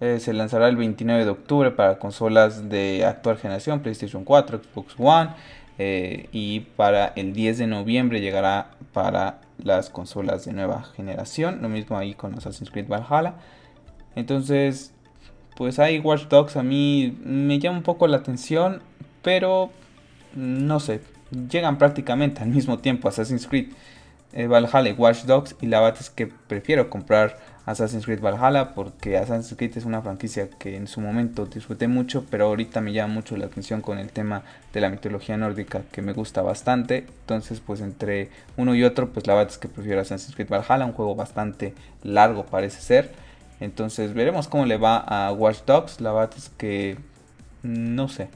Eh, 0.01 0.19
se 0.19 0.33
lanzará 0.33 0.69
el 0.69 0.77
29 0.77 1.25
de 1.25 1.31
octubre 1.31 1.71
para 1.71 1.99
consolas 1.99 2.69
de 2.71 3.05
actual 3.05 3.37
generación, 3.37 3.81
PlayStation 3.81 4.25
4, 4.25 4.63
Xbox 4.63 4.95
One. 4.99 5.31
Eh, 5.79 6.29
y 6.33 6.61
para 6.61 7.07
el 7.17 7.33
10 7.33 7.59
de 7.59 7.67
noviembre 7.67 8.21
llegará 8.21 8.73
para 8.93 9.41
las 9.63 9.89
consolas 9.89 10.45
de 10.45 10.53
nueva 10.53 10.83
generación. 10.83 11.61
Lo 11.63 11.69
mismo 11.69 11.97
ahí 11.97 12.15
con 12.15 12.35
Assassin's 12.35 12.71
Creed 12.71 12.87
Valhalla. 12.89 13.35
Entonces, 14.15 14.93
pues 15.57 15.79
hay 15.79 15.99
Watch 15.99 16.29
Dogs 16.29 16.57
a 16.57 16.63
mí 16.63 17.17
me 17.23 17.59
llama 17.59 17.79
un 17.79 17.83
poco 17.83 18.07
la 18.07 18.19
atención, 18.19 18.83
pero 19.23 19.71
no 20.35 20.81
sé, 20.81 21.01
llegan 21.51 21.79
prácticamente 21.79 22.43
al 22.43 22.49
mismo 22.49 22.79
tiempo 22.79 23.09
Assassin's 23.09 23.47
Creed 23.47 23.73
eh, 24.33 24.47
Valhalla 24.47 24.89
y 24.89 24.93
Watch 24.93 25.25
Dogs 25.25 25.57
y 25.61 25.67
la 25.67 25.81
verdad 25.81 26.01
es 26.01 26.11
que 26.11 26.27
prefiero 26.27 26.89
comprar 26.89 27.39
Assassin's 27.71 28.05
Creed 28.05 28.21
Valhalla 28.21 28.75
porque 28.75 29.17
Assassin's 29.17 29.55
Creed 29.57 29.77
es 29.77 29.85
una 29.85 30.03
franquicia 30.03 30.51
que 30.51 30.77
en 30.77 30.87
su 30.87 31.01
momento 31.01 31.47
disfruté 31.47 31.89
mucho, 31.89 32.25
pero 32.31 32.47
ahorita 32.47 32.81
me 32.81 32.93
llama 32.93 33.15
mucho 33.15 33.37
la 33.37 33.47
atención 33.47 33.81
con 33.81 33.99
el 33.99 34.11
tema 34.11 34.43
de 34.73 34.81
la 34.81 34.91
mitología 34.91 35.37
nórdica 35.37 35.83
que 35.93 36.03
me 36.03 36.13
gusta 36.13 36.43
bastante. 36.43 37.07
Entonces, 37.21 37.61
pues 37.61 37.81
entre 37.81 38.31
uno 38.57 38.75
y 38.75 38.85
otro, 38.85 39.11
pues 39.11 39.27
la 39.27 39.35
verdad 39.35 39.53
es 39.53 39.59
que 39.59 39.69
prefiero 39.69 40.01
Assassin's 40.01 40.35
Creed 40.35 40.49
Valhalla, 40.49 40.85
un 40.85 40.93
juego 40.93 41.15
bastante 41.15 41.75
largo 42.03 42.47
parece 42.47 42.81
ser. 42.81 43.13
Entonces, 43.61 44.15
veremos 44.15 44.49
cómo 44.49 44.67
le 44.67 44.77
va 44.77 44.99
a 44.99 45.33
Watch 45.33 45.65
Dogs. 45.67 46.01
La 46.01 46.13
verdad 46.13 46.35
es 46.37 46.51
que 46.51 46.97
no 47.63 48.09
sé 48.09 48.29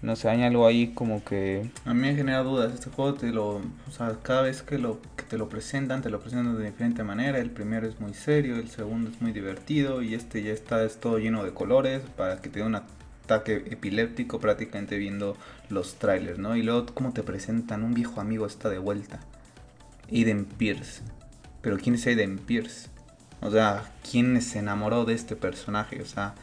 no 0.00 0.14
sé, 0.14 0.28
hay 0.28 0.42
algo 0.42 0.66
ahí 0.66 0.88
como 0.94 1.24
que... 1.24 1.70
A 1.84 1.92
mí 1.92 2.00
me 2.00 2.14
genera 2.14 2.42
dudas, 2.42 2.72
este 2.72 2.90
juego 2.90 3.14
te 3.14 3.32
lo, 3.32 3.56
o 3.56 3.90
sea, 3.90 4.16
cada 4.22 4.42
vez 4.42 4.62
que, 4.62 4.78
lo, 4.78 5.00
que 5.16 5.24
te 5.24 5.36
lo 5.36 5.48
presentan, 5.48 6.02
te 6.02 6.10
lo 6.10 6.20
presentan 6.20 6.56
de 6.56 6.66
diferente 6.66 7.02
manera, 7.02 7.38
el 7.38 7.50
primero 7.50 7.88
es 7.88 7.98
muy 7.98 8.14
serio, 8.14 8.56
el 8.56 8.70
segundo 8.70 9.10
es 9.10 9.20
muy 9.20 9.32
divertido 9.32 10.02
y 10.02 10.14
este 10.14 10.42
ya 10.42 10.52
está 10.52 10.84
es 10.84 11.00
todo 11.00 11.18
lleno 11.18 11.44
de 11.44 11.52
colores 11.52 12.02
para 12.16 12.40
que 12.40 12.48
te 12.48 12.60
dé 12.60 12.66
un 12.66 12.76
ataque 12.76 13.64
epiléptico 13.70 14.38
prácticamente 14.38 14.96
viendo 14.98 15.36
los 15.68 15.96
trailers, 15.96 16.38
¿no? 16.38 16.56
Y 16.56 16.62
luego 16.62 16.86
como 16.94 17.12
te 17.12 17.24
presentan, 17.24 17.82
un 17.82 17.94
viejo 17.94 18.20
amigo 18.20 18.46
está 18.46 18.68
de 18.70 18.78
vuelta, 18.78 19.18
Aiden 20.12 20.44
Pierce, 20.44 21.02
pero 21.60 21.76
¿quién 21.76 21.96
es 21.96 22.06
Aiden 22.06 22.38
Pierce? 22.38 22.88
O 23.40 23.50
sea, 23.50 23.90
¿quién 24.08 24.40
se 24.42 24.60
enamoró 24.60 25.04
de 25.04 25.14
este 25.14 25.36
personaje? 25.36 26.00
O 26.02 26.06
sea, 26.06 26.34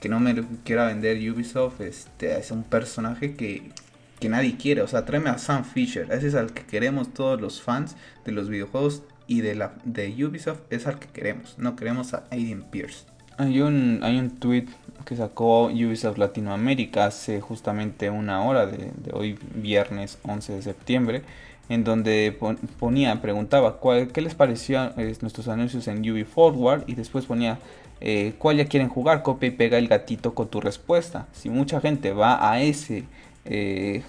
que 0.00 0.08
no 0.08 0.18
me 0.18 0.34
quiera 0.64 0.86
vender 0.86 1.18
Ubisoft 1.30 1.80
este, 1.82 2.38
es 2.38 2.50
un 2.50 2.64
personaje 2.64 3.36
que, 3.36 3.70
que 4.18 4.28
nadie 4.28 4.56
quiere. 4.56 4.82
O 4.82 4.88
sea, 4.88 5.04
tráeme 5.04 5.30
a 5.30 5.38
Sam 5.38 5.64
Fisher. 5.64 6.10
Ese 6.10 6.28
es 6.28 6.34
al 6.34 6.52
que 6.52 6.62
queremos 6.62 7.12
todos 7.12 7.40
los 7.40 7.62
fans 7.62 7.96
de 8.24 8.32
los 8.32 8.48
videojuegos 8.48 9.02
y 9.26 9.42
de, 9.42 9.54
la, 9.54 9.74
de 9.84 10.08
Ubisoft. 10.24 10.60
Es 10.70 10.86
al 10.86 10.98
que 10.98 11.08
queremos. 11.08 11.56
No 11.58 11.76
queremos 11.76 12.14
a 12.14 12.24
Aiden 12.30 12.62
Pierce. 12.62 13.04
Hay 13.36 13.60
un, 13.60 14.00
hay 14.02 14.18
un 14.18 14.30
tweet 14.30 14.66
que 15.04 15.16
sacó 15.16 15.66
Ubisoft 15.66 16.18
Latinoamérica 16.18 17.06
hace 17.06 17.40
justamente 17.40 18.10
una 18.10 18.42
hora 18.42 18.66
de, 18.66 18.92
hoy, 19.12 19.38
viernes 19.54 20.18
11 20.24 20.54
de 20.54 20.62
septiembre, 20.62 21.22
en 21.70 21.84
donde 21.84 22.36
ponía, 22.78 23.22
preguntaba 23.22 23.78
cuál, 23.78 24.08
qué 24.08 24.20
les 24.20 24.34
pareció 24.34 24.92
eh, 24.98 25.16
nuestros 25.22 25.48
anuncios 25.48 25.88
en 25.88 26.00
Ubi 26.00 26.24
Forward 26.24 26.84
y 26.86 26.94
después 26.96 27.24
ponía 27.24 27.58
eh, 28.00 28.34
cuál 28.38 28.56
ya 28.56 28.64
quieren 28.64 28.88
jugar, 28.88 29.22
copia 29.22 29.48
y 29.48 29.52
pega 29.52 29.78
el 29.78 29.88
gatito 29.88 30.34
con 30.34 30.48
tu 30.48 30.60
respuesta. 30.60 31.26
Si 31.32 31.50
mucha 31.50 31.80
gente 31.80 32.12
va 32.12 32.50
a 32.50 32.60
ese 32.60 33.04
eh, 33.44 34.02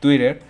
Twitter 0.00 0.42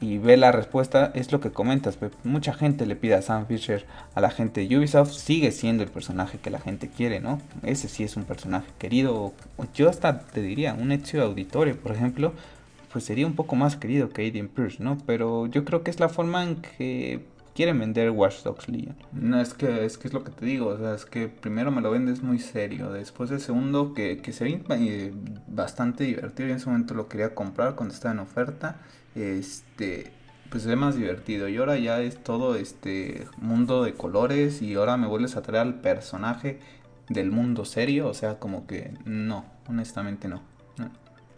y 0.00 0.18
ve 0.18 0.36
la 0.36 0.52
respuesta, 0.52 1.12
es 1.14 1.32
lo 1.32 1.40
que 1.40 1.50
comentas. 1.50 1.98
Mucha 2.24 2.52
gente 2.52 2.86
le 2.86 2.96
pide 2.96 3.14
a 3.14 3.22
Sam 3.22 3.46
Fisher 3.46 3.86
a 4.14 4.20
la 4.20 4.30
gente 4.30 4.66
de 4.66 4.78
Ubisoft, 4.78 5.12
sigue 5.12 5.52
siendo 5.52 5.82
el 5.82 5.90
personaje 5.90 6.38
que 6.38 6.50
la 6.50 6.58
gente 6.58 6.88
quiere, 6.88 7.20
¿no? 7.20 7.40
Ese 7.62 7.88
sí 7.88 8.04
es 8.04 8.16
un 8.16 8.24
personaje 8.24 8.68
querido. 8.78 9.32
Yo 9.74 9.88
hasta 9.88 10.20
te 10.20 10.42
diría, 10.42 10.74
un 10.74 10.92
Ezio 10.92 11.22
Auditorio, 11.22 11.76
por 11.76 11.92
ejemplo, 11.92 12.32
pues 12.92 13.04
sería 13.04 13.26
un 13.26 13.34
poco 13.34 13.56
más 13.56 13.76
querido 13.76 14.08
que 14.10 14.22
Aiden 14.22 14.48
Pierce, 14.48 14.82
¿no? 14.82 14.98
Pero 15.06 15.46
yo 15.46 15.64
creo 15.64 15.82
que 15.82 15.90
es 15.90 16.00
la 16.00 16.08
forma 16.08 16.42
en 16.44 16.56
que 16.56 17.20
quieren 17.54 17.78
vender 17.78 18.10
Watch 18.10 18.42
Dogs 18.42 18.68
Legion. 18.68 18.96
No, 19.12 19.40
es 19.40 19.54
que, 19.54 19.84
es 19.84 19.98
que 19.98 20.08
es 20.08 20.14
lo 20.14 20.24
que 20.24 20.30
te 20.30 20.46
digo, 20.46 20.68
o 20.68 20.78
sea, 20.78 20.94
es 20.94 21.04
que 21.04 21.28
primero 21.28 21.70
me 21.70 21.80
lo 21.80 21.90
vendes 21.90 22.22
muy 22.22 22.38
serio, 22.38 22.90
después 22.92 23.30
el 23.30 23.40
segundo 23.40 23.94
que, 23.94 24.18
que 24.18 24.32
sería 24.32 24.60
eh, 24.70 25.12
bastante 25.48 26.04
divertido, 26.04 26.48
y 26.48 26.52
en 26.52 26.56
ese 26.58 26.66
momento 26.66 26.94
lo 26.94 27.08
quería 27.08 27.34
comprar 27.34 27.74
cuando 27.74 27.94
estaba 27.94 28.14
en 28.14 28.20
oferta, 28.20 28.76
este, 29.14 30.12
pues 30.50 30.66
es 30.66 30.76
más 30.76 30.96
divertido, 30.96 31.48
y 31.48 31.56
ahora 31.56 31.76
ya 31.78 32.00
es 32.00 32.22
todo 32.22 32.56
este 32.56 33.26
mundo 33.38 33.84
de 33.84 33.94
colores, 33.94 34.62
y 34.62 34.74
ahora 34.74 34.96
me 34.96 35.06
vuelves 35.06 35.36
a 35.36 35.42
traer 35.42 35.62
al 35.66 35.74
personaje 35.80 36.60
del 37.08 37.30
mundo 37.32 37.64
serio, 37.64 38.08
o 38.08 38.14
sea, 38.14 38.38
como 38.38 38.66
que 38.66 38.94
no, 39.04 39.44
honestamente 39.68 40.28
no. 40.28 40.42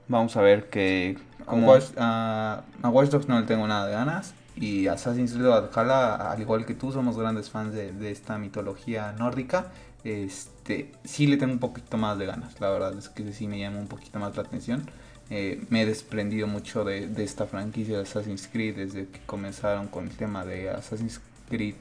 Vamos 0.09 0.37
a 0.37 0.43
ver 0.43 0.69
que... 0.69 1.17
Como... 1.47 1.73
a 1.73 2.65
Watch 2.85 3.09
Dogs 3.09 3.29
no 3.29 3.41
le 3.41 3.47
tengo 3.47 3.67
nada 3.67 3.87
de 3.87 3.93
ganas. 3.95 4.35
Y 4.57 4.87
Assassin's 4.87 5.33
Creed 5.33 5.47
Valhalla, 5.47 6.31
al 6.31 6.41
igual 6.41 6.67
que 6.67 6.75
tú, 6.75 6.93
somos 6.93 7.17
grandes 7.17 7.51
fans 7.51 7.73
de, 7.73 8.11
esta 8.11 8.39
mitología 8.39 9.13
nórdica. 9.13 9.73
Este, 10.05 10.93
sí 11.05 11.27
le 11.27 11.37
tengo 11.37 11.53
un 11.53 11.59
poquito 11.59 11.97
más 11.97 12.19
de 12.19 12.27
ganas, 12.27 12.61
la 12.61 12.71
verdad 12.71 12.97
es 12.99 13.09
que 13.09 13.33
sí 13.33 13.47
me 13.47 13.59
llama 13.59 13.79
un 13.79 13.89
poquito 13.89 14.19
más 14.19 14.37
la 14.37 14.43
atención. 14.43 14.89
Eh, 15.31 15.65
me 15.71 15.83
he 15.83 15.87
desprendido 15.87 16.47
mucho 16.47 16.85
de, 16.85 17.11
esta 17.23 17.47
franquicia 17.47 17.97
de 17.97 18.03
Assassin's 18.03 18.49
Creed 18.53 18.77
desde 18.77 19.07
que 19.07 19.21
comenzaron 19.21 19.89
con 19.89 20.05
el 20.05 20.17
tema 20.17 20.45
de 20.45 20.69
Assassin's 20.71 21.21
Creed 21.49 21.77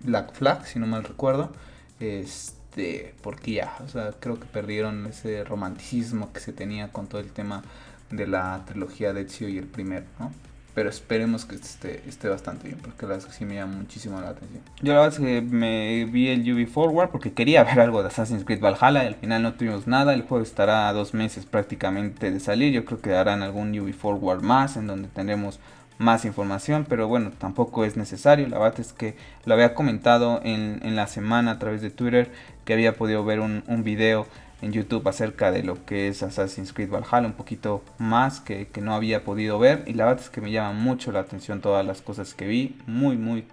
Black 0.00 0.32
Flag, 0.32 0.66
si 0.66 0.78
no 0.78 0.86
mal 0.86 1.04
recuerdo. 1.04 1.52
Este, 2.00 3.14
porque 3.22 3.52
ya, 3.52 3.76
o 3.84 3.88
sea, 3.88 4.12
creo 4.18 4.40
que 4.40 4.46
perdieron 4.46 5.06
ese 5.06 5.44
romanticismo 5.44 6.32
que 6.32 6.40
se 6.40 6.52
tenía 6.52 6.92
con 6.92 7.06
todo 7.06 7.20
el 7.20 7.30
tema 7.30 7.62
de 8.10 8.26
la 8.26 8.62
trilogía 8.66 9.12
de 9.12 9.22
Ezio 9.22 9.48
y 9.48 9.58
el 9.58 9.66
primero, 9.66 10.06
¿no? 10.18 10.32
Pero 10.74 10.88
esperemos 10.88 11.44
que 11.44 11.54
esté, 11.54 12.02
esté 12.08 12.28
bastante 12.28 12.66
bien, 12.66 12.80
porque 12.80 13.02
la 13.02 13.10
verdad 13.10 13.26
es 13.28 13.32
que 13.32 13.38
sí 13.38 13.44
me 13.44 13.54
llama 13.54 13.76
muchísimo 13.76 14.20
la 14.20 14.30
atención. 14.30 14.60
Yo 14.82 14.92
la 14.92 15.00
verdad 15.02 15.20
es 15.20 15.24
que 15.24 15.40
me 15.40 16.04
vi 16.06 16.28
el 16.28 16.40
UV 16.52 16.66
Forward 16.66 17.10
porque 17.10 17.32
quería 17.32 17.62
ver 17.64 17.78
algo 17.78 18.02
de 18.02 18.08
Assassin's 18.08 18.44
Creed 18.44 18.60
Valhalla 18.60 19.04
y 19.04 19.06
al 19.06 19.14
final 19.14 19.42
no 19.42 19.54
tuvimos 19.54 19.86
nada. 19.86 20.14
El 20.14 20.22
juego 20.22 20.42
estará 20.42 20.88
a 20.88 20.92
dos 20.92 21.14
meses 21.14 21.46
prácticamente 21.46 22.30
de 22.32 22.40
salir. 22.40 22.72
Yo 22.72 22.84
creo 22.84 23.00
que 23.00 23.14
harán 23.14 23.42
algún 23.42 23.78
UV 23.78 23.92
Forward 23.92 24.42
más 24.42 24.76
en 24.76 24.88
donde 24.88 25.08
tendremos 25.08 25.60
más 25.98 26.24
información, 26.24 26.86
pero 26.88 27.06
bueno, 27.06 27.30
tampoco 27.38 27.84
es 27.84 27.96
necesario. 27.96 28.48
La 28.48 28.58
verdad 28.58 28.80
es 28.80 28.92
que 28.92 29.16
lo 29.44 29.54
había 29.54 29.74
comentado 29.74 30.40
en, 30.42 30.80
en 30.82 30.96
la 30.96 31.06
semana 31.06 31.52
a 31.52 31.58
través 31.58 31.82
de 31.82 31.90
Twitter 31.90 32.32
que 32.64 32.72
había 32.72 32.94
podido 32.94 33.24
ver 33.24 33.40
un, 33.40 33.62
un 33.68 33.84
video 33.84 34.26
en 34.62 34.72
YouTube 34.72 35.06
acerca 35.08 35.50
de 35.50 35.62
lo 35.62 35.84
que 35.84 36.08
es 36.08 36.22
Assassin's 36.22 36.72
Creed 36.72 36.90
Valhalla, 36.90 37.26
un 37.26 37.34
poquito 37.34 37.82
más 37.98 38.40
que, 38.40 38.68
no 38.80 38.94
había 38.94 39.24
podido 39.24 39.58
ver. 39.58 39.84
Y 39.86 39.94
la 39.94 40.06
verdad 40.06 40.22
es 40.22 40.30
que 40.30 40.40
me 40.40 40.50
llama 40.50 40.72
mucho 40.72 41.12
la 41.12 41.20
atención 41.20 41.60
todas 41.60 41.84
las 41.84 42.02
cosas 42.02 42.34
que 42.34 42.46
vi. 42.46 42.78
Muy, 42.86 43.16
muy, 43.16 43.46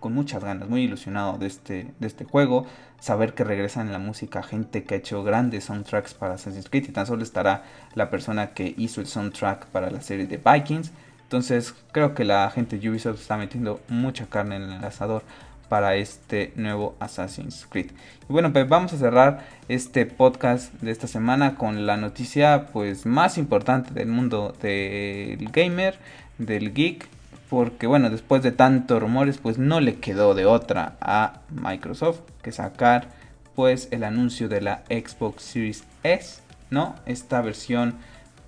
con 0.00 0.12
muchas 0.14 0.44
ganas, 0.44 0.68
muy 0.68 0.82
ilusionado 0.82 1.38
de 1.38 1.46
este, 1.46 1.92
de 1.98 2.06
este 2.06 2.24
juego. 2.24 2.66
Saber 3.00 3.34
que 3.34 3.44
regresa 3.44 3.80
en 3.80 3.92
la 3.92 3.98
música 3.98 4.42
gente 4.42 4.84
que 4.84 4.94
ha 4.94 4.98
hecho 4.98 5.22
grandes 5.24 5.64
soundtracks 5.64 6.14
para 6.14 6.34
Assassin's 6.34 6.68
Creed. 6.68 6.88
Y 6.88 6.92
tan 6.92 7.06
solo 7.06 7.22
estará 7.22 7.64
la 7.94 8.10
persona 8.10 8.50
que 8.50 8.74
hizo 8.76 9.00
el 9.00 9.06
soundtrack 9.06 9.66
para 9.66 9.90
la 9.90 10.00
serie 10.00 10.26
de 10.26 10.36
Vikings. 10.36 10.92
Entonces 11.22 11.74
creo 11.92 12.14
que 12.14 12.24
la 12.24 12.48
gente 12.50 12.78
de 12.78 12.88
Ubisoft 12.88 13.20
está 13.20 13.36
metiendo 13.36 13.80
mucha 13.88 14.26
carne 14.26 14.56
en 14.56 14.62
el 14.62 14.84
asador 14.84 15.22
para 15.68 15.96
este 15.96 16.52
nuevo 16.56 16.96
Assassin's 17.00 17.66
Creed. 17.68 17.90
Y 18.28 18.32
bueno, 18.32 18.52
pues 18.52 18.68
vamos 18.68 18.92
a 18.92 18.98
cerrar 18.98 19.46
este 19.68 20.06
podcast 20.06 20.72
de 20.80 20.90
esta 20.90 21.06
semana 21.06 21.54
con 21.54 21.86
la 21.86 21.96
noticia 21.96 22.66
pues 22.72 23.06
más 23.06 23.38
importante 23.38 23.92
del 23.92 24.08
mundo 24.08 24.54
del 24.60 25.48
gamer, 25.50 25.98
del 26.38 26.72
geek, 26.74 27.08
porque 27.48 27.86
bueno, 27.86 28.10
después 28.10 28.42
de 28.42 28.52
tantos 28.52 29.00
rumores 29.00 29.38
pues 29.38 29.58
no 29.58 29.80
le 29.80 29.96
quedó 29.96 30.34
de 30.34 30.46
otra 30.46 30.96
a 31.00 31.40
Microsoft 31.50 32.20
que 32.42 32.52
sacar 32.52 33.08
pues 33.54 33.88
el 33.90 34.04
anuncio 34.04 34.48
de 34.48 34.60
la 34.60 34.84
Xbox 34.88 35.42
Series 35.42 35.84
S, 36.02 36.42
¿no? 36.70 36.94
Esta 37.06 37.40
versión 37.40 37.94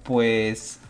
pues 0.05 0.81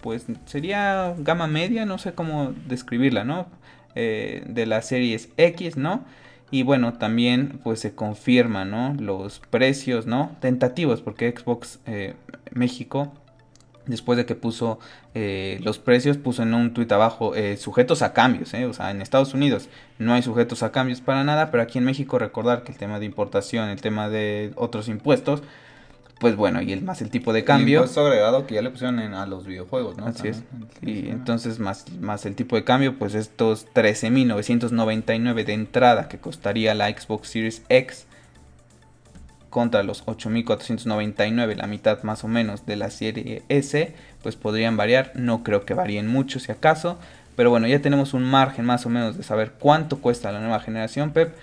pues 0.00 0.26
sería 0.46 1.14
gama 1.18 1.46
media, 1.48 1.84
no 1.84 1.98
sé 1.98 2.12
cómo 2.12 2.52
describirla, 2.66 3.24
¿no? 3.24 3.46
Eh, 3.94 4.42
de 4.46 4.66
las 4.66 4.86
series 4.86 5.28
X, 5.36 5.76
¿no? 5.76 6.04
Y 6.50 6.62
bueno, 6.62 6.94
también 6.94 7.60
pues 7.64 7.80
se 7.80 7.94
confirma, 7.94 8.64
¿no? 8.64 8.94
Los 8.94 9.40
precios, 9.40 10.06
¿no? 10.06 10.36
Tentativos, 10.40 11.02
porque 11.02 11.34
Xbox 11.36 11.80
eh, 11.86 12.14
México 12.52 13.12
después 13.86 14.18
de 14.18 14.26
que 14.26 14.34
puso 14.34 14.78
eh, 15.14 15.58
los 15.62 15.78
precios, 15.78 16.18
puso 16.18 16.42
en 16.42 16.52
un 16.52 16.74
tuit 16.74 16.92
abajo 16.92 17.32
sujetos 17.56 18.02
a 18.02 18.12
cambios, 18.12 18.52
o 18.52 18.72
sea, 18.74 18.90
en 18.90 19.00
Estados 19.00 19.32
Unidos 19.32 19.70
no 19.98 20.12
hay 20.12 20.20
sujetos 20.20 20.62
a 20.62 20.72
cambios 20.72 21.00
para 21.00 21.24
nada, 21.24 21.50
pero 21.50 21.62
aquí 21.62 21.78
en 21.78 21.84
México 21.84 22.18
recordar 22.18 22.64
que 22.64 22.72
el 22.72 22.76
tema 22.76 23.00
de 23.00 23.06
importación, 23.06 23.70
el 23.70 23.80
tema 23.80 24.10
de 24.10 24.52
otros 24.56 24.88
impuestos, 24.88 25.42
pues 26.18 26.34
bueno, 26.34 26.60
y 26.60 26.72
el 26.72 26.82
más 26.82 27.00
el 27.00 27.10
tipo 27.10 27.32
de 27.32 27.44
cambio. 27.44 27.78
El 27.78 27.84
impuesto 27.84 28.06
agregado 28.06 28.46
que 28.46 28.54
ya 28.56 28.62
le 28.62 28.70
pusieron 28.70 28.98
a 28.98 29.26
los 29.26 29.46
videojuegos, 29.46 29.96
¿no? 29.96 30.06
Así 30.06 30.28
es. 30.28 30.42
Y 30.82 31.08
entonces 31.08 31.58
más, 31.60 31.84
más 32.00 32.26
el 32.26 32.34
tipo 32.34 32.56
de 32.56 32.64
cambio, 32.64 32.98
pues 32.98 33.14
estos 33.14 33.66
13.999 33.74 35.44
de 35.44 35.52
entrada 35.52 36.08
que 36.08 36.18
costaría 36.18 36.74
la 36.74 36.88
Xbox 36.88 37.28
Series 37.28 37.62
X 37.68 38.06
contra 39.50 39.82
los 39.82 40.04
8.499, 40.04 41.56
la 41.56 41.66
mitad 41.66 42.02
más 42.02 42.24
o 42.24 42.28
menos 42.28 42.66
de 42.66 42.76
la 42.76 42.90
serie 42.90 43.42
S, 43.48 43.94
pues 44.22 44.36
podrían 44.36 44.76
variar. 44.76 45.12
No 45.14 45.42
creo 45.42 45.64
que 45.64 45.74
varíen 45.74 46.06
mucho 46.06 46.40
si 46.40 46.52
acaso. 46.52 46.98
Pero 47.36 47.50
bueno, 47.50 47.68
ya 47.68 47.80
tenemos 47.80 48.14
un 48.14 48.24
margen 48.24 48.64
más 48.64 48.84
o 48.84 48.88
menos 48.88 49.16
de 49.16 49.22
saber 49.22 49.52
cuánto 49.52 49.98
cuesta 50.00 50.32
la 50.32 50.40
nueva 50.40 50.58
generación, 50.58 51.12
Pep. 51.12 51.36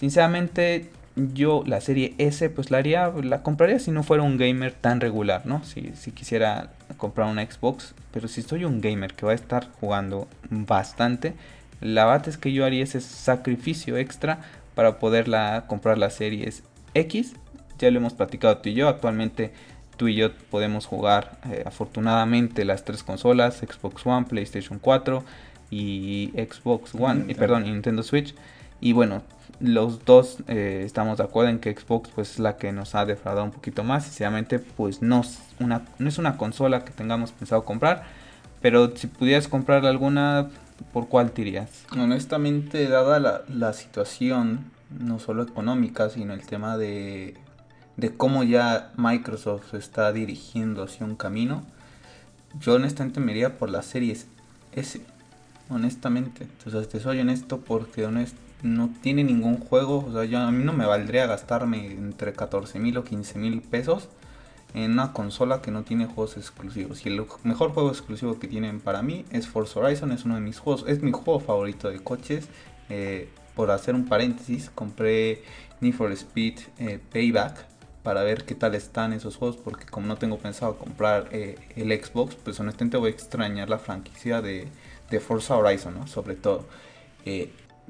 Sinceramente, 0.00 0.90
yo 1.16 1.62
la 1.66 1.80
serie 1.80 2.14
S 2.18 2.48
pues 2.50 2.70
la 2.70 2.78
haría, 2.78 3.08
la 3.22 3.42
compraría 3.42 3.78
si 3.78 3.90
no 3.90 4.02
fuera 4.02 4.22
un 4.22 4.36
gamer 4.36 4.72
tan 4.72 5.00
regular, 5.00 5.46
¿no? 5.46 5.64
Si, 5.64 5.92
si 5.94 6.10
quisiera 6.10 6.70
comprar 6.96 7.28
una 7.28 7.44
Xbox, 7.44 7.94
pero 8.12 8.28
si 8.28 8.42
soy 8.42 8.64
un 8.64 8.80
gamer 8.80 9.14
que 9.14 9.26
va 9.26 9.32
a 9.32 9.36
estar 9.36 9.70
jugando 9.80 10.28
bastante, 10.50 11.34
la 11.80 12.06
verdad 12.06 12.28
es 12.28 12.38
que 12.38 12.52
yo 12.52 12.64
haría 12.64 12.84
ese 12.84 13.00
sacrificio 13.00 13.96
extra 13.96 14.40
para 14.74 14.98
poderla 14.98 15.64
comprar 15.68 15.98
la 15.98 16.10
serie 16.10 16.52
X 16.94 17.34
ya 17.78 17.90
lo 17.90 17.98
hemos 17.98 18.14
platicado 18.14 18.58
tú 18.58 18.68
y 18.68 18.74
yo, 18.74 18.88
actualmente 18.88 19.52
tú 19.96 20.08
y 20.08 20.14
yo 20.14 20.32
podemos 20.50 20.86
jugar 20.86 21.38
eh, 21.50 21.62
afortunadamente 21.66 22.64
las 22.64 22.84
tres 22.84 23.02
consolas, 23.02 23.58
Xbox 23.58 24.06
One, 24.06 24.26
PlayStation 24.26 24.78
4 24.78 25.24
y 25.70 26.32
Xbox 26.34 26.94
One, 26.94 27.24
y 27.28 27.34
perdón, 27.34 27.64
Nintendo 27.64 28.02
Switch. 28.02 28.34
Y 28.80 28.92
bueno, 28.92 29.22
los 29.60 30.04
dos 30.04 30.38
eh, 30.48 30.82
estamos 30.84 31.18
de 31.18 31.24
acuerdo 31.24 31.50
en 31.50 31.58
que 31.58 31.74
Xbox 31.74 32.10
pues 32.14 32.32
es 32.32 32.38
la 32.38 32.56
que 32.56 32.72
nos 32.72 32.94
ha 32.94 33.06
defraudado 33.06 33.44
un 33.44 33.52
poquito 33.52 33.84
más. 33.84 34.04
Sinceramente, 34.04 34.58
pues 34.58 35.02
no, 35.02 35.22
es 35.22 36.18
una 36.18 36.36
consola 36.36 36.84
que 36.84 36.92
tengamos 36.92 37.32
pensado 37.32 37.64
comprar. 37.64 38.04
Pero 38.60 38.96
si 38.96 39.06
pudieras 39.06 39.46
comprar 39.46 39.84
alguna, 39.84 40.48
¿por 40.92 41.08
cuál 41.08 41.32
tirías? 41.32 41.84
Honestamente, 41.92 42.88
dada 42.88 43.44
la, 43.46 43.72
situación, 43.74 44.70
no 44.90 45.18
solo 45.18 45.42
económica, 45.42 46.08
sino 46.08 46.32
el 46.32 46.46
tema 46.46 46.78
de 46.78 47.34
de 47.96 48.16
cómo 48.16 48.42
ya 48.42 48.92
Microsoft 48.96 49.70
se 49.70 49.76
está 49.76 50.12
dirigiendo 50.12 50.82
hacia 50.82 51.06
un 51.06 51.16
camino, 51.16 51.62
yo 52.60 52.74
honestamente 52.74 53.20
me 53.20 53.32
iría 53.32 53.58
por 53.58 53.70
las 53.70 53.86
series 53.86 54.26
S. 54.72 55.00
Honestamente, 55.68 56.44
entonces 56.44 56.88
te 56.88 57.00
soy 57.00 57.20
honesto 57.20 57.60
porque 57.60 58.04
no 58.64 58.90
tiene 59.02 59.22
ningún 59.24 59.58
juego, 59.58 60.06
o 60.08 60.12
sea, 60.12 60.24
yo, 60.24 60.38
a 60.38 60.50
mí 60.50 60.64
no 60.64 60.72
me 60.72 60.86
valdría 60.86 61.26
gastarme 61.26 61.86
entre 61.92 62.32
14 62.32 62.78
mil 62.78 62.96
o 62.96 63.04
15 63.04 63.38
mil 63.38 63.60
pesos 63.60 64.08
en 64.72 64.92
una 64.92 65.12
consola 65.12 65.60
que 65.60 65.70
no 65.70 65.82
tiene 65.84 66.06
juegos 66.06 66.38
exclusivos. 66.38 67.04
Y 67.04 67.10
el 67.10 67.24
mejor 67.44 67.72
juego 67.72 67.90
exclusivo 67.90 68.38
que 68.38 68.48
tienen 68.48 68.80
para 68.80 69.02
mí 69.02 69.26
es 69.30 69.46
Forza 69.46 69.80
Horizon, 69.80 70.12
es 70.12 70.24
uno 70.24 70.34
de 70.34 70.40
mis 70.40 70.58
juegos, 70.58 70.84
es 70.88 71.02
mi 71.02 71.12
juego 71.12 71.40
favorito 71.40 71.90
de 71.90 72.00
coches. 72.00 72.48
Eh, 72.88 73.28
por 73.54 73.70
hacer 73.70 73.94
un 73.94 74.06
paréntesis, 74.06 74.70
compré 74.74 75.42
Need 75.80 75.94
for 75.94 76.10
Speed 76.10 76.58
eh, 76.78 76.98
Payback 77.12 77.66
para 78.02 78.24
ver 78.24 78.44
qué 78.44 78.54
tal 78.54 78.74
están 78.74 79.12
esos 79.12 79.36
juegos, 79.36 79.56
porque 79.58 79.84
como 79.86 80.06
no 80.06 80.16
tengo 80.16 80.38
pensado 80.38 80.76
comprar 80.76 81.28
eh, 81.32 81.56
el 81.76 81.92
Xbox, 81.92 82.34
pues 82.34 82.58
honestamente 82.58 82.96
voy 82.96 83.08
a 83.08 83.12
extrañar 83.12 83.68
la 83.68 83.78
franquicia 83.78 84.42
de, 84.42 84.68
Forza 85.20 85.56
Horizon. 85.56 86.08
Sobre 86.08 86.34
todo. 86.34 86.64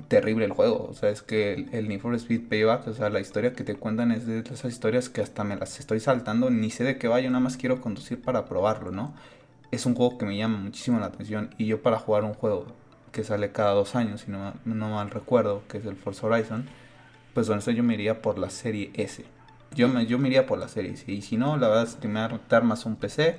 Terrible 0.08 0.44
el 0.44 0.52
juego, 0.52 0.88
o 0.90 0.94
sea, 0.94 1.10
es 1.10 1.22
que 1.22 1.52
el, 1.52 1.68
el, 1.72 1.88
Need 1.88 2.00
for 2.00 2.14
Speed 2.14 2.48
Payback, 2.48 2.88
o 2.88 2.94
sea, 2.94 3.10
la 3.10 3.20
historia 3.20 3.52
que 3.52 3.62
te 3.62 3.76
cuentan 3.76 4.10
es 4.10 4.26
de 4.26 4.40
esas 4.40 4.64
historias 4.64 5.08
que 5.08 5.20
hasta 5.20 5.44
me 5.44 5.56
las 5.56 5.78
estoy 5.78 6.00
saltando, 6.00 6.50
ni 6.50 6.70
sé 6.70 6.82
de 6.82 6.98
qué 6.98 7.06
va, 7.06 7.20
yo 7.20 7.30
nada 7.30 7.40
más 7.40 7.56
quiero 7.56 7.80
conducir 7.80 8.20
para 8.20 8.44
probarlo, 8.46 8.90
¿no? 8.90 9.14
Es 9.70 9.86
un 9.86 9.94
juego 9.94 10.18
que 10.18 10.26
me 10.26 10.36
llama 10.36 10.58
muchísimo 10.58 10.98
la 10.98 11.06
atención 11.06 11.54
y 11.58 11.66
yo 11.66 11.80
para 11.82 11.98
jugar 11.98 12.24
un 12.24 12.34
juego 12.34 12.66
que 13.12 13.22
sale 13.22 13.52
cada 13.52 13.72
dos 13.72 13.94
años, 13.94 14.22
si 14.22 14.32
no, 14.32 14.54
no 14.64 14.88
mal 14.90 15.10
recuerdo, 15.10 15.62
que 15.68 15.78
es 15.78 15.86
el 15.86 15.96
Forza 15.96 16.26
Horizon, 16.26 16.66
pues 17.32 17.46
bueno, 17.48 17.62
yo 17.62 17.82
me 17.84 17.94
iría 17.94 18.20
por 18.20 18.38
la 18.38 18.50
serie 18.50 18.90
S 18.94 19.24
yo 19.74 19.88
me, 19.88 20.06
yo 20.06 20.18
iría 20.18 20.46
por 20.46 20.58
la 20.58 20.68
serie. 20.68 20.94
Y 21.06 21.22
si 21.22 21.36
no, 21.36 21.56
la 21.56 21.68
verdad 21.68 21.84
es 21.84 21.96
que 21.96 22.08
me 22.08 22.20
va 22.20 22.26
a 22.26 22.28
rotar 22.28 22.64
más 22.64 22.86
un 22.86 22.96
PC. 22.96 23.38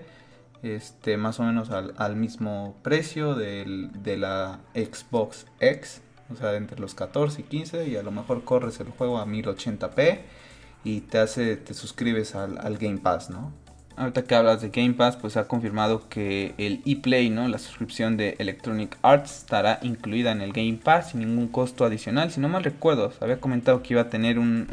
Este, 0.63 1.17
más 1.17 1.39
o 1.39 1.43
menos 1.43 1.69
al, 1.69 1.93
al 1.97 2.15
mismo 2.15 2.75
precio 2.81 3.35
del, 3.35 3.91
de 4.03 4.17
la 4.17 4.59
Xbox 4.73 5.45
X. 5.59 6.01
O 6.31 6.35
sea, 6.35 6.55
entre 6.55 6.79
los 6.79 6.95
14 6.95 7.41
y 7.41 7.43
15. 7.43 7.87
Y 7.87 7.95
a 7.95 8.03
lo 8.03 8.11
mejor 8.11 8.43
corres 8.43 8.79
el 8.79 8.89
juego 8.89 9.19
a 9.19 9.25
1080p. 9.25 10.19
Y 10.83 11.01
te 11.01 11.17
hace, 11.17 11.57
te 11.57 11.73
suscribes 11.73 12.35
al, 12.35 12.77
Game 12.77 12.97
Pass, 12.97 13.29
¿no? 13.29 13.51
Ahorita 13.97 14.23
que 14.23 14.35
hablas 14.35 14.61
de 14.61 14.69
Game 14.69 14.93
Pass, 14.93 15.15
pues 15.15 15.37
ha 15.37 15.47
confirmado 15.47 16.09
que 16.09 16.53
el 16.57 16.81
ePlay, 16.85 17.29
¿no? 17.29 17.47
La 17.47 17.57
suscripción 17.59 18.17
de 18.17 18.35
Electronic 18.39 18.97
Arts 19.01 19.37
estará 19.37 19.79
incluida 19.81 20.31
en 20.31 20.41
el 20.41 20.51
Game 20.51 20.79
Pass 20.83 21.11
sin 21.11 21.21
ningún 21.21 21.47
costo 21.47 21.85
adicional. 21.85 22.29
Si 22.29 22.39
no 22.39 22.49
mal 22.49 22.63
recuerdo, 22.63 23.13
había 23.21 23.39
comentado 23.39 23.81
que 23.81 23.93
iba 23.93 24.01
a 24.01 24.09
tener 24.09 24.37
un, 24.37 24.67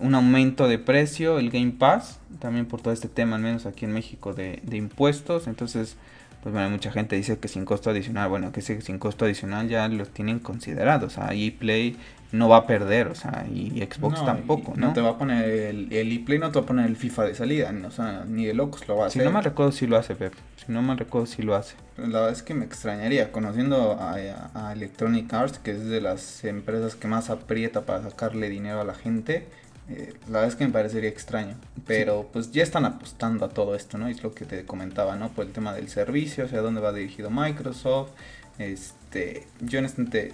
un 0.00 0.14
aumento 0.14 0.68
de 0.68 0.78
precio, 0.78 1.38
el 1.38 1.50
Game 1.50 1.72
Pass, 1.72 2.18
también 2.38 2.66
por 2.66 2.80
todo 2.80 2.92
este 2.92 3.08
tema, 3.08 3.36
al 3.36 3.42
menos 3.42 3.66
aquí 3.66 3.84
en 3.84 3.92
México, 3.92 4.32
de, 4.32 4.60
de 4.62 4.76
impuestos. 4.76 5.46
Entonces, 5.46 5.96
pues 6.42 6.52
bueno, 6.52 6.70
mucha 6.70 6.92
gente 6.92 7.16
dice 7.16 7.38
que 7.38 7.48
sin 7.48 7.64
costo 7.64 7.90
adicional, 7.90 8.28
bueno, 8.28 8.52
que 8.52 8.60
sin 8.62 8.98
costo 8.98 9.24
adicional 9.24 9.68
ya 9.68 9.88
lo 9.88 10.06
tienen 10.06 10.38
considerado. 10.38 11.06
O 11.06 11.10
sea, 11.10 11.30
ePlay 11.32 11.96
no 12.30 12.48
va 12.48 12.58
a 12.58 12.66
perder, 12.66 13.08
o 13.08 13.14
sea, 13.14 13.46
y 13.52 13.80
Xbox 13.90 14.24
tampoco, 14.24 14.74
¿no? 14.76 14.88
No 14.88 14.92
te 14.92 15.00
va 15.00 15.10
a 15.10 15.18
poner 15.18 15.44
el, 15.48 15.92
el 15.92 16.12
ePlay, 16.12 16.38
no 16.38 16.50
te 16.50 16.58
va 16.58 16.64
a 16.64 16.66
poner 16.66 16.86
el 16.86 16.96
FIFA 16.96 17.24
de 17.24 17.34
salida, 17.34 17.74
o 17.86 17.90
sea, 17.90 18.24
ni 18.26 18.44
de 18.44 18.54
locos 18.54 18.86
lo 18.86 18.96
va 18.96 19.04
a 19.04 19.06
hacer. 19.08 19.22
Si 19.22 19.26
no 19.26 19.32
me 19.32 19.40
recuerdo 19.40 19.72
si 19.72 19.86
lo 19.86 19.96
hace, 19.96 20.14
Pep. 20.14 20.34
Si 20.56 20.70
no 20.70 20.82
me 20.82 20.94
recuerdo 20.94 21.26
si 21.26 21.42
lo 21.42 21.54
hace. 21.54 21.74
La 21.96 22.20
verdad 22.20 22.30
es 22.30 22.42
que 22.42 22.54
me 22.54 22.64
extrañaría, 22.64 23.32
conociendo 23.32 23.98
a, 23.98 24.16
a 24.54 24.72
Electronic 24.72 25.32
Arts, 25.32 25.58
que 25.58 25.72
es 25.72 25.86
de 25.86 26.00
las 26.00 26.44
empresas 26.44 26.94
que 26.94 27.08
más 27.08 27.30
aprieta 27.30 27.82
para 27.82 28.02
sacarle 28.02 28.50
dinero 28.50 28.80
a 28.80 28.84
la 28.84 28.94
gente 28.94 29.46
eh, 29.90 30.12
la 30.26 30.40
verdad 30.40 30.48
es 30.48 30.56
que 30.56 30.66
me 30.66 30.72
parecería 30.72 31.08
extraño, 31.08 31.56
pero 31.86 32.28
pues 32.32 32.52
ya 32.52 32.62
están 32.62 32.84
apostando 32.84 33.46
a 33.46 33.48
todo 33.48 33.74
esto, 33.74 33.96
¿no? 33.96 34.08
Es 34.08 34.22
lo 34.22 34.34
que 34.34 34.44
te 34.44 34.64
comentaba, 34.66 35.16
¿no? 35.16 35.30
Por 35.30 35.46
el 35.46 35.52
tema 35.52 35.72
del 35.72 35.88
servicio, 35.88 36.44
hacia 36.44 36.60
dónde 36.60 36.80
va 36.80 36.92
dirigido 36.92 37.30
Microsoft. 37.30 38.10
Este, 38.58 39.46
yo 39.60 39.78
honestamente, 39.78 40.32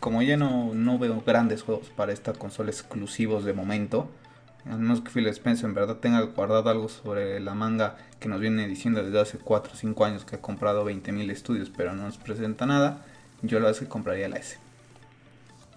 como 0.00 0.22
ya 0.22 0.36
no, 0.36 0.74
no 0.74 0.98
veo 0.98 1.22
grandes 1.24 1.62
juegos 1.62 1.88
para 1.90 2.12
esta 2.12 2.32
consola 2.32 2.70
exclusivos 2.70 3.44
de 3.44 3.52
momento, 3.52 4.10
a 4.66 4.76
menos 4.76 5.00
que 5.02 5.10
Phil 5.10 5.26
Spencer 5.28 5.66
en 5.66 5.74
verdad 5.74 5.96
tenga 5.96 6.20
guardado 6.22 6.68
algo 6.68 6.88
sobre 6.88 7.38
la 7.40 7.54
manga 7.54 7.96
que 8.18 8.28
nos 8.28 8.40
viene 8.40 8.66
diciendo 8.66 9.02
desde 9.02 9.20
hace 9.20 9.38
4 9.38 9.72
o 9.72 9.76
5 9.76 10.04
años 10.04 10.24
que 10.24 10.36
ha 10.36 10.40
comprado 10.40 10.84
20.000 10.84 11.30
estudios 11.30 11.70
pero 11.74 11.94
no 11.94 12.02
nos 12.02 12.18
presenta 12.18 12.66
nada, 12.66 13.02
yo 13.42 13.60
la 13.60 13.70
es 13.70 13.78
que 13.78 13.86
compraría 13.86 14.28
la 14.28 14.36
S. 14.36 14.58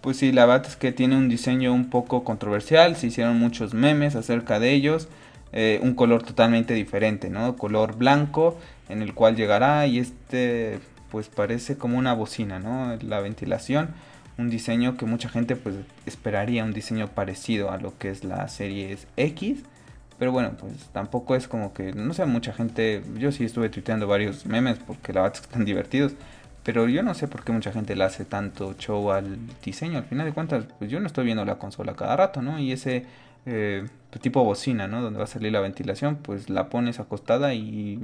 Pues 0.04 0.18
sí, 0.18 0.34
la 0.34 0.46
verdad 0.46 0.68
es 0.68 0.76
que 0.76 0.92
tiene 0.92 1.16
un 1.16 1.30
diseño 1.30 1.74
un 1.74 1.90
poco 1.90 2.26
controversial, 2.26 2.98
se 2.98 3.08
hicieron 3.08 3.40
muchos 3.40 3.74
memes 3.74 4.18
acerca 4.18 4.60
de 4.60 4.74
ellos. 4.74 5.08
Eh, 5.54 5.80
un 5.82 5.94
color 5.96 6.24
totalmente 6.24 6.74
diferente, 6.74 7.30
¿no? 7.30 7.56
Color 7.56 7.96
blanco 7.96 8.60
en 8.90 9.02
el 9.02 9.14
cual 9.14 9.38
llegará 9.38 9.88
y 9.88 10.00
este 10.00 10.80
pues 11.10 11.30
parece 11.30 11.78
como 11.78 11.98
una 11.98 12.14
bocina, 12.14 12.60
¿no? 12.60 12.98
La 13.02 13.22
ventilación, 13.22 13.92
un 14.38 14.50
diseño 14.50 14.98
que 14.98 15.06
mucha 15.06 15.30
gente 15.30 15.56
pues 15.56 15.76
esperaría 16.06 16.66
un 16.66 16.74
diseño 16.74 17.08
parecido 17.08 17.72
a 17.72 17.78
lo 17.78 17.98
que 17.98 18.10
es 18.10 18.26
la 18.26 18.50
serie 18.50 18.98
X, 19.16 19.60
pero 20.20 20.34
bueno, 20.34 20.52
pues 20.60 20.74
tampoco 20.92 21.34
es 21.38 21.48
como 21.48 21.74
que, 21.74 21.94
no 21.94 22.14
sé, 22.14 22.26
mucha 22.26 22.52
gente, 22.52 23.04
yo 23.18 23.32
sí 23.32 23.46
estuve 23.46 23.70
tuiteando 23.70 24.06
varios 24.06 24.46
memes 24.46 24.80
porque 24.86 25.14
la 25.14 25.22
verdad 25.22 25.38
es 25.38 25.42
que 25.42 25.48
están 25.48 25.64
divertidos, 25.64 26.14
pero 26.64 26.88
yo 26.88 27.04
no 27.04 27.14
sé 27.14 27.28
por 27.28 27.44
qué 27.44 27.52
mucha 27.52 27.72
gente 27.72 27.96
le 27.96 28.04
hace 28.06 28.26
tanto 28.26 28.76
show 28.78 29.12
al 29.12 29.38
diseño. 29.64 29.98
Al 29.98 30.06
final 30.06 30.26
de 30.26 30.34
cuentas, 30.34 30.66
pues 30.80 30.90
yo 30.90 31.00
no 31.00 31.08
estoy 31.08 31.26
viendo 31.26 31.44
la 31.46 31.56
consola 31.56 31.96
cada 31.96 32.16
rato, 32.16 32.42
¿no? 32.42 32.60
Y 32.60 32.72
ese 32.72 33.06
eh, 33.46 33.86
tipo 34.20 34.44
bocina, 34.44 34.88
¿no? 34.88 35.02
Donde 35.02 35.18
va 35.18 35.26
a 35.26 35.28
salir 35.28 35.52
la 35.52 35.60
ventilación, 35.60 36.18
pues 36.18 36.50
la 36.50 36.70
pones 36.70 37.00
acostada 37.00 37.54
y 37.54 38.00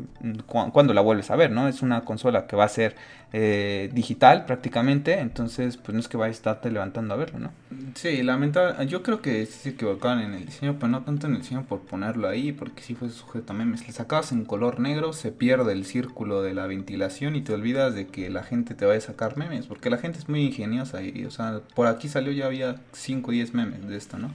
cuando 0.47 0.93
la 0.93 1.01
vuelves 1.01 1.29
a 1.31 1.35
ver, 1.35 1.51
¿no? 1.51 1.67
Es 1.67 1.81
una 1.81 2.01
consola 2.01 2.47
que 2.47 2.55
va 2.55 2.65
a 2.65 2.69
ser 2.69 2.95
eh, 3.31 3.89
digital 3.93 4.45
prácticamente, 4.45 5.19
entonces 5.19 5.77
pues 5.77 5.93
no 5.93 5.99
es 5.99 6.07
que 6.07 6.17
vaya 6.17 6.29
a 6.29 6.31
estarte 6.31 6.71
levantando 6.71 7.13
a 7.13 7.17
verlo, 7.17 7.39
¿no? 7.39 7.51
Sí, 7.95 8.23
lamentable, 8.23 8.87
yo 8.87 9.03
creo 9.03 9.21
que 9.21 9.45
se 9.45 9.69
equivocaron 9.69 10.21
en 10.21 10.33
el 10.33 10.45
diseño, 10.45 10.75
pero 10.79 10.87
no 10.87 11.03
tanto 11.03 11.27
en 11.27 11.33
el 11.33 11.41
diseño 11.41 11.65
por 11.65 11.81
ponerlo 11.81 12.27
ahí, 12.27 12.51
porque 12.51 12.81
sí 12.81 12.95
fue 12.95 13.09
sujeto 13.09 13.53
a 13.53 13.55
memes. 13.55 13.85
Le 13.85 13.93
sacabas 13.93 14.31
en 14.31 14.45
color 14.45 14.79
negro, 14.79 15.13
se 15.13 15.31
pierde 15.31 15.73
el 15.73 15.85
círculo 15.85 16.41
de 16.41 16.53
la 16.53 16.65
ventilación 16.67 17.35
y 17.35 17.41
te 17.41 17.53
olvidas 17.53 17.93
de 17.93 18.07
que 18.07 18.29
la 18.29 18.43
gente 18.43 18.73
te 18.73 18.85
vaya 18.85 18.97
a 18.97 19.01
sacar 19.01 19.37
memes, 19.37 19.67
porque 19.67 19.89
la 19.89 19.97
gente 19.97 20.19
es 20.19 20.27
muy 20.27 20.41
ingeniosa 20.41 21.03
y, 21.03 21.25
o 21.25 21.31
sea, 21.31 21.61
por 21.75 21.87
aquí 21.87 22.07
salió 22.07 22.31
ya 22.31 22.47
había 22.47 22.77
5 22.93 23.29
o 23.29 23.31
10 23.31 23.53
memes 23.53 23.87
de 23.87 23.95
esto, 23.95 24.17
¿no? 24.17 24.31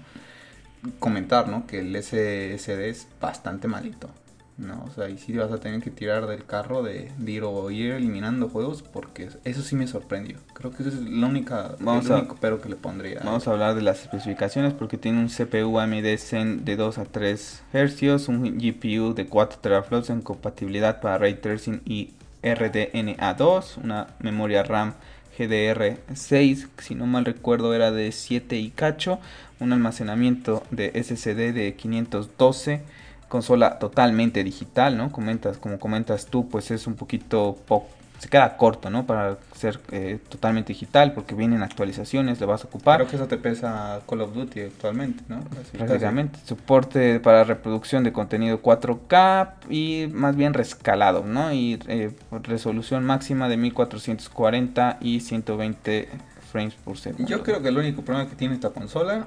Comentar, 0.98 1.48
¿no? 1.48 1.66
Que 1.66 1.80
el 1.80 1.94
SSD 1.96 2.88
es 2.88 3.08
bastante 3.20 3.68
malito. 3.68 4.10
¿no? 4.56 4.84
O 4.86 4.90
sea, 4.90 5.08
y 5.08 5.18
sí 5.18 5.36
vas 5.36 5.50
a 5.50 5.58
tener 5.58 5.80
que 5.80 5.90
tirar 5.90 6.26
del 6.26 6.44
carro 6.44 6.82
de, 6.82 7.10
ir 7.26 7.42
o 7.42 7.70
ir 7.70 7.92
eliminando 7.92 8.48
juegos 8.48 8.82
porque 8.82 9.28
eso 9.44 9.62
sí 9.62 9.74
me 9.74 9.86
sorprendió. 9.86 10.38
Creo 10.52 10.70
que 10.70 10.82
eso 10.82 10.90
es 10.90 11.00
la 11.00 11.26
única, 11.26 11.74
vamos 11.80 12.06
el 12.06 12.12
a, 12.12 12.16
único 12.18 12.36
pero 12.40 12.60
que 12.60 12.68
le 12.68 12.76
pondría. 12.76 13.20
Vamos 13.24 13.48
a 13.48 13.52
hablar 13.52 13.74
de 13.74 13.82
las 13.82 14.02
especificaciones 14.02 14.72
porque 14.72 14.96
tiene 14.96 15.18
un 15.18 15.28
CPU 15.28 15.78
AMD 15.78 16.16
Zen 16.18 16.64
de 16.64 16.76
2 16.76 16.98
a 16.98 17.04
3 17.04 17.62
Hz, 17.72 18.28
un 18.28 18.58
GPU 18.58 19.14
de 19.14 19.26
4 19.26 19.58
teraflops 19.60 20.10
en 20.10 20.22
compatibilidad 20.22 21.00
para 21.00 21.18
Ray 21.18 21.34
Tracing 21.34 21.82
y 21.84 22.14
RDNA2, 22.42 23.78
una 23.82 24.08
memoria 24.20 24.62
RAM 24.62 24.94
GDR6, 25.36 26.68
si 26.78 26.94
no 26.94 27.06
mal 27.06 27.24
recuerdo 27.24 27.74
era 27.74 27.90
de 27.90 28.12
7 28.12 28.56
y 28.56 28.70
cacho, 28.70 29.18
un 29.60 29.72
almacenamiento 29.72 30.62
de 30.70 30.90
SSD 31.02 31.52
de 31.52 31.74
512 31.74 32.82
consola 33.28 33.78
totalmente 33.78 34.44
digital, 34.44 34.96
¿no? 34.96 35.10
Comentas, 35.10 35.58
como 35.58 35.78
comentas 35.80 36.26
tú, 36.26 36.48
pues 36.48 36.70
es 36.70 36.86
un 36.86 36.94
poquito 36.94 37.58
poco, 37.66 37.88
se 38.18 38.28
queda 38.28 38.56
corto, 38.56 38.90
¿no? 38.90 39.06
Para 39.06 39.38
ser 39.54 39.80
eh, 39.90 40.18
totalmente 40.28 40.72
digital, 40.72 41.12
porque 41.12 41.34
vienen 41.34 41.62
actualizaciones, 41.62 42.40
le 42.40 42.46
vas 42.46 42.64
a 42.64 42.68
ocupar. 42.68 42.96
Creo 42.98 43.10
que 43.10 43.16
eso 43.16 43.26
te 43.26 43.36
pesa 43.36 44.00
Call 44.08 44.20
of 44.22 44.34
Duty 44.34 44.60
actualmente, 44.60 45.24
¿no? 45.28 45.40
Prácticamente. 45.72 46.38
Soporte 46.44 47.20
para 47.20 47.44
reproducción 47.44 48.04
de 48.04 48.12
contenido 48.12 48.62
4K 48.62 49.54
y 49.68 50.08
más 50.12 50.36
bien 50.36 50.54
rescalado, 50.54 51.24
¿no? 51.24 51.52
Y 51.52 51.78
eh, 51.88 52.12
resolución 52.42 53.04
máxima 53.04 53.48
de 53.48 53.56
1440 53.56 54.98
y 55.00 55.20
120 55.20 56.08
frames 56.50 56.74
por 56.74 56.96
segundo. 56.96 57.28
Yo 57.28 57.42
creo 57.42 57.62
que 57.62 57.68
el 57.68 57.78
único 57.78 58.02
problema 58.02 58.30
que 58.30 58.36
tiene 58.36 58.54
esta 58.54 58.70
consola 58.70 59.26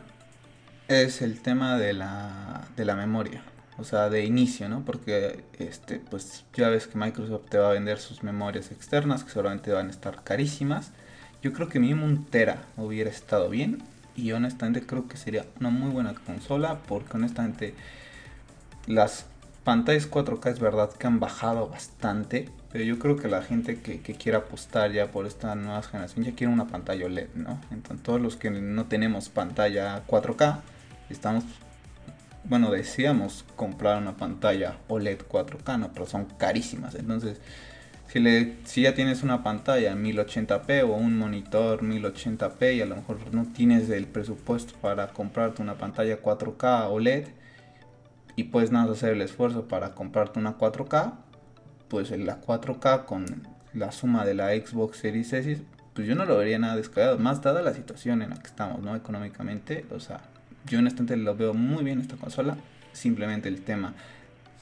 es 0.88 1.22
el 1.22 1.42
tema 1.42 1.78
de 1.78 1.94
la, 1.94 2.62
de 2.76 2.86
la 2.86 2.96
memoria 2.96 3.44
o 3.78 3.84
sea, 3.84 4.10
de 4.10 4.26
inicio, 4.26 4.68
¿no? 4.70 4.84
Porque, 4.84 5.44
este, 5.60 6.00
pues 6.00 6.46
ya 6.54 6.70
ves 6.70 6.88
que 6.88 6.98
Microsoft 6.98 7.50
te 7.50 7.58
va 7.58 7.70
a 7.70 7.74
vender 7.74 8.00
sus 8.00 8.24
memorias 8.24 8.72
externas, 8.72 9.24
que 9.24 9.30
seguramente 9.30 9.72
van 9.72 9.88
a 9.88 9.92
estar 9.92 10.24
carísimas. 10.24 10.92
Yo 11.44 11.54
creo 11.54 11.70
que 11.70 11.80
mínimo 11.80 12.06
un 12.06 12.26
Tera 12.26 12.64
hubiera 12.76 13.10
estado 13.10 13.50
bien. 13.50 13.84
Y 14.16 14.32
honestamente 14.32 14.82
creo 14.82 15.08
que 15.08 15.16
sería 15.16 15.46
una 15.60 15.70
muy 15.70 15.92
buena 15.92 16.16
consola, 16.16 16.80
porque 16.88 17.18
honestamente 17.18 17.76
las 18.88 19.28
pantallas 19.64 20.10
4K 20.10 20.50
es 20.50 20.60
verdad 20.60 20.92
que 20.92 21.06
han 21.06 21.20
bajado 21.20 21.68
bastante, 21.68 22.50
pero 22.72 22.84
yo 22.84 22.98
creo 22.98 23.18
que 23.18 23.28
la 23.28 23.44
gente 23.44 23.80
que, 23.82 24.02
que, 24.02 24.16
quiera 24.16 24.40
apostar 24.40 24.92
ya 24.92 25.12
por 25.12 25.28
esta 25.28 25.54
nueva 25.54 25.84
generación 25.84 26.26
ya 26.26 26.34
quiere 26.34 26.52
una 26.52 26.68
pantalla 26.68 27.06
OLED, 27.06 27.28
¿no? 27.36 27.62
Entonces 27.70 28.02
todos 28.02 28.20
los 28.20 28.38
que 28.38 28.50
no 28.50 28.86
tenemos 28.86 29.30
pantalla 29.30 30.04
4K, 30.08 30.62
estamos 31.10 31.44
bueno, 32.44 32.72
decíamos 32.72 33.46
comprar 33.56 34.02
una 34.02 34.18
pantalla 34.18 34.78
OLED 34.88 35.22
4K, 35.30 35.80
¿no? 35.80 35.92
pero 35.94 36.06
son 36.06 36.26
carísimas. 36.26 36.96
Entonces, 36.96 37.42
si, 38.08 38.20
le, 38.20 38.56
si 38.66 38.84
ya 38.84 38.96
tienes 38.96 39.24
una 39.24 39.44
pantalla 39.44 39.94
1080p 39.96 40.84
o 40.84 40.96
un 40.96 41.18
monitor 41.18 41.82
1080p 41.82 42.76
y 42.76 42.82
a 42.82 42.86
lo 42.86 42.96
mejor 42.96 43.18
no 43.34 43.46
tienes 43.54 43.90
el 43.90 44.06
presupuesto 44.08 44.74
para 44.80 45.08
comprarte 45.08 45.62
una 45.62 45.76
pantalla 45.76 46.22
4K 46.22 46.88
OLED 46.90 47.28
y 48.38 48.46
puedes 48.46 48.72
nada 48.72 48.94
hacer 48.94 49.14
el 49.14 49.22
esfuerzo 49.22 49.68
para 49.68 49.94
comprarte 49.94 50.40
una 50.40 50.58
4K, 50.58 51.16
pues 51.90 52.12
la 52.12 52.40
4K 52.40 53.06
con 53.06 53.26
la 53.74 53.92
suma 53.92 54.26
de 54.26 54.36
la 54.36 54.50
Xbox 54.50 54.98
Series 54.98 55.34
S, 55.34 55.62
pues 55.94 56.08
yo 56.08 56.16
no 56.16 56.26
lo 56.26 56.38
vería 56.38 56.60
nada 56.60 56.76
descabellado, 56.76 57.18
más 57.18 57.42
dada 57.42 57.62
la 57.62 57.74
situación 57.74 58.22
en 58.22 58.30
la 58.30 58.38
que 58.38 58.48
estamos, 58.48 58.82
¿no? 58.82 58.96
Económicamente, 58.96 59.86
o 59.92 60.00
sea, 60.00 60.22
yo 60.68 60.80
honestamente 60.80 61.18
lo 61.18 61.36
veo 61.36 61.54
muy 61.54 61.84
bien 61.84 62.00
esta 62.00 62.16
consola. 62.16 62.58
Simplemente 62.94 63.50
el 63.50 63.62
tema 63.62 63.94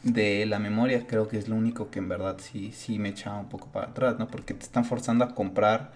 de 0.03 0.45
la 0.45 0.59
memoria 0.59 1.07
creo 1.07 1.27
que 1.27 1.37
es 1.37 1.47
lo 1.47 1.55
único 1.55 1.89
que 1.89 1.99
en 1.99 2.09
verdad 2.09 2.37
sí, 2.39 2.71
sí 2.71 2.99
me 2.99 3.09
echa 3.09 3.33
un 3.33 3.49
poco 3.49 3.67
para 3.67 3.87
atrás, 3.87 4.19
¿no? 4.19 4.27
Porque 4.27 4.53
te 4.53 4.63
están 4.63 4.85
forzando 4.85 5.25
a 5.25 5.33
comprar 5.33 5.91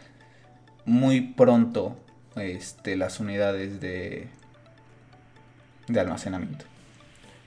muy 0.85 1.21
pronto 1.21 1.95
este, 2.35 2.95
las 2.95 3.19
unidades 3.19 3.79
de, 3.79 4.27
de 5.87 5.99
almacenamiento. 5.99 6.65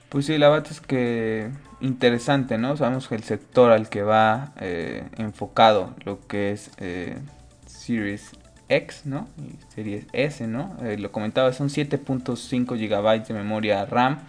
Pues 0.09 0.27
sí, 0.27 0.37
la 0.37 0.49
verdad 0.49 0.71
es 0.71 0.79
que 0.79 1.49
interesante, 1.81 2.57
¿no? 2.57 2.77
Sabemos 2.77 3.07
que 3.07 3.15
el 3.15 3.23
sector 3.23 3.71
al 3.71 3.89
que 3.89 4.03
va 4.03 4.53
eh, 4.59 5.05
enfocado 5.17 5.95
lo 6.05 6.25
que 6.27 6.51
es 6.51 6.71
eh, 6.77 7.17
Series 7.65 8.31
X, 8.69 9.03
¿no? 9.05 9.27
Y 9.37 9.55
series 9.73 10.05
S, 10.13 10.47
¿no? 10.47 10.75
Eh, 10.83 10.97
lo 10.97 11.11
comentaba, 11.11 11.53
son 11.53 11.69
7.5 11.69 12.77
GB 12.77 13.27
de 13.27 13.33
memoria 13.33 13.85
RAM. 13.85 14.19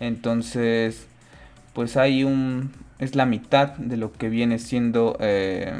Entonces, 0.00 1.06
pues 1.72 1.96
hay 1.96 2.24
un... 2.24 2.72
Es 2.98 3.14
la 3.14 3.26
mitad 3.26 3.74
de 3.76 3.96
lo 3.96 4.12
que 4.12 4.28
viene 4.28 4.58
siendo 4.58 5.16
eh, 5.20 5.72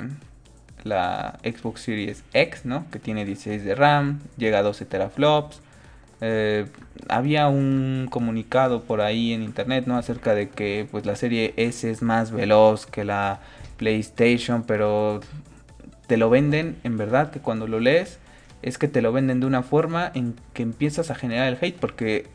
la 0.85 1.39
Xbox 1.43 1.83
Series 1.83 2.25
X, 2.33 2.65
¿no? 2.65 2.87
Que 2.91 2.99
tiene 2.99 3.25
16 3.25 3.65
de 3.65 3.75
RAM, 3.75 4.21
llega 4.37 4.59
a 4.59 4.63
12 4.63 4.85
teraflops. 4.85 5.61
Eh, 6.21 6.67
había 7.09 7.49
un 7.49 8.09
comunicado 8.11 8.83
por 8.83 9.01
ahí 9.01 9.33
en 9.33 9.43
internet, 9.43 9.85
¿no? 9.87 9.97
Acerca 9.97 10.35
de 10.35 10.49
que 10.49 10.89
pues 10.91 11.07
la 11.07 11.17
serie 11.17 11.55
S 11.57 11.89
es 11.89 12.03
más 12.03 12.31
veloz 12.33 12.87
que 12.87 13.05
la 13.05 13.41
PlayStation, 13.77 14.65
pero 14.65 15.21
te 16.09 16.17
lo 16.17 16.31
venden, 16.31 16.77
en 16.83 16.97
verdad, 16.97 17.31
que 17.31 17.39
cuando 17.39 17.69
lo 17.69 17.79
lees, 17.79 18.19
es 18.63 18.79
que 18.79 18.89
te 18.89 19.03
lo 19.03 19.13
venden 19.13 19.41
de 19.41 19.47
una 19.47 19.63
forma 19.63 20.11
en 20.15 20.35
que 20.55 20.63
empiezas 20.63 21.11
a 21.11 21.15
generar 21.15 21.47
el 21.47 21.59
hate, 21.61 21.79
porque 21.79 22.27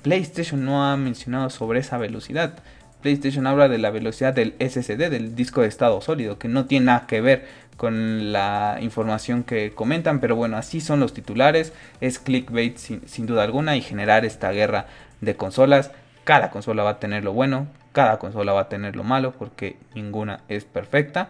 PlayStation 0.00 0.64
no 0.64 0.84
ha 0.84 0.96
mencionado 0.96 1.50
sobre 1.50 1.78
esa 1.78 1.98
velocidad. 1.98 2.54
PlayStation 3.02 3.46
habla 3.46 3.68
de 3.68 3.78
la 3.78 3.90
velocidad 3.90 4.32
del 4.32 4.54
SSD, 4.58 5.10
del 5.10 5.34
disco 5.34 5.60
de 5.60 5.68
estado 5.68 6.00
sólido, 6.00 6.38
que 6.38 6.48
no 6.48 6.64
tiene 6.64 6.86
nada 6.86 7.06
que 7.06 7.20
ver 7.20 7.46
con 7.76 8.32
la 8.32 8.78
información 8.80 9.44
que 9.44 9.72
comentan, 9.72 10.20
pero 10.20 10.34
bueno, 10.34 10.56
así 10.56 10.80
son 10.80 10.98
los 10.98 11.12
titulares, 11.12 11.72
es 12.00 12.18
clickbait 12.18 12.78
sin, 12.78 13.06
sin 13.06 13.26
duda 13.26 13.42
alguna 13.42 13.76
y 13.76 13.82
generar 13.82 14.24
esta 14.24 14.52
guerra 14.52 14.86
de 15.20 15.36
consolas. 15.36 15.90
Cada 16.24 16.50
consola 16.50 16.82
va 16.82 16.90
a 16.90 16.98
tener 16.98 17.24
lo 17.24 17.32
bueno, 17.32 17.66
cada 17.92 18.18
consola 18.18 18.52
va 18.52 18.62
a 18.62 18.68
tener 18.68 18.96
lo 18.96 19.04
malo, 19.04 19.32
porque 19.32 19.76
ninguna 19.94 20.40
es 20.48 20.64
perfecta. 20.64 21.28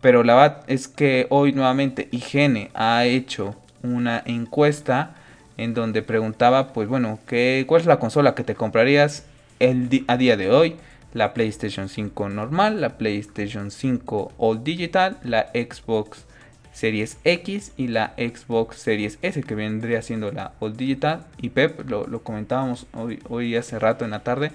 Pero 0.00 0.24
la 0.24 0.34
verdad 0.34 0.64
es 0.66 0.88
que 0.88 1.26
hoy 1.30 1.52
nuevamente 1.52 2.08
IGN 2.10 2.70
ha 2.74 3.04
hecho 3.04 3.54
una 3.82 4.22
encuesta 4.24 5.14
en 5.56 5.74
donde 5.74 6.02
preguntaba, 6.02 6.72
pues 6.72 6.88
bueno, 6.88 7.18
¿qué, 7.26 7.64
¿cuál 7.66 7.82
es 7.82 7.86
la 7.86 7.98
consola 7.98 8.34
que 8.34 8.44
te 8.44 8.54
comprarías 8.54 9.26
el 9.58 10.04
a 10.06 10.16
día 10.16 10.38
de 10.38 10.50
hoy? 10.50 10.76
La 11.12 11.34
PlayStation 11.34 11.88
5 11.88 12.28
normal, 12.30 12.80
la 12.80 12.96
PlayStation 12.96 13.70
5 13.70 14.32
All 14.38 14.64
Digital, 14.64 15.18
la 15.22 15.50
Xbox 15.52 16.24
Series 16.72 17.18
X 17.24 17.72
y 17.76 17.88
la 17.88 18.14
Xbox 18.16 18.76
Series 18.76 19.18
S, 19.20 19.42
que 19.42 19.54
vendría 19.54 20.00
siendo 20.02 20.32
la 20.32 20.52
All 20.60 20.76
Digital. 20.76 21.26
Y 21.42 21.50
Pep, 21.50 21.90
lo, 21.90 22.22
comentábamos 22.22 22.86
hoy, 23.28 23.56
hace 23.56 23.78
rato 23.78 24.04
en 24.04 24.12
la 24.12 24.20
tarde, 24.20 24.52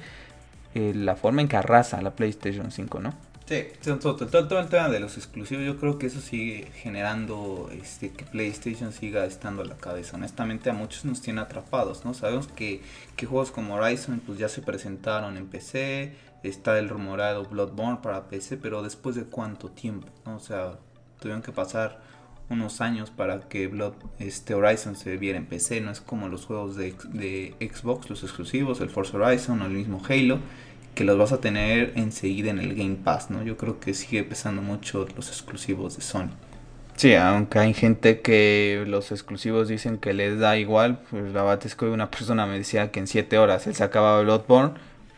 eh, 0.73 0.93
la 0.95 1.15
forma 1.15 1.41
en 1.41 1.49
que 1.49 1.57
arrasa 1.57 2.01
la 2.01 2.11
PlayStation 2.11 2.71
5, 2.71 2.99
¿no? 2.99 3.13
Sí, 3.47 3.63
todo, 4.01 4.59
el 4.59 4.69
tema 4.69 4.89
de 4.89 4.99
los 4.99 5.17
exclusivos, 5.17 5.63
yo 5.63 5.77
creo 5.77 5.99
que 5.99 6.07
eso 6.07 6.19
sigue 6.19 6.67
generando 6.73 7.69
este, 7.71 8.09
que 8.09 8.25
PlayStation 8.25 8.91
siga 8.91 9.23
estando 9.25 9.61
a 9.61 9.65
la 9.65 9.77
cabeza. 9.77 10.17
Honestamente, 10.17 10.71
a 10.71 10.73
muchos 10.73 11.05
nos 11.05 11.21
tiene 11.21 11.41
atrapados, 11.41 12.05
¿no? 12.05 12.15
Sabemos 12.15 12.47
que, 12.47 12.81
que 13.15 13.27
juegos 13.27 13.51
como 13.51 13.75
Horizon 13.75 14.19
pues 14.25 14.39
ya 14.39 14.49
se 14.49 14.63
presentaron 14.63 15.37
en 15.37 15.45
PC, 15.45 16.15
está 16.41 16.79
el 16.79 16.89
rumorado 16.89 17.45
Bloodborne 17.45 17.99
para 18.01 18.29
PC, 18.29 18.57
pero 18.57 18.81
después 18.81 19.15
de 19.15 19.25
cuánto 19.25 19.69
tiempo. 19.69 20.07
O 20.25 20.39
sea, 20.39 20.79
tuvieron 21.19 21.43
que 21.43 21.51
pasar 21.51 22.01
unos 22.49 22.81
años 22.81 23.11
para 23.11 23.41
que 23.41 23.67
Blood, 23.67 23.93
este 24.17 24.55
Horizon 24.55 24.95
se 24.95 25.17
viera 25.17 25.37
en 25.37 25.45
PC, 25.45 25.81
no 25.81 25.91
es 25.91 26.01
como 26.01 26.29
los 26.29 26.45
juegos 26.45 26.75
de, 26.77 26.95
de 27.09 27.55
Xbox, 27.59 28.09
los 28.09 28.23
exclusivos, 28.23 28.81
el 28.81 28.89
Forza 28.89 29.17
Horizon 29.17 29.61
o 29.61 29.65
el 29.67 29.73
mismo 29.73 30.01
Halo 30.09 30.39
que 30.95 31.03
los 31.03 31.17
vas 31.17 31.33
a 31.33 31.41
tener 31.41 31.91
enseguida 31.95 32.49
en 32.49 32.59
el 32.59 32.73
Game 32.73 32.97
Pass, 33.03 33.29
¿no? 33.29 33.43
Yo 33.43 33.57
creo 33.57 33.79
que 33.79 33.93
sigue 33.93 34.23
pesando 34.23 34.61
mucho 34.61 35.05
los 35.15 35.27
exclusivos 35.27 35.97
de 35.97 36.01
Sony. 36.01 36.29
Sí, 36.95 37.13
aunque 37.13 37.59
hay 37.59 37.73
gente 37.73 38.21
que 38.21 38.85
los 38.87 39.11
exclusivos 39.11 39.67
dicen 39.67 39.97
que 39.97 40.13
les 40.13 40.39
da 40.39 40.57
igual, 40.57 40.99
pues 41.09 41.33
la 41.33 41.43
verdad 41.43 41.65
es 41.65 41.75
que 41.75 41.85
una 41.85 42.09
persona 42.09 42.45
me 42.45 42.57
decía 42.57 42.89
que 42.91 43.01
en 43.01 43.07
7 43.07 43.37
horas 43.37 43.67
él 43.67 43.75
se 43.75 43.83
acababa 43.83 44.21
Bloodborne, 44.21 44.75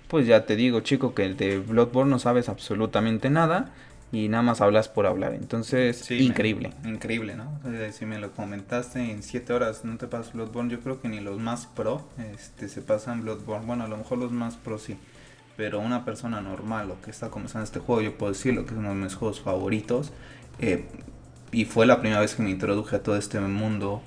pues 0.08 0.26
ya 0.26 0.46
te 0.46 0.56
digo 0.56 0.80
chico 0.80 1.14
que 1.14 1.24
el 1.24 1.38
de 1.38 1.60
Bloodborne 1.60 2.10
no 2.10 2.18
sabes 2.18 2.50
absolutamente 2.50 3.30
nada 3.30 3.72
y 4.12 4.28
nada 4.28 4.42
más 4.42 4.62
hablas 4.62 4.90
por 4.90 5.06
hablar, 5.06 5.34
entonces 5.36 6.10
increíble. 6.10 6.72
increíble, 6.84 7.36
¿no? 7.36 7.60
si 7.92 8.06
me 8.06 8.18
lo 8.18 8.32
comentaste 8.32 9.12
en 9.12 9.22
7 9.22 9.54
horas 9.54 9.86
no 9.86 9.98
te 9.98 10.08
pasas 10.08 10.34
Bloodborne, 10.34 10.72
yo 10.72 10.80
creo 10.80 11.00
que 11.00 11.10
ni 11.10 11.20
los 11.20 11.38
más 11.40 11.68
pro 11.68 12.08
este, 12.34 12.70
se 12.70 12.82
pasan 12.82 13.22
Bloodborne, 13.22 13.68
bueno 13.68 13.84
a 13.84 13.88
lo 13.88 13.98
mejor 13.98 14.18
los 14.18 14.32
más 14.32 14.56
pro 14.56 14.80
sí 14.80 14.98
pero 15.58 15.80
una 15.80 16.06
persona 16.06 16.40
normal 16.40 16.92
o 16.92 17.02
que 17.02 17.10
está 17.10 17.30
comenzando 17.30 17.66
este 17.66 17.80
juego, 17.80 18.02
yo 18.02 18.18
puedo 18.18 18.32
decirlo 18.32 18.66
que 18.66 18.74
es 18.74 18.78
uno 18.78 18.90
de 18.90 18.96
mis 18.96 19.16
juegos 19.16 19.42
favoritos. 19.42 20.14
Eh, 20.60 20.86
y 21.52 21.66
fue 21.66 21.86
la 21.88 22.00
primera 22.00 22.22
vez 22.22 22.36
que 22.36 22.44
me 22.44 22.52
introduje 22.52 22.98
a 22.98 23.04
todo 23.04 23.18
este 23.18 23.40
mundo 23.40 24.02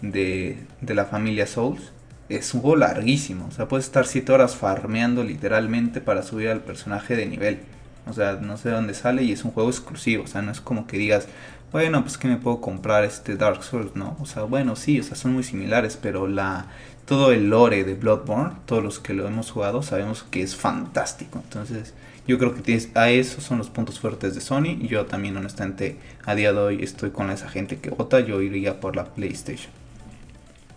de, 0.00 0.58
de 0.80 0.94
la 0.94 1.04
familia 1.04 1.46
Souls. 1.46 1.92
es 2.30 2.54
un 2.54 2.62
juego 2.62 2.76
larguísimo. 2.76 3.46
O 3.48 3.50
sea, 3.50 3.68
puedes 3.68 3.84
estar 3.84 4.06
7 4.06 4.32
horas 4.32 4.56
farmeando 4.56 5.22
literalmente 5.22 6.00
para 6.00 6.22
subir 6.22 6.48
al 6.48 6.60
personaje 6.60 7.16
de 7.16 7.26
nivel. 7.26 7.60
O 8.06 8.12
sea, 8.12 8.34
no 8.34 8.56
sé 8.56 8.68
de 8.70 8.74
dónde 8.74 8.94
sale 8.94 9.22
y 9.22 9.32
es 9.32 9.44
un 9.44 9.50
juego 9.50 9.70
exclusivo. 9.70 10.24
O 10.24 10.26
sea, 10.26 10.42
no 10.42 10.52
es 10.52 10.60
como 10.60 10.86
que 10.86 10.98
digas, 10.98 11.28
bueno, 11.72 12.02
pues 12.02 12.18
que 12.18 12.28
me 12.28 12.36
puedo 12.36 12.60
comprar 12.60 13.04
este 13.04 13.36
Dark 13.36 13.62
Souls, 13.64 13.96
¿no? 13.96 14.16
O 14.20 14.26
sea, 14.26 14.42
bueno, 14.44 14.76
sí, 14.76 15.00
o 15.00 15.02
sea, 15.02 15.16
son 15.16 15.32
muy 15.32 15.42
similares, 15.42 15.98
pero 16.00 16.26
la 16.28 16.66
todo 17.06 17.32
el 17.32 17.50
lore 17.50 17.84
de 17.84 17.94
Bloodborne, 17.94 18.54
todos 18.66 18.82
los 18.82 18.98
que 18.98 19.12
lo 19.12 19.26
hemos 19.26 19.50
jugado, 19.50 19.82
sabemos 19.82 20.22
que 20.22 20.42
es 20.42 20.56
fantástico. 20.56 21.40
Entonces, 21.44 21.94
yo 22.26 22.38
creo 22.38 22.54
que 22.54 22.62
tienes, 22.62 22.90
a 22.94 23.10
esos 23.10 23.44
son 23.44 23.58
los 23.58 23.68
puntos 23.68 24.00
fuertes 24.00 24.34
de 24.34 24.40
Sony. 24.40 24.78
Yo 24.88 25.04
también, 25.06 25.36
honestamente, 25.36 25.98
a 26.24 26.34
día 26.34 26.52
de 26.52 26.58
hoy 26.58 26.82
estoy 26.82 27.10
con 27.10 27.30
esa 27.30 27.48
gente 27.48 27.78
que 27.78 27.90
vota. 27.90 28.20
Yo 28.20 28.40
iría 28.40 28.80
por 28.80 28.96
la 28.96 29.04
PlayStation. 29.04 29.83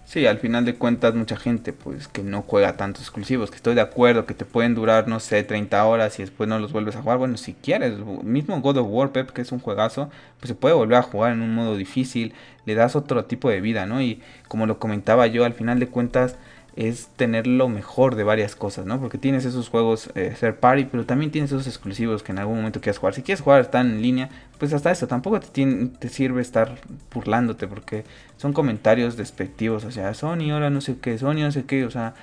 Sí, 0.08 0.26
al 0.26 0.39
final 0.39 0.64
de 0.64 0.76
cuentas 0.76 1.16
mucha 1.16 1.36
gente 1.36 1.74
pues 1.74 2.08
que 2.08 2.24
no 2.24 2.41
juega 2.41 2.78
tantos 2.78 3.03
exclusivos, 3.03 3.49
que 3.51 3.58
estoy 3.58 3.76
de 3.76 3.82
acuerdo, 3.82 4.26
que 4.26 4.34
te 4.34 4.45
pueden 4.45 4.74
durar, 4.74 5.10
no 5.10 5.20
sé, 5.20 5.43
30 5.43 5.84
horas 5.86 6.18
y 6.18 6.22
después 6.22 6.47
no 6.47 6.60
los 6.60 6.72
vuelves 6.72 6.95
a 6.95 7.01
jugar. 7.01 7.18
Bueno, 7.18 7.36
si 7.36 7.53
quieres, 7.53 7.99
mismo 8.24 8.62
God 8.62 8.78
of 8.78 8.88
War, 8.89 9.12
Pep, 9.12 9.32
que 9.32 9.41
es 9.41 9.51
un 9.51 9.60
juegazo, 9.60 10.10
pues 10.39 10.47
se 10.47 10.55
puede 10.55 10.76
volver 10.76 10.97
a 10.97 11.01
jugar 11.01 11.34
en 11.34 11.41
un 11.41 11.53
modo 11.53 11.76
difícil, 11.76 12.34
le 12.66 12.74
das 12.74 12.95
otro 12.95 13.26
tipo 13.26 13.49
de 13.49 13.60
vida, 13.60 13.86
¿no? 13.86 14.01
Y 14.01 14.22
como 14.47 14.66
lo 14.66 14.80
comentaba 14.80 15.28
yo, 15.28 15.43
al 15.43 15.53
final 15.53 15.78
de 15.78 15.88
cuentas 15.88 16.38
es 16.78 17.07
tener 17.15 17.47
lo 17.47 17.67
mejor 17.69 18.15
de 18.15 18.23
varias 18.23 18.55
cosas, 18.55 18.86
¿no? 18.86 18.99
Porque 18.99 19.17
tienes 19.17 19.45
esos 19.45 19.67
juegos 19.67 20.11
eh, 20.13 20.36
ser 20.39 20.59
party, 20.59 20.86
pero 20.86 21.05
también 21.05 21.32
tienes 21.32 21.51
esos 21.51 21.65
exclusivos 21.65 22.21
que 22.21 22.32
en 22.32 22.39
algún 22.39 22.57
momento 22.57 22.80
quieras 22.80 22.99
jugar. 22.99 23.15
Si 23.15 23.23
quieres 23.23 23.41
jugar 23.41 23.61
están 23.61 23.88
en 23.88 24.01
línea, 24.03 24.30
pues 24.59 24.73
hasta 24.73 24.91
eso 24.91 25.07
tampoco 25.07 25.39
te, 25.39 25.65
te 25.99 26.09
sirve 26.09 26.41
estar 26.41 26.78
burlándote 27.11 27.67
porque 27.67 28.03
son 28.38 28.53
comentarios 28.53 29.17
despectivos, 29.17 29.86
o 29.86 29.91
sea, 29.91 30.13
Sony 30.13 30.51
ahora 30.51 30.69
no 30.69 30.82
sé 30.82 30.97
qué, 31.01 31.17
Sony 31.17 31.41
no 31.41 31.51
sé 31.51 31.65
qué, 31.65 31.84
o 31.84 31.91
sea, 31.91 32.13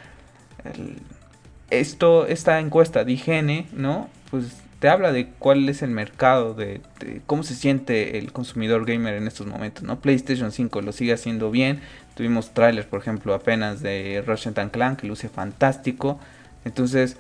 esto, 1.71 2.27
esta 2.27 2.61
encuesta 2.61 3.05
de 3.05 3.13
higiene, 3.13 3.67
¿no? 3.73 4.09
Pues 4.31 4.63
te 4.79 4.89
habla 4.89 5.13
de 5.13 5.29
cuál 5.39 5.67
es 5.69 5.83
el 5.83 5.91
mercado, 5.91 6.55
de, 6.55 6.81
cómo 7.27 7.43
se 7.43 7.55
siente 7.55 8.19
el 8.19 8.33
consumidor 8.33 8.85
gamer 8.85 9.15
en 9.15 9.27
estos 9.27 9.47
momentos, 9.47 9.83
¿no? 9.83 10.01
PlayStation 10.01 10.53
5 10.53 10.83
lo 10.83 10.93
sigue 10.93 11.13
haciendo 11.13 11.51
bien, 11.51 11.81
tuvimos 12.15 12.55
trailers, 12.55 12.87
por 12.87 13.01
ejemplo, 13.01 13.35
apenas 13.35 13.81
de 13.81 14.23
Ratchet 14.27 14.71
Clank, 14.71 15.01
que 15.01 15.07
luce 15.07 15.29
fantástico, 15.29 16.19
entonces, 16.65 17.17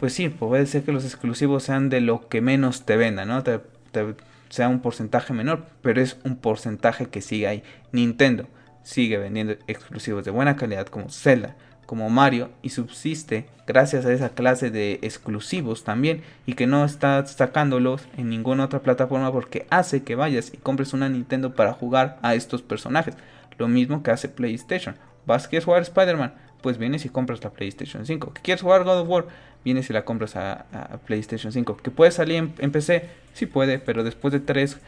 pues 0.00 0.12
sí, 0.12 0.28
puede 0.28 0.66
ser 0.66 0.82
que 0.82 0.92
los 0.92 1.04
exclusivos 1.04 1.62
sean 1.62 1.88
de 1.88 2.00
lo 2.00 2.28
que 2.28 2.40
menos 2.40 2.84
te 2.84 2.96
venda, 2.96 3.24
¿no? 3.24 3.42
sea 4.48 4.68
un 4.68 4.80
porcentaje 4.80 5.32
menor, 5.32 5.66
pero 5.82 6.00
es 6.00 6.16
un 6.24 6.36
porcentaje 6.36 7.06
que 7.06 7.20
sigue 7.20 7.46
ahí. 7.46 7.62
Nintendo 7.92 8.46
sigue 8.82 9.18
vendiendo 9.18 9.56
exclusivos 9.66 10.24
de 10.24 10.30
buena 10.30 10.56
calidad 10.56 10.86
como 10.86 11.10
Zelda, 11.10 11.56
como 11.84 12.08
Mario 12.10 12.50
y 12.62 12.70
subsiste 12.70 13.46
gracias 13.66 14.06
a 14.06 14.12
esa 14.12 14.30
clase 14.30 14.70
de 14.70 14.98
exclusivos 15.02 15.84
también 15.84 16.22
y 16.46 16.54
que 16.54 16.66
no 16.66 16.84
está 16.84 17.24
sacándolos 17.26 18.02
en 18.16 18.30
ninguna 18.30 18.64
otra 18.64 18.80
plataforma 18.80 19.32
porque 19.32 19.66
hace 19.70 20.02
que 20.02 20.14
vayas 20.14 20.52
y 20.52 20.56
compres 20.56 20.92
una 20.92 21.08
Nintendo 21.08 21.54
para 21.54 21.74
jugar 21.74 22.18
a 22.22 22.34
estos 22.34 22.62
personajes. 22.62 23.14
Lo 23.58 23.68
mismo 23.68 24.02
que 24.02 24.10
hace 24.10 24.28
PlayStation. 24.28 24.96
¿Vas 25.26 25.48
a 25.52 25.60
jugar 25.60 25.82
Spider-Man? 25.82 26.34
Pues 26.62 26.78
vienes 26.78 27.04
y 27.04 27.08
compras 27.08 27.44
la 27.44 27.50
PlayStation 27.50 28.06
5. 28.06 28.32
¿Quieres 28.42 28.62
jugar 28.62 28.84
God 28.84 29.00
of 29.00 29.08
War? 29.08 29.26
Vienes 29.64 29.90
y 29.90 29.92
la 29.92 30.04
compras 30.04 30.36
a, 30.36 30.64
PlayStation 31.06 31.52
5. 31.52 31.76
¿Que 31.76 31.90
puede 31.90 32.10
salir 32.10 32.52
en, 32.58 32.72
PC? 32.72 33.08
Sí 33.34 33.46
puede, 33.46 33.78
pero 33.78 34.04
después 34.04 34.32
de 34.32 34.40
3, 34.40 34.78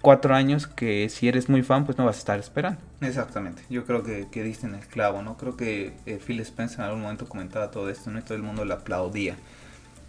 cuatro 0.00 0.34
años 0.34 0.66
que 0.66 1.08
si 1.08 1.28
eres 1.28 1.48
muy 1.48 1.62
fan, 1.62 1.84
pues 1.84 1.98
no 1.98 2.04
vas 2.04 2.16
a 2.16 2.18
estar 2.20 2.38
esperando. 2.38 2.80
Exactamente, 3.00 3.62
yo 3.68 3.84
creo 3.84 4.02
que, 4.02 4.28
que 4.30 4.42
diste 4.42 4.66
en 4.66 4.74
el 4.74 4.86
clavo, 4.86 5.22
¿no? 5.22 5.36
Creo 5.36 5.56
que 5.56 5.92
eh, 6.06 6.18
Phil 6.24 6.40
Spencer 6.40 6.80
en 6.80 6.84
algún 6.86 7.02
momento 7.02 7.28
comentaba 7.28 7.70
todo 7.70 7.90
esto, 7.90 8.10
¿no? 8.10 8.18
Y 8.18 8.22
todo 8.22 8.34
el 8.34 8.42
mundo 8.42 8.64
le 8.64 8.72
aplaudía. 8.72 9.36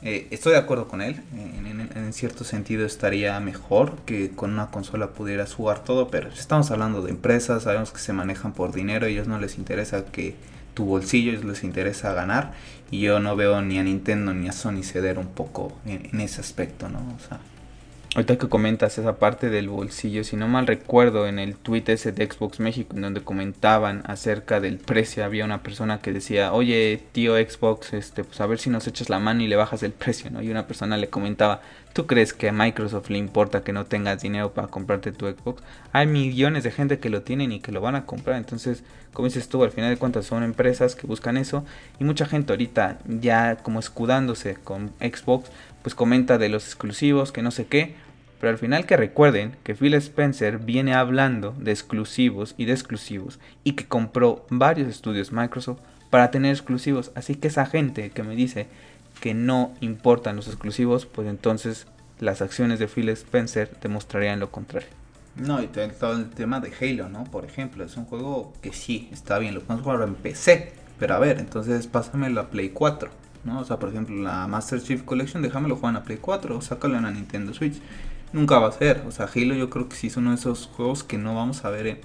Eh, 0.03 0.27
estoy 0.31 0.53
de 0.53 0.57
acuerdo 0.57 0.87
con 0.87 1.01
él, 1.01 1.21
en, 1.35 2.13
cierto 2.13 2.43
sentido 2.43 2.85
estaría 2.85 3.39
mejor 3.39 3.97
que 4.05 4.31
con 4.31 4.51
una 4.51 4.71
consola 4.71 5.11
pudieras 5.11 5.53
jugar 5.53 5.83
todo, 5.83 6.09
pero 6.09 6.29
estamos 6.29 6.71
hablando 6.71 7.01
de 7.03 7.11
empresas, 7.11 7.63
sabemos 7.63 7.91
que 7.91 7.99
se 7.99 8.11
manejan 8.11 8.53
por 8.53 8.73
dinero, 8.73 9.05
a 9.05 9.09
ellos 9.09 9.27
no 9.27 9.39
les 9.39 9.57
interesa 9.57 10.05
que 10.05 10.35
tu 10.73 10.85
bolsillo, 10.85 11.31
ellos 11.31 11.45
les 11.45 11.63
interesa 11.63 12.13
ganar, 12.13 12.53
y 12.89 13.01
yo 13.01 13.19
no 13.19 13.35
veo 13.35 13.61
ni 13.61 13.77
a 13.77 13.83
Nintendo 13.83 14.33
ni 14.33 14.49
a 14.49 14.51
Sony 14.51 14.83
ceder 14.83 15.19
un 15.19 15.27
poco 15.27 15.77
en, 15.85 16.09
en 16.11 16.21
ese 16.21 16.41
aspecto, 16.41 16.89
¿no? 16.89 16.99
O 16.99 17.19
sea, 17.27 17.39
Ahorita 18.13 18.37
que 18.37 18.49
comentas 18.49 18.97
esa 18.97 19.19
parte 19.19 19.49
del 19.49 19.69
bolsillo, 19.69 20.25
si 20.25 20.35
no 20.35 20.49
mal 20.49 20.67
recuerdo, 20.67 21.27
en 21.27 21.39
el 21.39 21.55
tweet 21.55 21.85
ese 21.87 22.11
de 22.11 22.29
Xbox 22.29 22.59
México, 22.59 22.93
en 22.97 23.03
donde 23.03 23.21
comentaban 23.21 24.03
acerca 24.05 24.59
del 24.59 24.79
precio, 24.79 25.23
había 25.23 25.45
una 25.45 25.63
persona 25.63 26.01
que 26.01 26.11
decía, 26.11 26.51
oye, 26.51 27.01
tío 27.13 27.37
Xbox, 27.37 27.93
este, 27.93 28.25
pues 28.25 28.41
a 28.41 28.47
ver 28.47 28.59
si 28.59 28.69
nos 28.69 28.85
echas 28.85 29.09
la 29.09 29.19
mano 29.19 29.43
y 29.43 29.47
le 29.47 29.55
bajas 29.55 29.81
el 29.83 29.93
precio, 29.93 30.29
¿no? 30.29 30.41
Y 30.41 30.49
una 30.49 30.67
persona 30.67 30.97
le 30.97 31.09
comentaba, 31.09 31.61
¿tú 31.93 32.05
crees 32.05 32.33
que 32.33 32.49
a 32.49 32.51
Microsoft 32.51 33.09
le 33.09 33.17
importa 33.17 33.63
que 33.63 33.71
no 33.71 33.85
tengas 33.85 34.21
dinero 34.21 34.53
para 34.53 34.67
comprarte 34.67 35.13
tu 35.13 35.27
Xbox? 35.27 35.63
Hay 35.93 36.05
millones 36.05 36.65
de 36.65 36.71
gente 36.71 36.99
que 36.99 37.09
lo 37.09 37.21
tienen 37.21 37.53
y 37.53 37.61
que 37.61 37.71
lo 37.71 37.79
van 37.79 37.95
a 37.95 38.05
comprar, 38.05 38.35
entonces, 38.35 38.83
como 39.13 39.29
dices 39.29 39.47
tú, 39.47 39.63
al 39.63 39.71
final 39.71 39.89
de 39.89 39.95
cuentas 39.95 40.25
son 40.25 40.43
empresas 40.43 40.95
que 40.95 41.07
buscan 41.07 41.37
eso, 41.37 41.63
y 41.97 42.03
mucha 42.03 42.25
gente 42.25 42.51
ahorita 42.51 42.99
ya 43.05 43.55
como 43.55 43.79
escudándose 43.79 44.55
con 44.55 44.91
Xbox, 44.99 45.49
pues 45.81 45.95
comenta 45.95 46.37
de 46.37 46.49
los 46.49 46.65
exclusivos, 46.65 47.31
que 47.31 47.41
no 47.41 47.51
sé 47.51 47.65
qué, 47.65 47.95
pero 48.39 48.51
al 48.51 48.57
final 48.57 48.87
que 48.87 48.97
recuerden 48.97 49.55
que 49.63 49.75
Phil 49.75 49.93
Spencer 49.93 50.57
viene 50.57 50.95
hablando 50.95 51.55
de 51.59 51.71
exclusivos 51.71 52.55
y 52.57 52.65
de 52.65 52.73
exclusivos 52.73 53.39
y 53.63 53.73
que 53.73 53.85
compró 53.85 54.45
varios 54.49 54.87
estudios 54.87 55.31
Microsoft 55.31 55.79
para 56.09 56.31
tener 56.31 56.51
exclusivos, 56.51 57.11
así 57.15 57.35
que 57.35 57.47
esa 57.47 57.65
gente 57.65 58.09
que 58.09 58.23
me 58.23 58.35
dice 58.35 58.67
que 59.21 59.33
no 59.33 59.73
importan 59.79 60.35
los 60.35 60.47
exclusivos, 60.47 61.05
pues 61.05 61.27
entonces 61.27 61.85
las 62.19 62.41
acciones 62.41 62.79
de 62.79 62.87
Phil 62.87 63.09
Spencer 63.09 63.71
demostrarían 63.79 64.39
lo 64.39 64.51
contrario. 64.51 64.89
No, 65.35 65.61
y 65.61 65.67
todo 65.67 66.13
el 66.13 66.29
tema 66.31 66.59
de 66.59 66.73
Halo, 66.81 67.09
¿no? 67.09 67.23
Por 67.25 67.45
ejemplo, 67.45 67.85
es 67.85 67.95
un 67.95 68.05
juego 68.05 68.53
que 68.61 68.73
sí, 68.73 69.07
está 69.13 69.37
bien, 69.39 69.53
lo 69.53 69.61
podemos 69.61 69.83
jugar 69.83 70.01
en 70.01 70.15
PC, 70.15 70.73
pero 70.99 71.13
a 71.13 71.19
ver, 71.19 71.39
entonces 71.39 71.87
pásame 71.87 72.29
la 72.29 72.49
Play 72.49 72.69
4 72.69 73.20
¿no? 73.43 73.59
O 73.59 73.63
sea, 73.63 73.77
por 73.79 73.89
ejemplo, 73.89 74.15
la 74.15 74.47
Master 74.47 74.81
Chief 74.81 75.03
Collection, 75.03 75.41
déjamelo 75.41 75.75
jugar 75.75 75.95
en 75.95 76.03
Play 76.03 76.17
4 76.19 76.57
o 76.57 76.61
sácalo 76.61 76.97
en 76.97 77.03
la 77.03 77.11
Nintendo 77.11 77.53
Switch. 77.53 77.81
Nunca 78.33 78.59
va 78.59 78.69
a 78.69 78.71
ser. 78.71 79.03
O 79.07 79.11
sea, 79.11 79.27
Halo 79.33 79.55
yo 79.55 79.69
creo 79.69 79.89
que 79.89 79.95
sí 79.95 80.07
es 80.07 80.17
uno 80.17 80.29
de 80.29 80.35
esos 80.35 80.67
juegos 80.67 81.03
que 81.03 81.17
no 81.17 81.35
vamos 81.35 81.65
a 81.65 81.69
ver 81.69 81.99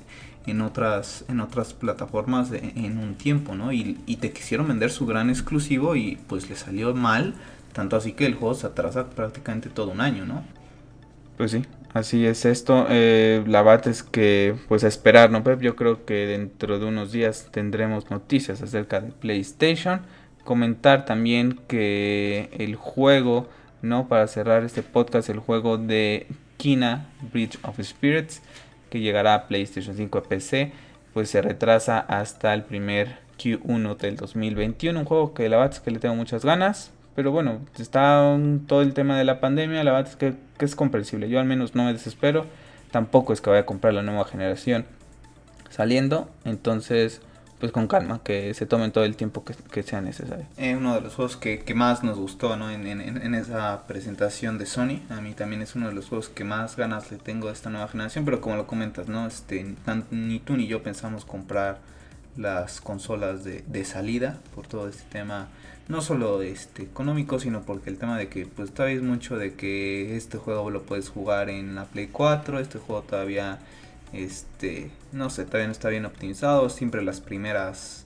en, 0.46 0.60
otras, 0.60 1.24
en 1.28 1.40
otras 1.40 1.72
plataformas 1.72 2.50
en 2.52 2.98
un 2.98 3.14
tiempo, 3.14 3.54
¿no? 3.54 3.72
Y, 3.72 3.98
y, 4.06 4.16
te 4.16 4.32
quisieron 4.32 4.68
vender 4.68 4.90
su 4.90 5.06
gran 5.06 5.30
exclusivo 5.30 5.96
y 5.96 6.18
pues 6.26 6.48
le 6.50 6.56
salió 6.56 6.94
mal. 6.94 7.34
Tanto 7.72 7.96
así 7.96 8.12
que 8.12 8.26
el 8.26 8.34
juego 8.34 8.54
se 8.54 8.66
atrasa 8.66 9.10
prácticamente 9.10 9.68
todo 9.68 9.90
un 9.90 10.00
año, 10.00 10.24
¿no? 10.24 10.42
Pues 11.36 11.50
sí, 11.50 11.62
así 11.92 12.24
es 12.24 12.44
esto. 12.44 12.86
Eh, 12.88 13.44
la 13.46 13.62
verdad 13.62 13.88
es 13.88 14.02
que, 14.02 14.56
pues 14.68 14.84
a 14.84 14.88
esperar, 14.88 15.30
¿no, 15.30 15.44
Pep? 15.44 15.60
Yo 15.60 15.76
creo 15.76 16.04
que 16.06 16.26
dentro 16.26 16.78
de 16.78 16.86
unos 16.86 17.12
días 17.12 17.48
tendremos 17.50 18.10
noticias 18.10 18.62
acerca 18.62 19.00
de 19.00 19.12
PlayStation 19.12 20.00
comentar 20.46 21.04
también 21.04 21.60
que 21.68 22.48
el 22.58 22.76
juego, 22.76 23.46
¿no? 23.82 24.08
Para 24.08 24.26
cerrar 24.28 24.64
este 24.64 24.82
podcast, 24.82 25.28
el 25.28 25.40
juego 25.40 25.76
de 25.76 26.26
Kina 26.56 27.08
Bridge 27.32 27.58
of 27.62 27.78
Spirits, 27.82 28.40
que 28.88 29.00
llegará 29.00 29.34
a 29.34 29.46
PlayStation 29.48 29.94
5 29.94 30.18
a 30.18 30.22
PC, 30.22 30.72
pues 31.12 31.28
se 31.28 31.42
retrasa 31.42 31.98
hasta 31.98 32.54
el 32.54 32.62
primer 32.62 33.18
Q1 33.38 33.98
del 33.98 34.16
2021. 34.16 34.98
Un 34.98 35.04
juego 35.04 35.34
que 35.34 35.48
la 35.50 35.58
verdad 35.58 35.74
es 35.74 35.80
que 35.80 35.90
le 35.90 35.98
tengo 35.98 36.14
muchas 36.14 36.44
ganas. 36.44 36.92
Pero 37.14 37.32
bueno, 37.32 37.60
está 37.78 38.38
todo 38.66 38.82
el 38.82 38.92
tema 38.92 39.16
de 39.16 39.24
la 39.24 39.40
pandemia, 39.40 39.82
la 39.84 39.92
verdad 39.92 40.10
es 40.10 40.16
que 40.16 40.34
es 40.58 40.76
comprensible. 40.76 41.28
Yo 41.28 41.40
al 41.40 41.46
menos 41.46 41.74
no 41.74 41.84
me 41.84 41.92
desespero. 41.92 42.46
Tampoco 42.90 43.32
es 43.32 43.40
que 43.40 43.50
vaya 43.50 43.62
a 43.62 43.66
comprar 43.66 43.94
la 43.94 44.02
nueva 44.02 44.24
generación 44.26 44.84
saliendo. 45.70 46.28
Entonces, 46.44 47.22
pues 47.58 47.72
con 47.72 47.86
calma, 47.86 48.20
que 48.22 48.52
se 48.54 48.66
tomen 48.66 48.92
todo 48.92 49.04
el 49.04 49.16
tiempo 49.16 49.44
que, 49.44 49.82
sea 49.82 50.00
necesario. 50.00 50.46
Eh, 50.58 50.76
uno 50.76 50.94
de 50.94 51.00
los 51.00 51.14
juegos 51.14 51.36
que, 51.36 51.62
más 51.74 52.04
nos 52.04 52.18
gustó 52.18 52.56
¿no? 52.56 52.70
En, 52.70 52.86
en, 52.86 53.34
esa 53.34 53.86
presentación 53.86 54.58
de 54.58 54.66
Sony, 54.66 55.00
a 55.10 55.20
mí 55.20 55.32
también 55.32 55.62
es 55.62 55.74
uno 55.74 55.88
de 55.88 55.94
los 55.94 56.08
juegos 56.08 56.28
que 56.28 56.44
más 56.44 56.76
ganas 56.76 57.10
le 57.10 57.18
tengo 57.18 57.48
a 57.48 57.52
esta 57.52 57.70
nueva 57.70 57.88
generación, 57.88 58.24
pero 58.24 58.40
como 58.40 58.56
lo 58.56 58.66
comentas, 58.66 59.08
¿no? 59.08 59.26
este, 59.26 59.74
ni 60.10 60.38
tú 60.38 60.56
ni 60.56 60.66
yo 60.66 60.82
pensamos 60.82 61.24
comprar 61.24 61.78
las 62.36 62.80
consolas 62.80 63.44
de, 63.44 63.64
de, 63.66 63.84
salida 63.84 64.38
por 64.54 64.66
todo 64.66 64.88
este 64.88 65.04
tema 65.10 65.48
no 65.88 66.02
solo 66.02 66.42
este 66.42 66.82
económico 66.82 67.38
sino 67.38 67.62
porque 67.62 67.88
el 67.88 67.96
tema 67.96 68.18
de 68.18 68.28
que 68.28 68.44
pues 68.44 68.72
todavía 68.72 68.96
es 68.96 69.02
mucho 69.02 69.38
de 69.38 69.54
que 69.54 70.16
este 70.16 70.36
juego 70.36 70.70
lo 70.70 70.82
puedes 70.82 71.08
jugar 71.08 71.48
en 71.48 71.74
la 71.74 71.84
Play 71.84 72.08
4 72.08 72.58
este 72.58 72.78
juego 72.78 73.02
todavía 73.02 73.58
este, 74.24 74.90
no 75.12 75.30
sé, 75.30 75.44
todavía 75.44 75.66
no 75.66 75.72
está 75.72 75.88
bien 75.88 76.06
optimizado. 76.06 76.68
Siempre 76.70 77.02
las 77.02 77.20
primeras 77.20 78.04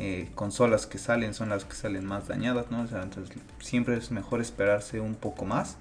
eh, 0.00 0.28
consolas 0.36 0.86
que 0.86 0.96
salen 0.96 1.34
son 1.34 1.48
las 1.48 1.64
que 1.64 1.74
salen 1.74 2.04
más 2.04 2.28
dañadas, 2.28 2.70
¿no? 2.70 2.82
entonces 2.82 3.36
siempre 3.58 3.96
es 3.96 4.12
mejor 4.12 4.40
esperarse 4.40 5.00
un 5.00 5.16
poco 5.16 5.44
más. 5.44 5.76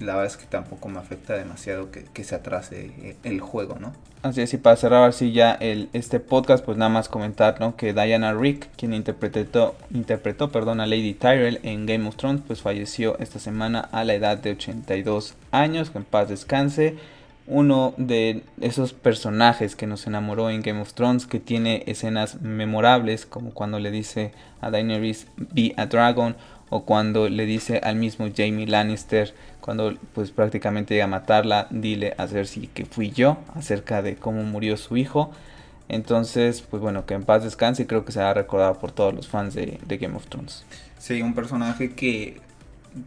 la 0.00 0.16
verdad 0.16 0.26
es 0.26 0.36
que 0.36 0.44
tampoco 0.44 0.90
me 0.90 0.98
afecta 0.98 1.32
demasiado 1.32 1.90
que, 1.90 2.24
se 2.24 2.34
atrase 2.34 2.92
eh, 2.98 3.16
el 3.22 3.40
juego, 3.40 3.78
¿no? 3.80 3.94
Así 4.22 4.42
es, 4.42 4.52
y 4.52 4.58
para 4.58 4.76
cerrar 4.76 5.08
así 5.08 5.32
ya 5.32 5.52
este 5.60 6.20
podcast, 6.20 6.62
pues 6.62 6.76
nada 6.76 6.90
más 6.90 7.08
comentar. 7.08 7.56
Que 7.76 7.94
Diana 7.94 8.34
Rick, 8.34 8.68
quien 8.76 8.92
interpretó, 8.92 9.76
interpretó 9.90 10.50
perdón, 10.50 10.80
a 10.80 10.86
Lady 10.86 11.14
Tyrell 11.14 11.60
en 11.62 11.86
Game 11.86 12.06
of 12.06 12.16
Thrones, 12.16 12.42
pues 12.46 12.60
falleció 12.60 13.18
esta 13.18 13.38
semana 13.38 13.80
a 13.80 14.04
la 14.04 14.12
edad 14.12 14.36
de 14.36 14.50
82 14.50 15.36
años, 15.52 15.88
que 15.88 15.98
en 15.98 16.04
paz 16.04 16.28
descanse. 16.28 16.96
Uno 17.48 17.94
de 17.96 18.42
esos 18.60 18.92
personajes 18.92 19.76
que 19.76 19.86
nos 19.86 20.06
enamoró 20.06 20.50
en 20.50 20.62
Game 20.62 20.80
of 20.80 20.94
Thrones, 20.94 21.26
que 21.26 21.38
tiene 21.38 21.84
escenas 21.86 22.40
memorables, 22.40 23.24
como 23.24 23.52
cuando 23.52 23.78
le 23.78 23.90
dice 23.90 24.32
a 24.60 24.70
Daenerys, 24.70 25.28
be 25.36 25.72
a 25.76 25.86
dragon, 25.86 26.36
o 26.68 26.84
cuando 26.84 27.28
le 27.28 27.46
dice 27.46 27.80
al 27.84 27.96
mismo 27.96 28.28
Jamie 28.36 28.66
Lannister, 28.66 29.34
cuando 29.60 29.94
pues 30.14 30.30
prácticamente 30.32 30.94
llega 30.94 31.04
a 31.04 31.08
matarla, 31.08 31.68
dile 31.70 32.14
a 32.18 32.26
Cersei 32.26 32.66
que 32.66 32.84
fui 32.84 33.10
yo, 33.10 33.38
acerca 33.54 34.02
de 34.02 34.16
cómo 34.16 34.42
murió 34.42 34.76
su 34.76 34.96
hijo. 34.96 35.30
Entonces, 35.88 36.62
pues 36.62 36.82
bueno, 36.82 37.06
que 37.06 37.14
en 37.14 37.22
paz 37.22 37.44
descanse 37.44 37.84
y 37.84 37.86
creo 37.86 38.04
que 38.04 38.10
se 38.10 38.20
ha 38.20 38.34
recordado 38.34 38.74
por 38.80 38.90
todos 38.90 39.14
los 39.14 39.28
fans 39.28 39.54
de, 39.54 39.78
de 39.86 39.98
Game 39.98 40.16
of 40.16 40.26
Thrones. 40.26 40.64
Sí, 40.98 41.22
un 41.22 41.34
personaje 41.34 41.94
que 41.94 42.40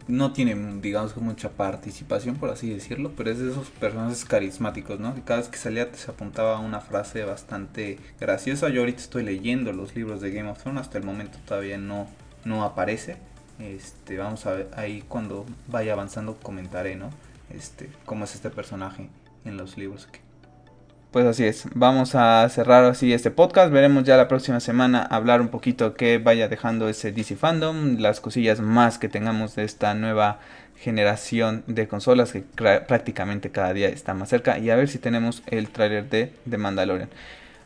no 0.08 0.34
tiene, 0.34 0.56
digamos, 0.82 1.16
mucha 1.18 1.50
participación, 1.50 2.36
por 2.36 2.50
así 2.50 2.70
decirlo, 2.70 3.12
pero 3.16 3.32
es 3.32 3.40
de 3.40 3.52
esos 3.52 3.70
personajes 3.70 4.26
carismáticos, 4.26 5.00
¿no? 5.00 5.16
Que 5.16 5.22
cada 5.22 5.40
vez 5.40 5.50
que 5.50 5.58
salía 5.58 5.88
se 5.94 6.12
apuntaba 6.12 6.60
una 6.60 6.82
frase 6.82 7.24
bastante 7.24 7.98
graciosa. 8.20 8.70
Yo 8.70 8.82
ahorita 8.82 9.02
estoy 9.02 9.24
leyendo 9.24 9.74
los 9.74 9.96
libros 9.96 10.22
de 10.22 10.32
Game 10.32 10.50
of 10.50 10.62
Thrones, 10.62 10.82
hasta 10.82 10.98
el 10.98 11.04
momento 11.04 11.38
todavía 11.46 11.78
no, 11.78 12.08
no 12.46 12.64
aparece. 12.64 13.18
Este, 13.60 14.18
vamos 14.18 14.46
a 14.46 14.54
ver, 14.54 14.70
ahí 14.76 15.04
cuando 15.08 15.46
vaya 15.68 15.94
avanzando 15.94 16.36
comentaré, 16.36 16.96
¿no? 16.96 17.10
Este, 17.50 17.90
cómo 18.06 18.26
es 18.26 18.36
este 18.36 18.50
personaje 18.50 19.10
en 19.46 19.58
los 19.58 19.78
libros. 19.78 20.08
Pues 21.12 21.26
así 21.26 21.44
es, 21.44 21.66
vamos 21.74 22.14
a 22.14 22.48
cerrar 22.50 22.86
así 22.86 23.14
este 23.14 23.32
podcast, 23.32 23.72
veremos 23.72 24.04
ya 24.04 24.16
la 24.16 24.28
próxima 24.28 24.60
semana 24.60 25.02
hablar 25.02 25.42
un 25.42 25.48
poquito 25.48 25.96
que 25.96 26.20
vaya 26.20 26.48
dejando 26.48 26.88
ese 26.88 27.12
DC 27.12 27.36
Fandom, 27.36 27.98
las 27.98 28.20
cosillas 28.20 28.60
más 28.60 29.00
que 29.00 29.10
tengamos 29.10 29.56
de 29.56 29.64
esta 29.64 29.96
nueva 29.96 30.38
generación 30.78 31.64
de 31.66 31.88
consolas 31.88 32.32
que 32.32 32.44
prácticamente 32.88 33.50
cada 33.50 33.74
día 33.74 33.90
está 33.90 34.14
más 34.14 34.30
cerca 34.30 34.60
y 34.60 34.70
a 34.70 34.76
ver 34.76 34.88
si 34.88 35.00
tenemos 35.00 35.42
el 35.48 35.70
tráiler 35.70 36.08
de 36.12 36.32
The 36.48 36.58
Mandalorian. 36.60 37.10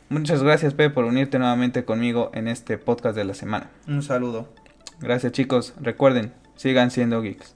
Muchas 0.08 0.42
gracias 0.42 0.74
Pepe 0.74 0.94
por 0.94 1.04
unirte 1.04 1.38
nuevamente 1.38 1.84
conmigo 1.84 2.32
en 2.34 2.48
este 2.48 2.78
podcast 2.78 3.18
de 3.18 3.26
la 3.26 3.34
semana. 3.34 3.70
Un 3.90 4.04
saludo. 4.04 4.48
Gracias 5.02 5.34
chicos, 5.34 5.74
recuerden, 5.82 6.32
sigan 6.56 6.92
siendo 6.92 7.22
geeks. 7.22 7.56